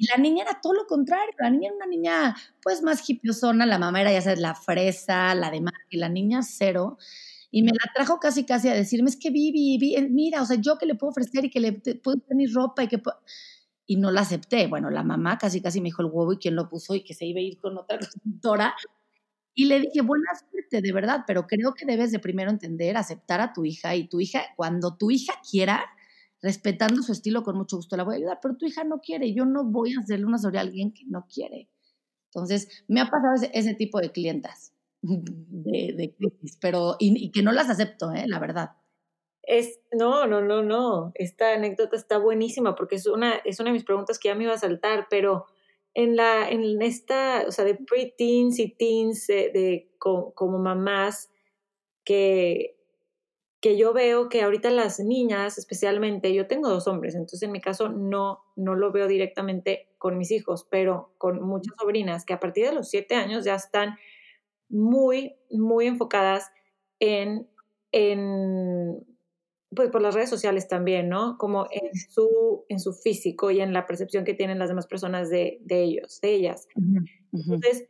y 0.01 0.07
la 0.07 0.16
niña 0.16 0.44
era 0.48 0.59
todo 0.62 0.72
lo 0.72 0.86
contrario, 0.86 1.34
la 1.38 1.51
niña 1.51 1.66
era 1.68 1.76
una 1.76 1.86
niña 1.86 2.36
pues 2.62 2.82
más 2.82 3.07
hipiosona, 3.07 3.66
la 3.66 3.78
mamá 3.78 4.01
era 4.01 4.11
ya 4.11 4.22
sabes, 4.22 4.40
la 4.40 4.55
fresa, 4.55 5.34
la 5.34 5.51
demás, 5.51 5.74
y 5.90 5.98
la 5.98 6.09
niña 6.09 6.40
cero. 6.42 6.96
Y 7.51 7.62
me 7.62 7.72
la 7.72 7.92
trajo 7.94 8.18
casi 8.18 8.44
casi 8.46 8.68
a 8.68 8.74
decirme, 8.74 9.11
es 9.11 9.16
que 9.16 9.28
Vivi, 9.30 9.76
Vivi 9.76 10.09
mira, 10.09 10.40
o 10.40 10.46
sea, 10.46 10.57
yo 10.59 10.78
que 10.78 10.86
le 10.86 10.94
puedo 10.94 11.11
ofrecer 11.11 11.44
y 11.44 11.51
que 11.51 11.61
le 11.61 11.72
puedo 12.03 12.18
tener 12.20 12.51
ropa 12.51 12.82
y 12.84 12.88
que 12.88 13.03
Y 13.86 13.96
no 13.96 14.11
la 14.11 14.22
acepté. 14.22 14.68
Bueno, 14.68 14.88
la 14.88 15.03
mamá 15.03 15.36
casi 15.36 15.61
casi 15.61 15.80
me 15.82 15.88
dijo 15.88 16.01
el 16.01 16.09
huevo 16.11 16.32
y 16.32 16.38
quién 16.38 16.57
lo 16.57 16.70
puso 16.70 16.94
y 16.94 17.05
que 17.05 17.12
se 17.12 17.26
iba 17.26 17.40
a 17.40 17.42
ir 17.42 17.59
con 17.59 17.76
otra 17.76 17.98
consultora. 18.14 18.74
Y 19.55 19.66
le 19.66 19.80
dije, 19.80 20.01
buena 20.03 20.30
suerte, 20.34 20.80
de 20.80 20.92
verdad, 20.92 21.24
pero 21.26 21.46
creo 21.46 21.74
que 21.74 21.84
debes 21.84 22.12
de 22.12 22.20
primero 22.20 22.51
entender, 22.51 22.96
aceptar 22.96 23.42
a 23.42 23.53
tu 23.53 23.66
hija 23.66 23.94
y 23.96 24.09
tu 24.09 24.20
hija, 24.20 24.44
cuando 24.57 24.96
tu 24.96 25.11
hija 25.11 25.34
quiera, 25.51 25.84
respetando 26.43 27.03
su 27.03 27.12
estilo, 27.12 27.43
con 27.43 27.57
mucho 27.57 27.76
gusto 27.76 27.97
la 27.97 28.05
voy 28.05 28.14
a 28.14 28.18
ayudar, 28.18 28.38
pero 28.41 28.57
tu 28.57 28.66
hija 28.66 28.84
no 28.84 29.01
quiere, 29.01 29.32
yo 29.34 29.45
no 29.45 29.64
voy 29.64 29.95
a 29.95 30.01
hacerle 30.01 30.26
una 30.26 30.38
sobre 30.38 30.59
a 30.59 30.62
alguien 30.62 30.93
que 30.93 31.05
no 31.07 31.26
quiere. 31.32 31.68
Entonces, 32.32 32.84
me 32.88 33.01
ha 33.01 33.07
pasado 33.07 33.34
ese, 33.53 33.74
tipo 33.74 34.01
de 34.01 34.12
clientas 34.12 34.72
de, 35.03 36.14
crisis, 36.16 36.59
pero 36.61 36.97
y, 36.99 37.30
que 37.32 37.43
no 37.43 37.53
las 37.53 37.68
acepto, 37.68 38.12
¿eh? 38.12 38.24
la 38.26 38.38
verdad. 38.38 38.70
Es, 39.43 39.80
no, 39.93 40.26
no, 40.26 40.41
no, 40.41 40.62
no. 40.62 41.12
Esta 41.14 41.55
anécdota 41.55 41.97
está 41.97 42.18
buenísima 42.18 42.76
porque 42.76 42.97
es 42.97 43.07
una, 43.07 43.36
es 43.45 43.59
una 43.59 43.70
de 43.70 43.74
mis 43.74 43.84
preguntas 43.84 44.18
que 44.18 44.28
ya 44.28 44.34
me 44.34 44.45
iba 44.45 44.55
a 44.55 44.59
saltar, 44.59 45.07
pero 45.11 45.47
en 45.95 46.14
la, 46.14 46.49
en 46.49 46.80
esta, 46.82 47.45
o 47.49 47.51
sea, 47.51 47.64
de 47.64 47.74
pre-teens 47.74 48.59
y 48.61 48.68
teens, 48.68 49.26
de, 49.26 49.91
como 49.99 50.59
mamás 50.59 51.30
que 52.05 52.80
que 53.61 53.76
yo 53.76 53.92
veo 53.92 54.28
que 54.28 54.42
ahorita 54.42 54.70
las 54.70 55.00
niñas, 55.00 55.58
especialmente, 55.58 56.32
yo 56.32 56.46
tengo 56.46 56.68
dos 56.68 56.86
hombres, 56.86 57.14
entonces 57.14 57.42
en 57.42 57.52
mi 57.52 57.61
caso 57.61 57.90
no, 57.90 58.40
no 58.56 58.74
lo 58.74 58.90
veo 58.90 59.06
directamente 59.06 59.88
con 59.98 60.16
mis 60.16 60.30
hijos, 60.30 60.66
pero 60.70 61.12
con 61.18 61.42
muchas 61.42 61.74
sobrinas 61.78 62.24
que 62.24 62.32
a 62.32 62.40
partir 62.40 62.66
de 62.66 62.74
los 62.74 62.88
siete 62.88 63.14
años 63.14 63.44
ya 63.44 63.54
están 63.54 63.96
muy, 64.70 65.36
muy 65.50 65.86
enfocadas 65.86 66.50
en, 67.00 67.48
en 67.92 69.04
pues 69.74 69.90
por 69.90 70.00
las 70.00 70.14
redes 70.14 70.30
sociales 70.30 70.66
también, 70.66 71.08
¿no? 71.08 71.36
Como 71.38 71.66
en 71.70 71.94
su, 71.94 72.64
en 72.68 72.80
su 72.80 72.92
físico 72.92 73.50
y 73.50 73.61
en 73.61 73.72
la 73.72 73.86
percepción 73.86 74.24
que 74.24 74.34
tienen 74.34 74.58
las 74.58 74.68
demás 74.68 74.86
personas 74.86 75.28
de, 75.28 75.58
de 75.61 75.82
ellos, 75.82 76.20
de 76.20 76.34
ellas. 76.34 76.66
Entonces, 77.32 77.88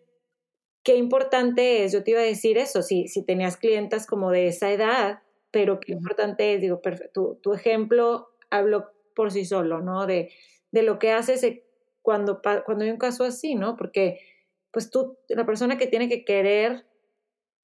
qué 0.82 0.96
importante 0.96 1.84
es, 1.84 1.92
yo 1.92 2.02
te 2.02 2.10
iba 2.10 2.20
a 2.20 2.24
decir 2.24 2.58
eso, 2.58 2.82
si, 2.82 3.08
si 3.08 3.24
tenías 3.24 3.56
clientas 3.56 4.06
como 4.06 4.30
de 4.30 4.48
esa 4.48 4.70
edad, 4.70 5.20
pero 5.50 5.80
qué 5.80 5.92
importante 5.92 6.54
es, 6.54 6.60
digo, 6.60 6.80
tu, 7.12 7.36
tu, 7.42 7.52
ejemplo 7.52 8.28
habló 8.50 8.90
por 9.14 9.32
sí 9.32 9.44
solo, 9.44 9.80
¿no? 9.80 10.06
De, 10.06 10.30
de 10.70 10.82
lo 10.82 10.98
que 10.98 11.12
haces 11.12 11.42
eh, 11.42 11.64
cuando, 12.02 12.40
cuando 12.64 12.84
hay 12.84 12.90
un 12.90 12.98
caso 12.98 13.24
así, 13.24 13.54
¿no? 13.54 13.76
Porque 13.76 14.20
pues 14.70 14.90
tú, 14.90 15.18
la 15.28 15.46
persona 15.46 15.78
que 15.78 15.86
tiene 15.86 16.08
que 16.08 16.24
querer 16.24 16.86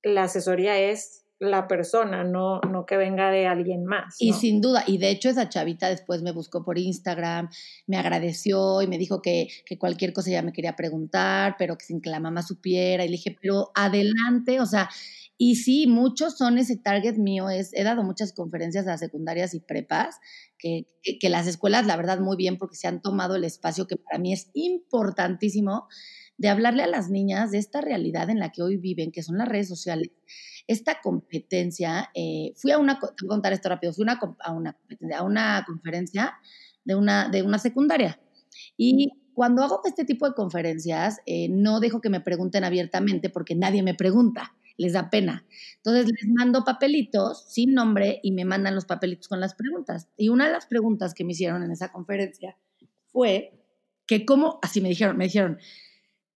la 0.03 0.25
asesoría 0.25 0.79
es 0.79 1.26
la 1.39 1.69
persona, 1.69 2.25
no, 2.25 2.61
no 2.61 2.87
que 2.87 2.97
venga 2.97 3.31
de 3.31 3.47
alguien 3.47 3.85
más. 3.85 4.17
Y 4.19 4.33
sin 4.33 4.61
duda, 4.61 4.85
y 4.87 4.99
de 4.99 5.11
hecho 5.11 5.29
esa 5.29 5.49
chavita 5.49 5.89
después 5.89 6.23
me 6.23 6.33
buscó 6.33 6.65
por 6.65 6.79
Instagram, 6.79 7.51
me 7.87 7.99
agradeció 7.99 8.81
y 8.81 8.87
me 8.87 8.97
dijo 8.97 9.21
que, 9.21 9.49
que 9.67 9.79
cualquier 9.79 10.13
cosa 10.13 10.31
ya 10.31 10.43
me 10.43 10.53
quería 10.53 10.77
preguntar, 10.77 11.57
pero 11.59 11.77
que 11.77 11.85
sin 11.85 12.01
que 12.01 12.11
la 12.11 12.21
mamá 12.21 12.43
supiera. 12.43 13.05
Y 13.05 13.09
le 13.09 13.17
dije, 13.17 13.37
pero 13.41 13.71
adelante, 13.75 14.61
o 14.61 14.67
sea, 14.67 14.89
y 15.39 15.57
sí, 15.57 15.87
muchos 15.87 16.39
son 16.39 16.57
ese 16.57 16.77
target 16.77 17.17
mío. 17.17 17.51
Es, 17.51 17.71
he 17.75 17.85
dado 17.85 18.03
muchas 18.03 18.33
conferencias 18.33 18.89
a 18.89 18.97
secundarias 18.97 19.53
y 19.55 19.61
prepas, 19.61 20.19
que, 20.59 20.87
que, 21.21 21.29
las 21.29 21.47
escuelas, 21.47 21.87
la 21.87 21.97
verdad, 21.97 22.21
muy 22.21 22.37
bien, 22.37 22.57
porque 22.57 22.77
se 22.77 22.89
han 22.89 23.03
tomado 23.03 23.37
el 23.37 23.45
espacio 23.45 23.87
que 23.87 23.97
para 23.97 24.19
mí 24.19 24.33
es 24.33 24.51
importantísimo 24.55 25.87
de 26.39 26.49
hablarle 26.49 26.83
a 26.83 26.87
las 26.87 27.11
niñas 27.11 27.51
de 27.51 27.59
esta 27.59 27.81
realidad 27.81 28.31
en 28.31 28.39
la 28.39 28.53
que 28.53 28.63
hoy 28.63 28.77
viven, 28.77 29.13
que 29.13 29.23
son 29.23 29.39
las 29.39 29.49
redes 29.49 29.69
sociales, 29.69 30.11
esta 30.67 31.01
competencia. 31.01 32.11
Eh, 32.15 32.53
fui 32.57 32.71
a 32.73 32.79
una, 32.79 32.99
te 32.99 33.07
voy 33.23 33.27
a 33.27 33.35
contar 33.35 33.53
esto 33.53 33.69
rápido, 33.69 33.93
fui 33.93 34.03
una, 34.03 34.19
a, 34.41 34.53
una, 34.53 34.77
a 35.17 35.23
una 35.23 35.65
conferencia 35.67 36.35
de 36.85 36.95
una, 36.95 37.29
de 37.29 37.43
una 37.43 37.59
secundaria. 37.59 38.21
Y 38.77 39.11
cuando 39.35 39.63
hago 39.63 39.81
este 39.85 40.05
tipo 40.05 40.27
de 40.27 40.35
conferencias, 40.35 41.21
eh, 41.27 41.49
no 41.49 41.81
dejo 41.81 42.01
que 42.01 42.11
me 42.11 42.21
pregunten 42.21 42.65
abiertamente 42.65 43.29
porque 43.29 43.55
nadie 43.55 43.83
me 43.83 43.95
pregunta 43.95 44.55
les 44.77 44.93
da 44.93 45.11
pena. 45.11 45.45
Entonces 45.77 46.07
les 46.07 46.29
mando 46.29 46.65
papelitos 46.65 47.45
sin 47.49 47.75
nombre 47.75 48.21
y 48.23 48.33
me 48.33 48.45
mandan 48.45 48.75
los 48.75 48.85
papelitos 48.85 49.29
con 49.29 49.41
las 49.41 49.55
preguntas. 49.55 50.09
Y 50.17 50.29
una 50.29 50.47
de 50.47 50.53
las 50.53 50.67
preguntas 50.67 51.15
que 51.15 51.25
me 51.25 51.33
hicieron 51.33 51.63
en 51.63 51.71
esa 51.71 51.93
conferencia 51.93 52.57
fue 53.07 53.53
que 54.07 54.25
cómo, 54.25 54.59
así 54.63 54.81
me 54.81 54.89
dijeron, 54.89 55.17
me 55.17 55.25
dijeron, 55.25 55.59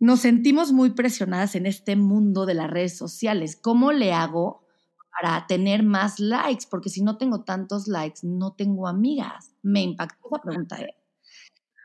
nos 0.01 0.21
sentimos 0.21 0.73
muy 0.73 0.91
presionadas 0.91 1.55
en 1.55 1.67
este 1.67 1.95
mundo 1.95 2.47
de 2.47 2.55
las 2.55 2.71
redes 2.71 2.97
sociales. 2.97 3.55
¿Cómo 3.55 3.93
le 3.93 4.13
hago 4.13 4.65
para 5.13 5.47
tener 5.47 5.83
más 5.83 6.19
likes? 6.19 6.65
Porque 6.71 6.89
si 6.89 7.03
no 7.03 7.19
tengo 7.19 7.45
tantos 7.45 7.87
likes, 7.87 8.21
no 8.23 8.55
tengo 8.55 8.89
amigas. 8.89 9.53
Me 9.63 9.83
impactó 9.83 10.29
esa 10.29 10.43
pregunta. 10.43 10.81
¿eh? 10.81 10.97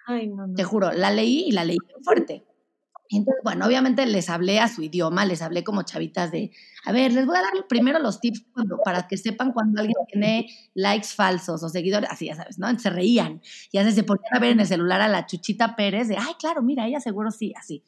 Ay, 0.07 0.27
no, 0.27 0.51
Te 0.53 0.63
juro, 0.63 0.93
la 0.93 1.11
leí 1.11 1.43
y 1.47 1.51
la 1.51 1.65
leí 1.65 1.77
fuerte. 2.03 2.45
Entonces, 3.09 3.41
bueno, 3.43 3.65
obviamente 3.67 4.05
les 4.05 4.29
hablé 4.29 4.59
a 4.59 4.67
su 4.67 4.81
idioma, 4.81 5.25
les 5.25 5.41
hablé 5.41 5.63
como 5.63 5.83
chavitas 5.83 6.31
de, 6.31 6.51
a 6.85 6.91
ver, 6.91 7.13
les 7.13 7.25
voy 7.25 7.37
a 7.37 7.41
dar 7.41 7.67
primero 7.69 7.99
los 7.99 8.19
tips 8.19 8.45
para 8.83 9.07
que 9.07 9.17
sepan 9.17 9.51
cuando 9.51 9.79
alguien 9.81 9.97
tiene 10.11 10.47
likes 10.73 11.09
falsos 11.09 11.61
o 11.61 11.69
seguidores, 11.69 12.09
así 12.09 12.25
ya 12.25 12.35
sabes, 12.35 12.57
¿no? 12.57 12.67
Se 12.79 12.89
reían, 12.89 13.41
ya 13.71 13.89
se 13.89 14.03
ponían 14.03 14.33
a 14.33 14.39
ver 14.39 14.53
en 14.53 14.59
el 14.61 14.67
celular 14.67 15.01
a 15.01 15.07
la 15.07 15.25
Chuchita 15.27 15.75
Pérez 15.75 16.07
de, 16.07 16.17
ay, 16.17 16.33
claro, 16.39 16.63
mira, 16.63 16.87
ella 16.87 16.99
seguro 16.99 17.29
sí, 17.31 17.53
así. 17.59 17.83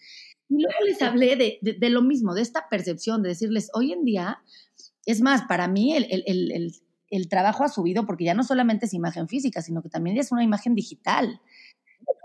Y 0.50 0.62
luego 0.62 0.80
les 0.86 1.02
hablé 1.02 1.36
de, 1.36 1.60
de, 1.62 1.90
lo 1.90 2.02
mismo, 2.02 2.34
de 2.34 2.42
esta 2.42 2.70
percepción, 2.70 3.24
de 3.24 3.30
decirles, 3.30 3.70
hoy 3.74 3.92
en 3.92 4.06
día, 4.06 4.42
es 5.06 5.22
más, 5.22 5.44
para 5.44 5.68
mí 5.68 5.96
el, 5.96 6.06
el, 6.10 6.24
el, 6.52 6.74
el 7.10 7.30
trabajo 7.30 7.64
ha 7.64 7.70
subido 7.70 8.06
porque 8.06 8.26
ya 8.26 8.34
no 8.34 8.44
solamente 8.44 8.86
es 8.86 8.94
imagen 8.94 9.28
física, 9.28 9.62
sino 9.62 9.82
que 9.82 9.90
también 9.90 10.18
es 10.18 10.32
una 10.32 10.44
imagen 10.44 10.76
digital. 10.76 11.42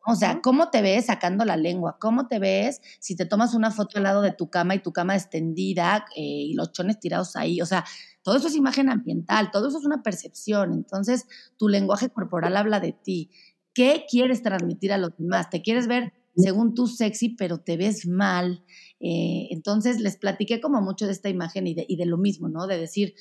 O 0.07 0.17
sea, 0.17 0.41
¿cómo 0.43 0.69
te 0.71 0.83
ves 0.83 1.07
sacando 1.07 1.45
la 1.45 1.57
lengua? 1.57 1.97
¿Cómo 2.01 2.27
te 2.27 2.39
ves 2.39 2.81
si 2.99 3.15
te 3.15 3.25
tomas 3.25 3.55
una 3.55 3.71
foto 3.71 3.99
al 3.99 4.05
lado 4.05 4.21
de 4.21 4.33
tu 4.33 4.51
cama 4.51 4.75
y 4.75 4.81
tu 4.81 4.93
cama 4.93 5.15
extendida 5.15 6.07
eh, 6.17 6.23
y 6.23 6.55
los 6.55 6.73
chones 6.73 6.99
tirados 6.99 7.37
ahí? 7.37 7.61
O 7.61 7.67
sea, 7.67 7.85
todo 8.23 8.37
eso 8.37 8.49
es 8.49 8.57
imagen 8.57 8.91
ambiental, 8.91 9.51
todo 9.53 9.69
eso 9.69 9.79
es 9.79 9.85
una 9.85 10.03
percepción. 10.03 10.73
Entonces, 10.73 11.27
tu 11.57 11.69
lenguaje 11.69 12.11
corporal 12.11 12.57
habla 12.57 12.81
de 12.81 12.93
ti. 12.93 13.31
¿Qué 13.75 14.05
quieres 14.11 14.43
transmitir 14.43 14.93
a 14.93 14.99
los 14.99 15.17
demás? 15.17 15.51
¿Te 15.51 15.63
quieres 15.63 15.87
ver 15.87 16.13
según 16.37 16.75
tú 16.75 16.89
sexy, 16.89 17.31
pero 17.31 17.59
te 17.59 17.77
ves 17.77 18.07
mal? 18.07 18.65
Eh, 19.01 19.49
entonces, 19.51 20.01
les 20.01 20.17
platiqué 20.17 20.61
como 20.61 20.81
mucho 20.81 21.07
de 21.07 21.13
esta 21.13 21.29
imagen 21.29 21.67
y 21.69 21.75
de, 21.75 21.87
y 21.89 21.97
de 21.97 22.07
lo 22.07 22.19
mismo, 22.19 22.49
¿no? 22.49 22.67
De 22.67 22.79
decir, 22.79 23.15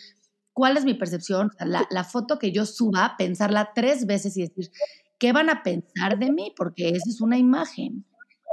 ¿cuál 0.53 0.77
es 0.77 0.85
mi 0.85 0.93
percepción? 0.93 1.51
La, 1.59 1.87
la 1.89 2.03
foto 2.03 2.37
que 2.37 2.51
yo 2.51 2.65
suba, 2.65 3.15
pensarla 3.17 3.71
tres 3.73 4.05
veces 4.05 4.35
y 4.37 4.41
decir, 4.41 4.71
¿qué 5.21 5.31
van 5.31 5.51
a 5.51 5.61
pensar 5.61 6.17
de 6.17 6.31
mí? 6.31 6.51
Porque 6.57 6.89
esa 6.89 7.07
es 7.07 7.21
una 7.21 7.37
imagen. 7.37 8.03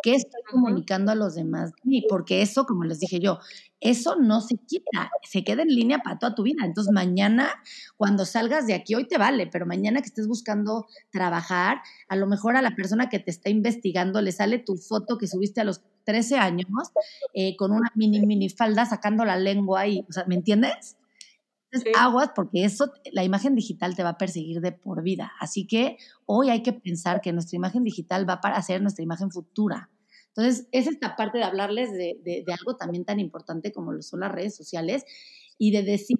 qué 0.01 0.15
estoy 0.15 0.43
comunicando 0.49 1.11
a 1.11 1.17
los 1.17 1.35
demás 1.35 1.73
de 1.83 2.03
porque 2.09 2.41
eso, 2.41 2.67
como 2.67 2.85
les 2.85 3.01
dije 3.01 3.19
yo, 3.19 3.41
eso 3.81 4.15
no 4.15 4.41
se 4.41 4.57
quita, 4.57 5.11
se 5.29 5.43
queda 5.43 5.63
en 5.63 5.75
línea 5.75 5.99
para 5.99 6.21
toda 6.21 6.37
tu 6.37 6.45
vida. 6.45 6.65
Entonces 6.65 6.93
mañana, 6.93 7.49
cuando 7.97 8.25
salgas 8.25 8.69
de 8.69 8.75
aquí, 8.75 8.95
hoy 8.95 9.09
te 9.09 9.19
vale, 9.19 9.49
pero 9.49 9.67
mañana 9.67 10.01
que 10.01 10.07
estés 10.07 10.29
buscando 10.29 10.87
trabajar, 11.11 11.79
a 12.09 12.15
lo 12.15 12.29
mejor 12.29 12.57
a 12.57 12.63
la 12.63 12.77
persona 12.77 13.09
que 13.09 13.19
te 13.19 13.33
está 13.33 13.51
investigando 13.51 14.21
le 14.21 14.31
sale 14.31 14.59
tu 14.59 14.77
foto 14.77 15.19
que 15.19 15.27
subiste 15.27 15.63
a 15.63 15.65
los 15.65 15.81
13 16.05 16.37
años 16.37 16.69
eh, 17.35 17.57
con 17.57 17.73
una 17.73 17.91
mini, 17.97 18.25
mini 18.25 18.51
falda 18.51 18.85
sacando 18.87 19.25
la 19.25 19.37
lengua 19.37 19.89
y, 19.89 20.05
o 20.09 20.13
sea, 20.13 20.25
¿me 20.27 20.37
entiendes? 20.37 20.99
Entonces, 21.71 21.93
aguas 21.99 22.31
porque 22.35 22.65
eso, 22.65 22.93
la 23.13 23.25
imagen 23.25 23.55
digital 23.55 23.95
te 23.95 24.03
va 24.03 24.11
a 24.11 24.19
perseguir 24.19 24.61
de 24.61 24.73
por 24.73 25.03
vida. 25.03 25.33
Así 25.39 25.67
que 25.67 25.99
hoy 26.25 26.49
hay 26.51 26.63
que 26.63 26.73
pensar 26.73 27.21
que 27.21 27.33
nuestra 27.33 27.57
imagen 27.57 27.85
digital 27.85 28.29
va 28.29 28.41
para 28.41 28.61
ser 28.63 28.81
nuestra 28.81 29.03
imagen 29.03 29.31
futura. 29.31 29.91
Entonces, 30.29 30.69
es 30.73 30.87
esta 30.87 31.17
parte 31.17 31.39
de 31.39 31.45
hablarles 31.45 31.93
de, 31.93 32.21
de, 32.25 32.45
de 32.47 32.53
algo 32.53 32.77
también 32.77 33.05
tan 33.05 33.21
importante 33.21 33.73
como 33.73 33.93
lo 33.93 34.03
son 34.03 34.21
las 34.21 34.33
redes 34.33 34.57
sociales 34.57 35.05
y 35.59 35.73
de 35.73 35.83
decir 35.83 36.19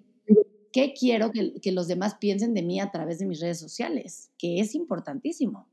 qué 0.73 0.93
quiero 0.93 1.31
que, 1.33 1.55
que, 1.61 1.73
los 1.73 1.89
demás 1.89 2.17
piensen 2.17 2.55
de 2.55 2.63
mí 2.63 2.81
a 2.81 2.91
través 2.91 3.19
de 3.19 3.27
mis 3.27 3.41
redes 3.41 3.59
sociales, 3.59 4.31
que 4.39 4.61
es 4.61 4.75
importantísimo. 4.75 5.69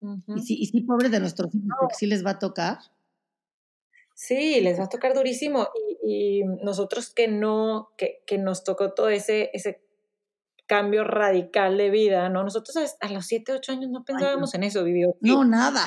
y, 0.00 0.40
sí, 0.40 0.56
y 0.60 0.66
sí, 0.66 0.80
pobres 0.80 1.10
de 1.10 1.20
nuestros 1.20 1.54
hijos, 1.54 1.68
porque 1.78 1.94
sí 1.94 2.06
les 2.06 2.24
va 2.24 2.30
a 2.30 2.38
tocar. 2.38 2.78
Sí, 4.14 4.60
les 4.60 4.78
va 4.78 4.84
a 4.84 4.88
tocar 4.88 5.14
durísimo. 5.14 5.68
Y, 6.04 6.42
nosotros 6.62 7.10
que 7.10 7.28
no, 7.28 7.90
que, 7.96 8.22
que, 8.26 8.38
nos 8.38 8.64
tocó 8.64 8.92
todo 8.92 9.08
ese, 9.08 9.50
ese 9.52 9.82
cambio 10.66 11.04
radical 11.04 11.76
de 11.76 11.90
vida, 11.90 12.28
¿no? 12.28 12.42
Nosotros 12.44 12.96
a, 13.00 13.08
los 13.08 13.26
7, 13.26 13.52
8 13.52 13.72
años 13.72 13.90
no 13.90 14.04
pensábamos 14.04 14.54
en 14.54 14.62
eso, 14.62 14.84
vivió. 14.84 15.16
No, 15.20 15.44
nada. 15.44 15.84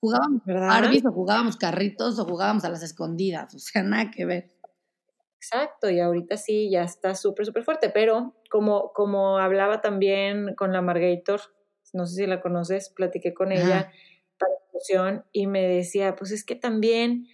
Jugábamos 0.00 0.42
Barbies 0.46 1.04
o 1.06 1.12
jugábamos 1.12 1.56
carritos 1.56 2.18
o 2.18 2.24
jugábamos 2.24 2.64
a 2.64 2.70
las 2.70 2.82
escondidas, 2.82 3.54
o 3.54 3.58
sea, 3.58 3.82
nada 3.82 4.10
que 4.10 4.24
ver. 4.24 4.52
Exacto, 5.36 5.90
y 5.90 5.98
ahorita 5.98 6.36
sí, 6.36 6.70
ya 6.70 6.82
está 6.82 7.16
súper, 7.16 7.46
súper 7.46 7.64
fuerte, 7.64 7.90
pero 7.90 8.34
como, 8.48 8.92
como 8.92 9.38
hablaba 9.38 9.80
también 9.80 10.54
con 10.54 10.72
la 10.72 10.82
Margator, 10.82 11.40
no 11.92 12.06
sé 12.06 12.14
si 12.14 12.26
la 12.26 12.40
conoces, 12.40 12.90
platiqué 12.90 13.34
con 13.34 13.50
ella 13.50 13.90
para 14.38 14.52
la 15.04 15.24
y 15.32 15.46
me 15.48 15.66
decía, 15.66 16.14
pues 16.14 16.30
es 16.30 16.44
que 16.44 16.54
también 16.54 17.26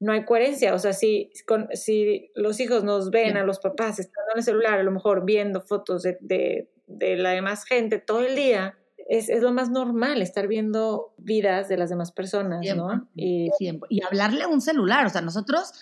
no 0.00 0.12
hay 0.12 0.24
coherencia. 0.24 0.74
O 0.74 0.78
sea, 0.78 0.92
si, 0.92 1.30
con, 1.46 1.68
si 1.72 2.30
los 2.34 2.60
hijos 2.60 2.84
nos 2.84 3.10
ven 3.10 3.36
a 3.36 3.44
los 3.44 3.58
papás 3.58 3.98
estando 3.98 4.32
en 4.34 4.38
el 4.38 4.44
celular, 4.44 4.78
a 4.78 4.82
lo 4.82 4.90
mejor 4.90 5.24
viendo 5.24 5.60
fotos 5.60 6.02
de, 6.02 6.18
de, 6.20 6.70
de 6.86 7.16
la 7.16 7.30
demás 7.30 7.64
gente 7.64 7.98
todo 7.98 8.20
el 8.20 8.36
día, 8.36 8.76
es, 9.08 9.28
es, 9.28 9.42
lo 9.42 9.52
más 9.52 9.70
normal 9.70 10.22
estar 10.22 10.48
viendo 10.48 11.14
vidas 11.18 11.68
de 11.68 11.76
las 11.76 11.90
demás 11.90 12.10
personas, 12.10 12.64
¿no? 12.74 13.08
Y, 13.14 13.50
y 13.90 14.02
hablarle 14.02 14.44
a 14.44 14.48
un 14.48 14.60
celular. 14.60 15.06
O 15.06 15.10
sea, 15.10 15.20
nosotros 15.20 15.72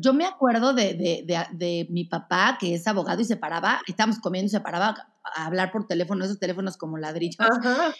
yo 0.00 0.14
me 0.14 0.24
acuerdo 0.24 0.72
de, 0.72 0.94
de, 0.94 1.24
de, 1.26 1.46
de, 1.52 1.86
mi 1.90 2.04
papá, 2.04 2.56
que 2.58 2.74
es 2.74 2.86
abogado 2.86 3.20
y 3.20 3.24
se 3.24 3.36
paraba, 3.36 3.80
estábamos 3.86 4.18
comiendo 4.18 4.46
y 4.46 4.50
se 4.50 4.60
paraba 4.60 4.96
a 5.22 5.46
hablar 5.46 5.70
por 5.70 5.86
teléfono, 5.86 6.24
esos 6.24 6.38
teléfonos 6.38 6.76
como 6.76 6.96
ladrillos, 6.96 7.36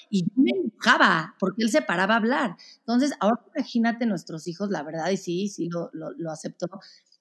y 0.09 0.25
yo 0.25 0.31
me 0.37 0.53
enojaba 0.79 1.35
porque 1.39 1.63
él 1.63 1.71
se 1.71 1.83
paraba 1.83 2.15
a 2.15 2.19
hablar. 2.19 2.57
Entonces, 2.79 3.13
ahora 3.21 3.41
imagínate 3.55 4.07
nuestros 4.07 4.47
hijos, 4.47 4.71
la 4.71 4.83
verdad, 4.83 5.11
y 5.11 5.17
sí, 5.17 5.49
sí 5.49 5.69
lo, 5.69 5.91
lo, 5.93 6.13
lo 6.13 6.31
aceptó, 6.31 6.69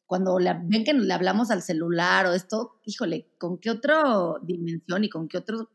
cuando 0.07 0.39
le, 0.39 0.53
ven 0.63 0.85
que 0.85 0.93
le 0.93 1.13
hablamos 1.13 1.51
al 1.51 1.61
celular 1.61 2.25
o 2.25 2.33
esto, 2.33 2.79
híjole, 2.85 3.27
¿con 3.37 3.57
qué 3.57 3.69
otra 3.69 4.03
dimensión 4.41 5.03
y 5.03 5.09
con 5.09 5.27
qué, 5.27 5.37
otro, 5.37 5.69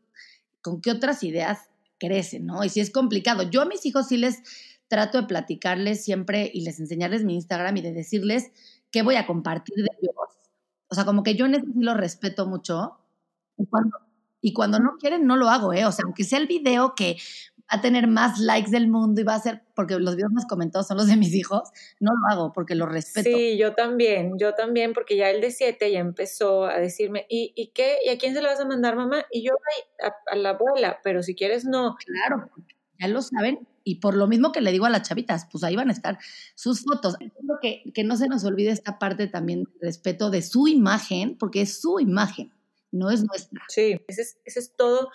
con 0.61 0.81
qué 0.81 0.91
otras 0.91 1.23
ideas 1.23 1.69
crecen, 1.99 2.47
no? 2.47 2.63
Y 2.63 2.69
si 2.69 2.79
es 2.79 2.89
complicado. 2.89 3.43
Yo 3.43 3.61
a 3.61 3.65
mis 3.65 3.85
hijos 3.85 4.07
sí 4.07 4.17
les 4.17 4.39
trato 4.87 5.21
de 5.21 5.27
platicarles 5.27 6.03
siempre 6.03 6.51
y 6.53 6.61
les 6.61 6.79
enseñarles 6.79 7.23
mi 7.23 7.35
Instagram 7.35 7.77
y 7.77 7.81
de 7.81 7.93
decirles 7.93 8.51
qué 8.91 9.03
voy 9.03 9.15
a 9.15 9.27
compartir 9.27 9.75
de 9.75 9.87
ellos. 10.01 10.15
O 10.87 10.95
sea, 10.95 11.05
como 11.05 11.23
que 11.23 11.35
yo 11.35 11.45
en 11.45 11.55
eso 11.55 11.65
sí 11.65 11.79
lo 11.81 11.93
respeto 11.93 12.47
mucho. 12.47 12.97
Y 13.57 13.67
cuando, 13.67 13.97
y 14.41 14.53
cuando 14.53 14.79
no 14.79 14.97
quieren, 14.99 15.27
no 15.27 15.37
lo 15.37 15.49
hago, 15.49 15.73
¿eh? 15.73 15.85
O 15.85 15.91
sea, 15.91 16.05
aunque 16.05 16.23
sea 16.23 16.39
el 16.39 16.47
video 16.47 16.95
que 16.95 17.17
a 17.67 17.81
tener 17.81 18.07
más 18.07 18.39
likes 18.39 18.69
del 18.69 18.87
mundo 18.87 19.21
y 19.21 19.23
va 19.23 19.35
a 19.35 19.39
ser, 19.39 19.63
porque 19.75 19.97
los 19.99 20.15
videos 20.15 20.31
más 20.31 20.45
comentados 20.45 20.87
son 20.87 20.97
los 20.97 21.07
de 21.07 21.15
mis 21.15 21.33
hijos, 21.33 21.71
no 21.99 22.11
lo 22.11 22.33
hago 22.33 22.53
porque 22.53 22.75
lo 22.75 22.85
respeto. 22.85 23.29
Sí, 23.29 23.57
yo 23.57 23.73
también, 23.73 24.33
yo 24.37 24.53
también, 24.53 24.93
porque 24.93 25.15
ya 25.15 25.29
el 25.29 25.41
de 25.41 25.51
siete 25.51 25.91
ya 25.91 25.99
empezó 25.99 26.65
a 26.65 26.77
decirme, 26.77 27.25
¿y, 27.29 27.53
y 27.55 27.67
qué? 27.67 27.97
¿Y 28.05 28.09
a 28.09 28.17
quién 28.17 28.33
se 28.33 28.41
lo 28.41 28.49
vas 28.49 28.59
a 28.59 28.65
mandar, 28.65 28.95
mamá? 28.95 29.25
Y 29.31 29.43
yo, 29.45 29.53
a, 30.03 30.13
a 30.31 30.35
la 30.35 30.49
abuela, 30.49 30.99
pero 31.03 31.23
si 31.23 31.35
quieres, 31.35 31.65
no. 31.65 31.95
Claro, 32.05 32.49
ya 32.99 33.07
lo 33.07 33.21
saben 33.21 33.67
y 33.83 33.95
por 33.95 34.15
lo 34.15 34.27
mismo 34.27 34.51
que 34.51 34.61
le 34.61 34.71
digo 34.71 34.85
a 34.85 34.89
las 34.89 35.07
chavitas, 35.07 35.47
pues 35.51 35.63
ahí 35.63 35.75
van 35.75 35.89
a 35.89 35.93
estar 35.93 36.17
sus 36.55 36.83
fotos. 36.83 37.15
Creo 37.17 37.59
que, 37.61 37.91
que 37.93 38.03
no 38.03 38.15
se 38.15 38.27
nos 38.27 38.43
olvide 38.45 38.71
esta 38.71 38.97
parte 38.99 39.27
también 39.27 39.65
respeto 39.81 40.29
de 40.29 40.41
su 40.41 40.67
imagen, 40.67 41.37
porque 41.37 41.61
es 41.61 41.81
su 41.81 41.99
imagen, 41.99 42.53
no 42.91 43.09
es 43.09 43.23
nuestra. 43.23 43.63
Sí, 43.67 43.99
ese 44.07 44.21
es, 44.21 44.37
ese 44.45 44.59
es 44.59 44.75
todo, 44.75 45.09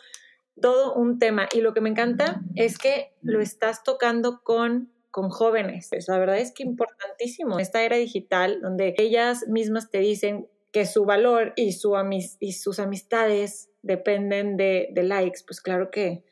todo 0.61 0.95
un 0.95 1.19
tema. 1.19 1.49
Y 1.53 1.61
lo 1.61 1.75
que 1.75 1.81
me 1.81 1.91
encanta 1.91 2.43
es 2.55 2.79
que 2.79 3.13
lo 3.23 3.41
estás 3.41 3.83
tocando 3.83 4.43
con 4.43 4.93
con 5.11 5.31
jóvenes. 5.31 5.89
La 6.07 6.19
verdad 6.19 6.39
es 6.39 6.53
que 6.53 6.63
importantísimo. 6.63 7.59
Esta 7.59 7.83
era 7.83 7.97
digital 7.97 8.61
donde 8.61 8.95
ellas 8.99 9.49
mismas 9.49 9.91
te 9.91 9.99
dicen 9.99 10.49
que 10.71 10.85
su 10.85 11.07
valor 11.07 11.55
y, 11.57 11.73
su 11.73 11.95
y 12.39 12.53
sus 12.53 12.79
amistades 12.79 13.71
dependen 13.83 14.57
de, 14.57 14.91
de 14.93 15.03
likes, 15.03 15.41
pues 15.47 15.61
claro 15.61 15.91
que, 15.91 16.23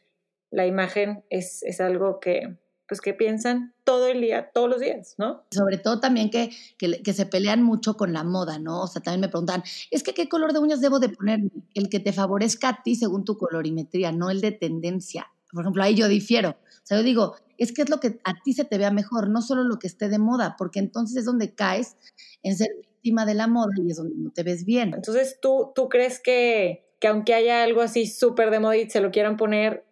la 0.50 0.66
imagen 0.66 1.24
es, 1.28 1.62
es 1.64 1.80
algo 1.80 2.20
que, 2.20 2.56
pues 2.88 3.00
que 3.00 3.14
piensan 3.14 3.74
todo 3.84 4.06
el 4.06 4.20
día, 4.20 4.50
todos 4.52 4.68
los 4.68 4.80
días, 4.80 5.14
¿no? 5.18 5.44
Sobre 5.50 5.78
todo 5.78 6.00
también 6.00 6.30
que, 6.30 6.50
que, 6.78 7.02
que, 7.02 7.12
se 7.12 7.26
pelean 7.26 7.62
mucho 7.62 7.96
con 7.96 8.12
la 8.12 8.22
moda, 8.22 8.58
¿no? 8.58 8.82
O 8.82 8.86
sea, 8.86 9.02
también 9.02 9.22
me 9.22 9.28
preguntan, 9.28 9.62
es 9.90 10.02
que 10.02 10.14
qué 10.14 10.28
color 10.28 10.52
de 10.52 10.60
uñas 10.60 10.80
debo 10.80 11.00
de 11.00 11.08
poner, 11.08 11.40
el 11.74 11.88
que 11.88 12.00
te 12.00 12.12
favorezca 12.12 12.68
a 12.68 12.82
ti 12.82 12.94
según 12.94 13.24
tu 13.24 13.36
colorimetría, 13.36 14.12
no 14.12 14.30
el 14.30 14.40
de 14.40 14.52
tendencia. 14.52 15.26
Por 15.52 15.62
ejemplo, 15.62 15.82
ahí 15.82 15.94
yo 15.94 16.08
difiero. 16.08 16.50
O 16.50 16.86
sea, 16.86 16.98
yo 16.98 17.04
digo, 17.04 17.36
es 17.58 17.72
que 17.72 17.82
es 17.82 17.88
lo 17.88 17.98
que 17.98 18.20
a 18.24 18.34
ti 18.44 18.52
se 18.52 18.64
te 18.64 18.78
vea 18.78 18.90
mejor, 18.90 19.28
no 19.28 19.42
solo 19.42 19.64
lo 19.64 19.78
que 19.78 19.86
esté 19.86 20.08
de 20.08 20.18
moda, 20.18 20.56
porque 20.58 20.78
entonces 20.78 21.16
es 21.16 21.24
donde 21.24 21.54
caes 21.54 21.96
en 22.42 22.56
ser 22.56 22.68
víctima 22.80 23.26
de 23.26 23.34
la 23.34 23.46
moda 23.46 23.72
y 23.76 23.90
es 23.90 23.96
donde 23.96 24.14
no 24.16 24.30
te 24.30 24.42
ves 24.42 24.64
bien. 24.64 24.92
Entonces, 24.94 25.38
¿tú, 25.40 25.72
tú 25.74 25.88
crees 25.88 26.20
que, 26.20 26.86
que 27.00 27.08
aunque 27.08 27.34
haya 27.34 27.62
algo 27.62 27.80
así 27.80 28.06
súper 28.06 28.50
de 28.50 28.60
moda 28.60 28.76
y 28.76 28.90
se 28.90 29.00
lo 29.00 29.10
quieran 29.10 29.36
poner, 29.36 29.85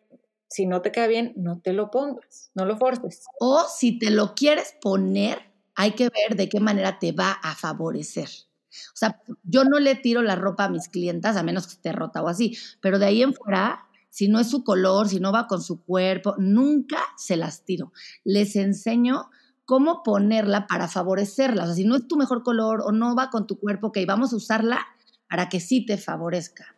si 0.54 0.66
no 0.66 0.82
te 0.82 0.92
queda 0.92 1.08
bien, 1.08 1.32
no 1.34 1.58
te 1.60 1.72
lo 1.72 1.90
pongas, 1.90 2.52
no 2.54 2.64
lo 2.64 2.76
forces. 2.76 3.24
O 3.40 3.64
si 3.68 3.98
te 3.98 4.10
lo 4.10 4.36
quieres 4.36 4.76
poner, 4.80 5.42
hay 5.74 5.92
que 5.96 6.08
ver 6.10 6.36
de 6.36 6.48
qué 6.48 6.60
manera 6.60 7.00
te 7.00 7.10
va 7.10 7.32
a 7.32 7.56
favorecer. 7.56 8.28
O 8.28 8.96
sea, 8.96 9.20
yo 9.42 9.64
no 9.64 9.80
le 9.80 9.96
tiro 9.96 10.22
la 10.22 10.36
ropa 10.36 10.66
a 10.66 10.68
mis 10.68 10.88
clientas, 10.88 11.36
a 11.36 11.42
menos 11.42 11.66
que 11.66 11.72
esté 11.72 11.90
rota 11.90 12.22
o 12.22 12.28
así, 12.28 12.56
pero 12.80 13.00
de 13.00 13.06
ahí 13.06 13.22
en 13.22 13.34
fuera, 13.34 13.88
si 14.10 14.28
no 14.28 14.38
es 14.38 14.48
su 14.48 14.62
color, 14.62 15.08
si 15.08 15.18
no 15.18 15.32
va 15.32 15.48
con 15.48 15.60
su 15.60 15.82
cuerpo, 15.82 16.36
nunca 16.38 17.00
se 17.16 17.36
las 17.36 17.64
tiro. 17.64 17.92
Les 18.22 18.54
enseño 18.54 19.30
cómo 19.64 20.04
ponerla 20.04 20.68
para 20.68 20.86
favorecerla. 20.86 21.64
O 21.64 21.66
sea, 21.66 21.74
si 21.74 21.84
no 21.84 21.96
es 21.96 22.06
tu 22.06 22.16
mejor 22.16 22.44
color 22.44 22.80
o 22.82 22.92
no 22.92 23.16
va 23.16 23.28
con 23.30 23.48
tu 23.48 23.58
cuerpo, 23.58 23.90
que 23.90 24.06
vamos 24.06 24.32
a 24.32 24.36
usarla 24.36 24.86
para 25.28 25.48
que 25.48 25.58
sí 25.58 25.84
te 25.84 25.98
favorezca. 25.98 26.76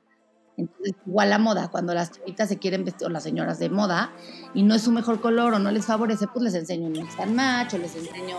Entonces, 0.57 0.95
igual 1.07 1.31
la 1.31 1.39
moda, 1.39 1.69
cuando 1.69 1.93
las 1.93 2.13
chavitas 2.13 2.49
se 2.49 2.59
quieren 2.59 2.85
vestir, 2.85 3.07
o 3.07 3.11
las 3.11 3.23
señoras 3.23 3.59
de 3.59 3.69
moda, 3.69 4.13
y 4.55 4.63
no 4.63 4.75
es 4.75 4.83
su 4.83 4.93
mejor 4.93 5.21
color 5.21 5.55
o 5.55 5.59
no 5.59 5.71
les 5.71 5.85
favorece, 5.85 6.27
pues 6.27 6.45
les 6.45 6.55
enseño 6.55 6.87
un 6.87 6.93
mix 6.93 7.15
match 7.29 7.75
o 7.75 7.79
les 7.79 7.95
enseño 7.95 8.37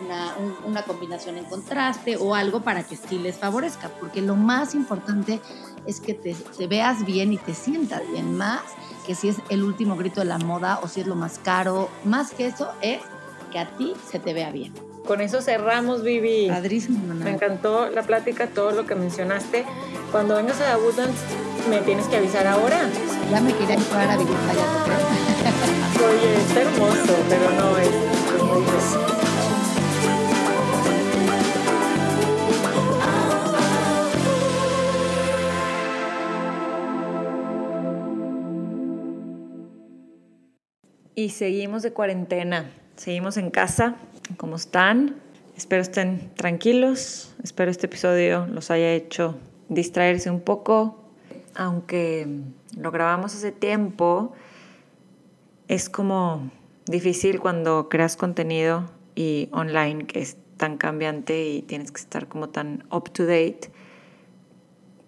una, 0.00 0.34
una, 0.64 0.82
combinación 0.82 1.38
en 1.38 1.44
contraste 1.44 2.16
o 2.16 2.34
algo 2.34 2.62
para 2.62 2.84
que 2.84 2.96
sí 2.96 3.18
les 3.18 3.36
favorezca, 3.36 3.90
porque 4.00 4.22
lo 4.22 4.36
más 4.36 4.74
importante 4.74 5.40
es 5.86 6.00
que 6.00 6.14
te, 6.14 6.34
te 6.34 6.66
veas 6.66 7.04
bien 7.04 7.32
y 7.32 7.36
te 7.36 7.52
sientas 7.52 8.02
bien, 8.12 8.36
más 8.36 8.62
que 9.06 9.14
si 9.14 9.28
es 9.28 9.36
el 9.48 9.64
último 9.64 9.96
grito 9.96 10.20
de 10.20 10.26
la 10.26 10.38
moda 10.38 10.78
o 10.82 10.88
si 10.88 11.00
es 11.00 11.06
lo 11.06 11.16
más 11.16 11.38
caro, 11.38 11.88
más 12.04 12.30
que 12.30 12.46
eso 12.46 12.70
es 12.80 13.00
que 13.50 13.58
a 13.58 13.76
ti 13.76 13.94
se 14.10 14.18
te 14.18 14.32
vea 14.34 14.52
bien. 14.52 14.87
Con 15.08 15.22
eso 15.22 15.40
cerramos, 15.40 16.02
Vivi. 16.02 16.48
Padrísimo, 16.50 17.14
Me 17.14 17.30
encantó 17.30 17.88
la 17.88 18.02
plática, 18.02 18.46
todo 18.46 18.72
lo 18.72 18.84
que 18.84 18.94
mencionaste. 18.94 19.64
Cuando 20.12 20.36
vengas 20.36 20.60
a 20.60 20.74
Abundance, 20.74 21.16
me 21.70 21.78
tienes 21.78 22.06
que 22.08 22.18
avisar 22.18 22.46
ahora. 22.46 22.78
Ya 23.30 23.40
me 23.40 23.54
quería 23.54 23.76
llevar 23.76 24.10
a 24.10 24.18
vivir 24.18 24.36
allá, 24.36 24.66
Oye, 26.08 26.34
está 26.36 26.60
hermoso, 26.60 27.16
pero 27.26 27.50
no 27.52 27.78
es, 27.78 27.88
Y 41.14 41.30
seguimos 41.30 41.82
de 41.82 41.94
cuarentena, 41.94 42.70
seguimos 42.96 43.38
en 43.38 43.50
casa. 43.50 43.96
¿Cómo 44.36 44.56
están? 44.56 45.16
Espero 45.56 45.80
estén 45.80 46.30
tranquilos, 46.34 47.34
espero 47.42 47.70
este 47.70 47.86
episodio 47.86 48.46
los 48.46 48.70
haya 48.70 48.92
hecho 48.92 49.38
distraerse 49.70 50.30
un 50.30 50.40
poco, 50.40 51.02
aunque 51.54 52.28
lo 52.76 52.90
grabamos 52.90 53.34
hace 53.34 53.52
tiempo, 53.52 54.34
es 55.66 55.88
como 55.88 56.50
difícil 56.86 57.40
cuando 57.40 57.88
creas 57.88 58.16
contenido 58.16 58.90
y 59.14 59.48
online 59.52 60.06
que 60.06 60.20
es 60.20 60.36
tan 60.58 60.76
cambiante 60.76 61.48
y 61.48 61.62
tienes 61.62 61.90
que 61.90 62.00
estar 62.00 62.28
como 62.28 62.50
tan 62.50 62.84
up 62.90 63.10
to 63.10 63.24
date. 63.24 63.70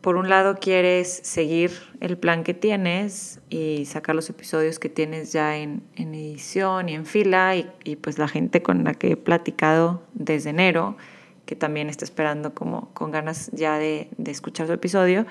Por 0.00 0.16
un 0.16 0.30
lado 0.30 0.56
quieres 0.56 1.20
seguir 1.24 1.72
el 2.00 2.16
plan 2.16 2.42
que 2.42 2.54
tienes 2.54 3.40
y 3.50 3.84
sacar 3.84 4.14
los 4.14 4.30
episodios 4.30 4.78
que 4.78 4.88
tienes 4.88 5.32
ya 5.32 5.58
en, 5.58 5.82
edición 5.96 6.88
y 6.88 6.94
en 6.94 7.04
fila 7.04 7.54
y, 7.56 7.70
y, 7.84 7.96
pues 7.96 8.18
la 8.18 8.26
gente 8.26 8.62
con 8.62 8.82
la 8.82 8.94
que 8.94 9.12
he 9.12 9.16
platicado 9.16 10.02
desde 10.14 10.50
enero 10.50 10.96
que 11.44 11.54
también 11.54 11.90
está 11.90 12.04
esperando 12.04 12.54
como 12.54 12.88
con 12.94 13.10
ganas 13.10 13.50
ya 13.52 13.76
de, 13.76 14.08
de 14.16 14.30
escuchar 14.30 14.68
su 14.68 14.72
episodio, 14.72 15.26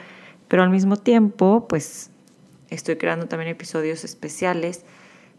pero 0.48 0.62
al 0.64 0.70
mismo 0.70 0.98
tiempo 0.98 1.66
pues 1.68 2.12
estoy 2.70 2.98
creando 2.98 3.28
también 3.28 3.50
episodios 3.50 4.04
especiales 4.04 4.84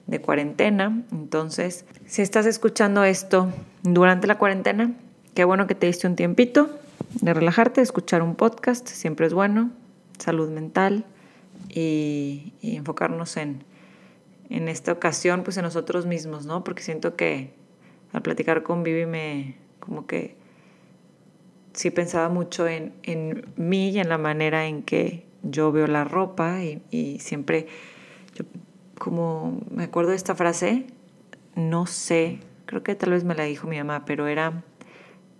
de 0.06 0.20
cuarentena. 0.20 1.04
Entonces, 1.12 1.84
si 2.06 2.22
estás 2.22 2.46
escuchando 2.46 3.04
esto 3.04 3.52
durante 3.82 4.26
la 4.26 4.38
cuarentena, 4.38 4.92
qué 5.34 5.44
bueno 5.44 5.66
que 5.66 5.74
te 5.74 5.86
diste 5.86 6.06
un 6.06 6.16
tiempito 6.16 6.70
de 7.20 7.34
relajarte, 7.34 7.80
escuchar 7.80 8.22
un 8.22 8.34
podcast, 8.34 8.86
siempre 8.88 9.26
es 9.26 9.34
bueno, 9.34 9.70
salud 10.18 10.50
mental 10.50 11.06
y, 11.68 12.54
enfocarnos 12.62 13.36
en, 13.36 13.64
en 14.48 14.68
esta 14.68 14.92
ocasión, 14.92 15.42
pues 15.42 15.56
en 15.56 15.64
nosotros 15.64 16.06
mismos, 16.06 16.46
¿no? 16.46 16.64
Porque 16.64 16.82
siento 16.82 17.16
que 17.16 17.52
al 18.12 18.22
platicar 18.22 18.62
con 18.62 18.82
Vivi 18.82 19.06
me 19.06 19.56
como 19.78 20.06
que 20.06 20.36
sí 21.72 21.90
pensaba 21.90 22.28
mucho 22.28 22.68
en, 22.68 22.92
en 23.02 23.46
mí 23.56 23.90
y 23.90 23.98
en 23.98 24.08
la 24.08 24.18
manera 24.18 24.66
en 24.66 24.82
que 24.82 25.26
yo 25.42 25.72
veo 25.72 25.86
la 25.86 26.04
ropa 26.04 26.62
y, 26.62 26.82
y 26.90 27.18
siempre 27.20 27.66
como 29.00 29.62
me 29.70 29.84
acuerdo 29.84 30.10
de 30.10 30.16
esta 30.16 30.34
frase, 30.34 30.86
no 31.54 31.86
sé, 31.86 32.40
creo 32.66 32.82
que 32.82 32.94
tal 32.94 33.10
vez 33.10 33.24
me 33.24 33.34
la 33.34 33.44
dijo 33.44 33.66
mi 33.66 33.78
mamá, 33.78 34.04
pero 34.04 34.26
era 34.26 34.62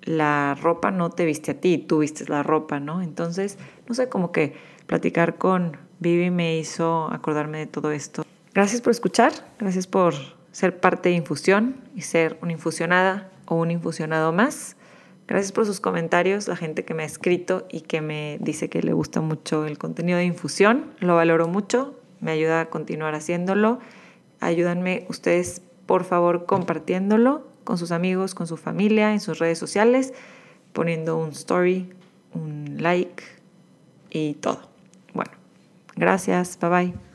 la 0.02 0.56
ropa 0.60 0.90
no 0.90 1.10
te 1.10 1.24
viste 1.24 1.52
a 1.52 1.60
ti, 1.60 1.78
tú 1.78 1.98
vistes 1.98 2.28
la 2.28 2.42
ropa, 2.42 2.80
¿no? 2.80 3.02
Entonces, 3.02 3.58
no 3.86 3.94
sé, 3.94 4.08
como 4.08 4.32
que 4.32 4.54
platicar 4.86 5.36
con 5.36 5.76
Vivi 5.98 6.30
me 6.30 6.56
hizo 6.56 7.08
acordarme 7.12 7.58
de 7.58 7.66
todo 7.66 7.92
esto. 7.92 8.24
Gracias 8.54 8.80
por 8.80 8.90
escuchar, 8.90 9.32
gracias 9.58 9.86
por 9.86 10.14
ser 10.52 10.80
parte 10.80 11.10
de 11.10 11.14
Infusión 11.14 11.76
y 11.94 12.02
ser 12.02 12.38
una 12.42 12.52
infusionada 12.52 13.30
o 13.46 13.56
un 13.56 13.70
infusionado 13.70 14.32
más. 14.32 14.76
Gracias 15.28 15.52
por 15.52 15.66
sus 15.66 15.78
comentarios, 15.78 16.48
la 16.48 16.56
gente 16.56 16.84
que 16.84 16.92
me 16.92 17.04
ha 17.04 17.06
escrito 17.06 17.66
y 17.70 17.82
que 17.82 18.00
me 18.00 18.38
dice 18.40 18.68
que 18.68 18.82
le 18.82 18.92
gusta 18.92 19.20
mucho 19.20 19.64
el 19.64 19.78
contenido 19.78 20.18
de 20.18 20.24
Infusión. 20.24 20.92
Lo 20.98 21.14
valoro 21.14 21.46
mucho 21.46 21.94
me 22.20 22.32
ayuda 22.32 22.60
a 22.60 22.66
continuar 22.66 23.14
haciéndolo. 23.14 23.78
Ayúdanme 24.40 25.06
ustedes, 25.08 25.62
por 25.86 26.04
favor, 26.04 26.46
compartiéndolo 26.46 27.49
con 27.70 27.78
sus 27.78 27.92
amigos, 27.92 28.34
con 28.34 28.48
su 28.48 28.56
familia, 28.56 29.12
en 29.12 29.20
sus 29.20 29.38
redes 29.38 29.56
sociales, 29.56 30.12
poniendo 30.72 31.16
un 31.16 31.28
story, 31.28 31.88
un 32.34 32.78
like 32.80 33.22
y 34.10 34.34
todo. 34.34 34.62
Bueno, 35.14 35.30
gracias, 35.94 36.58
bye 36.58 36.68
bye. 36.68 37.09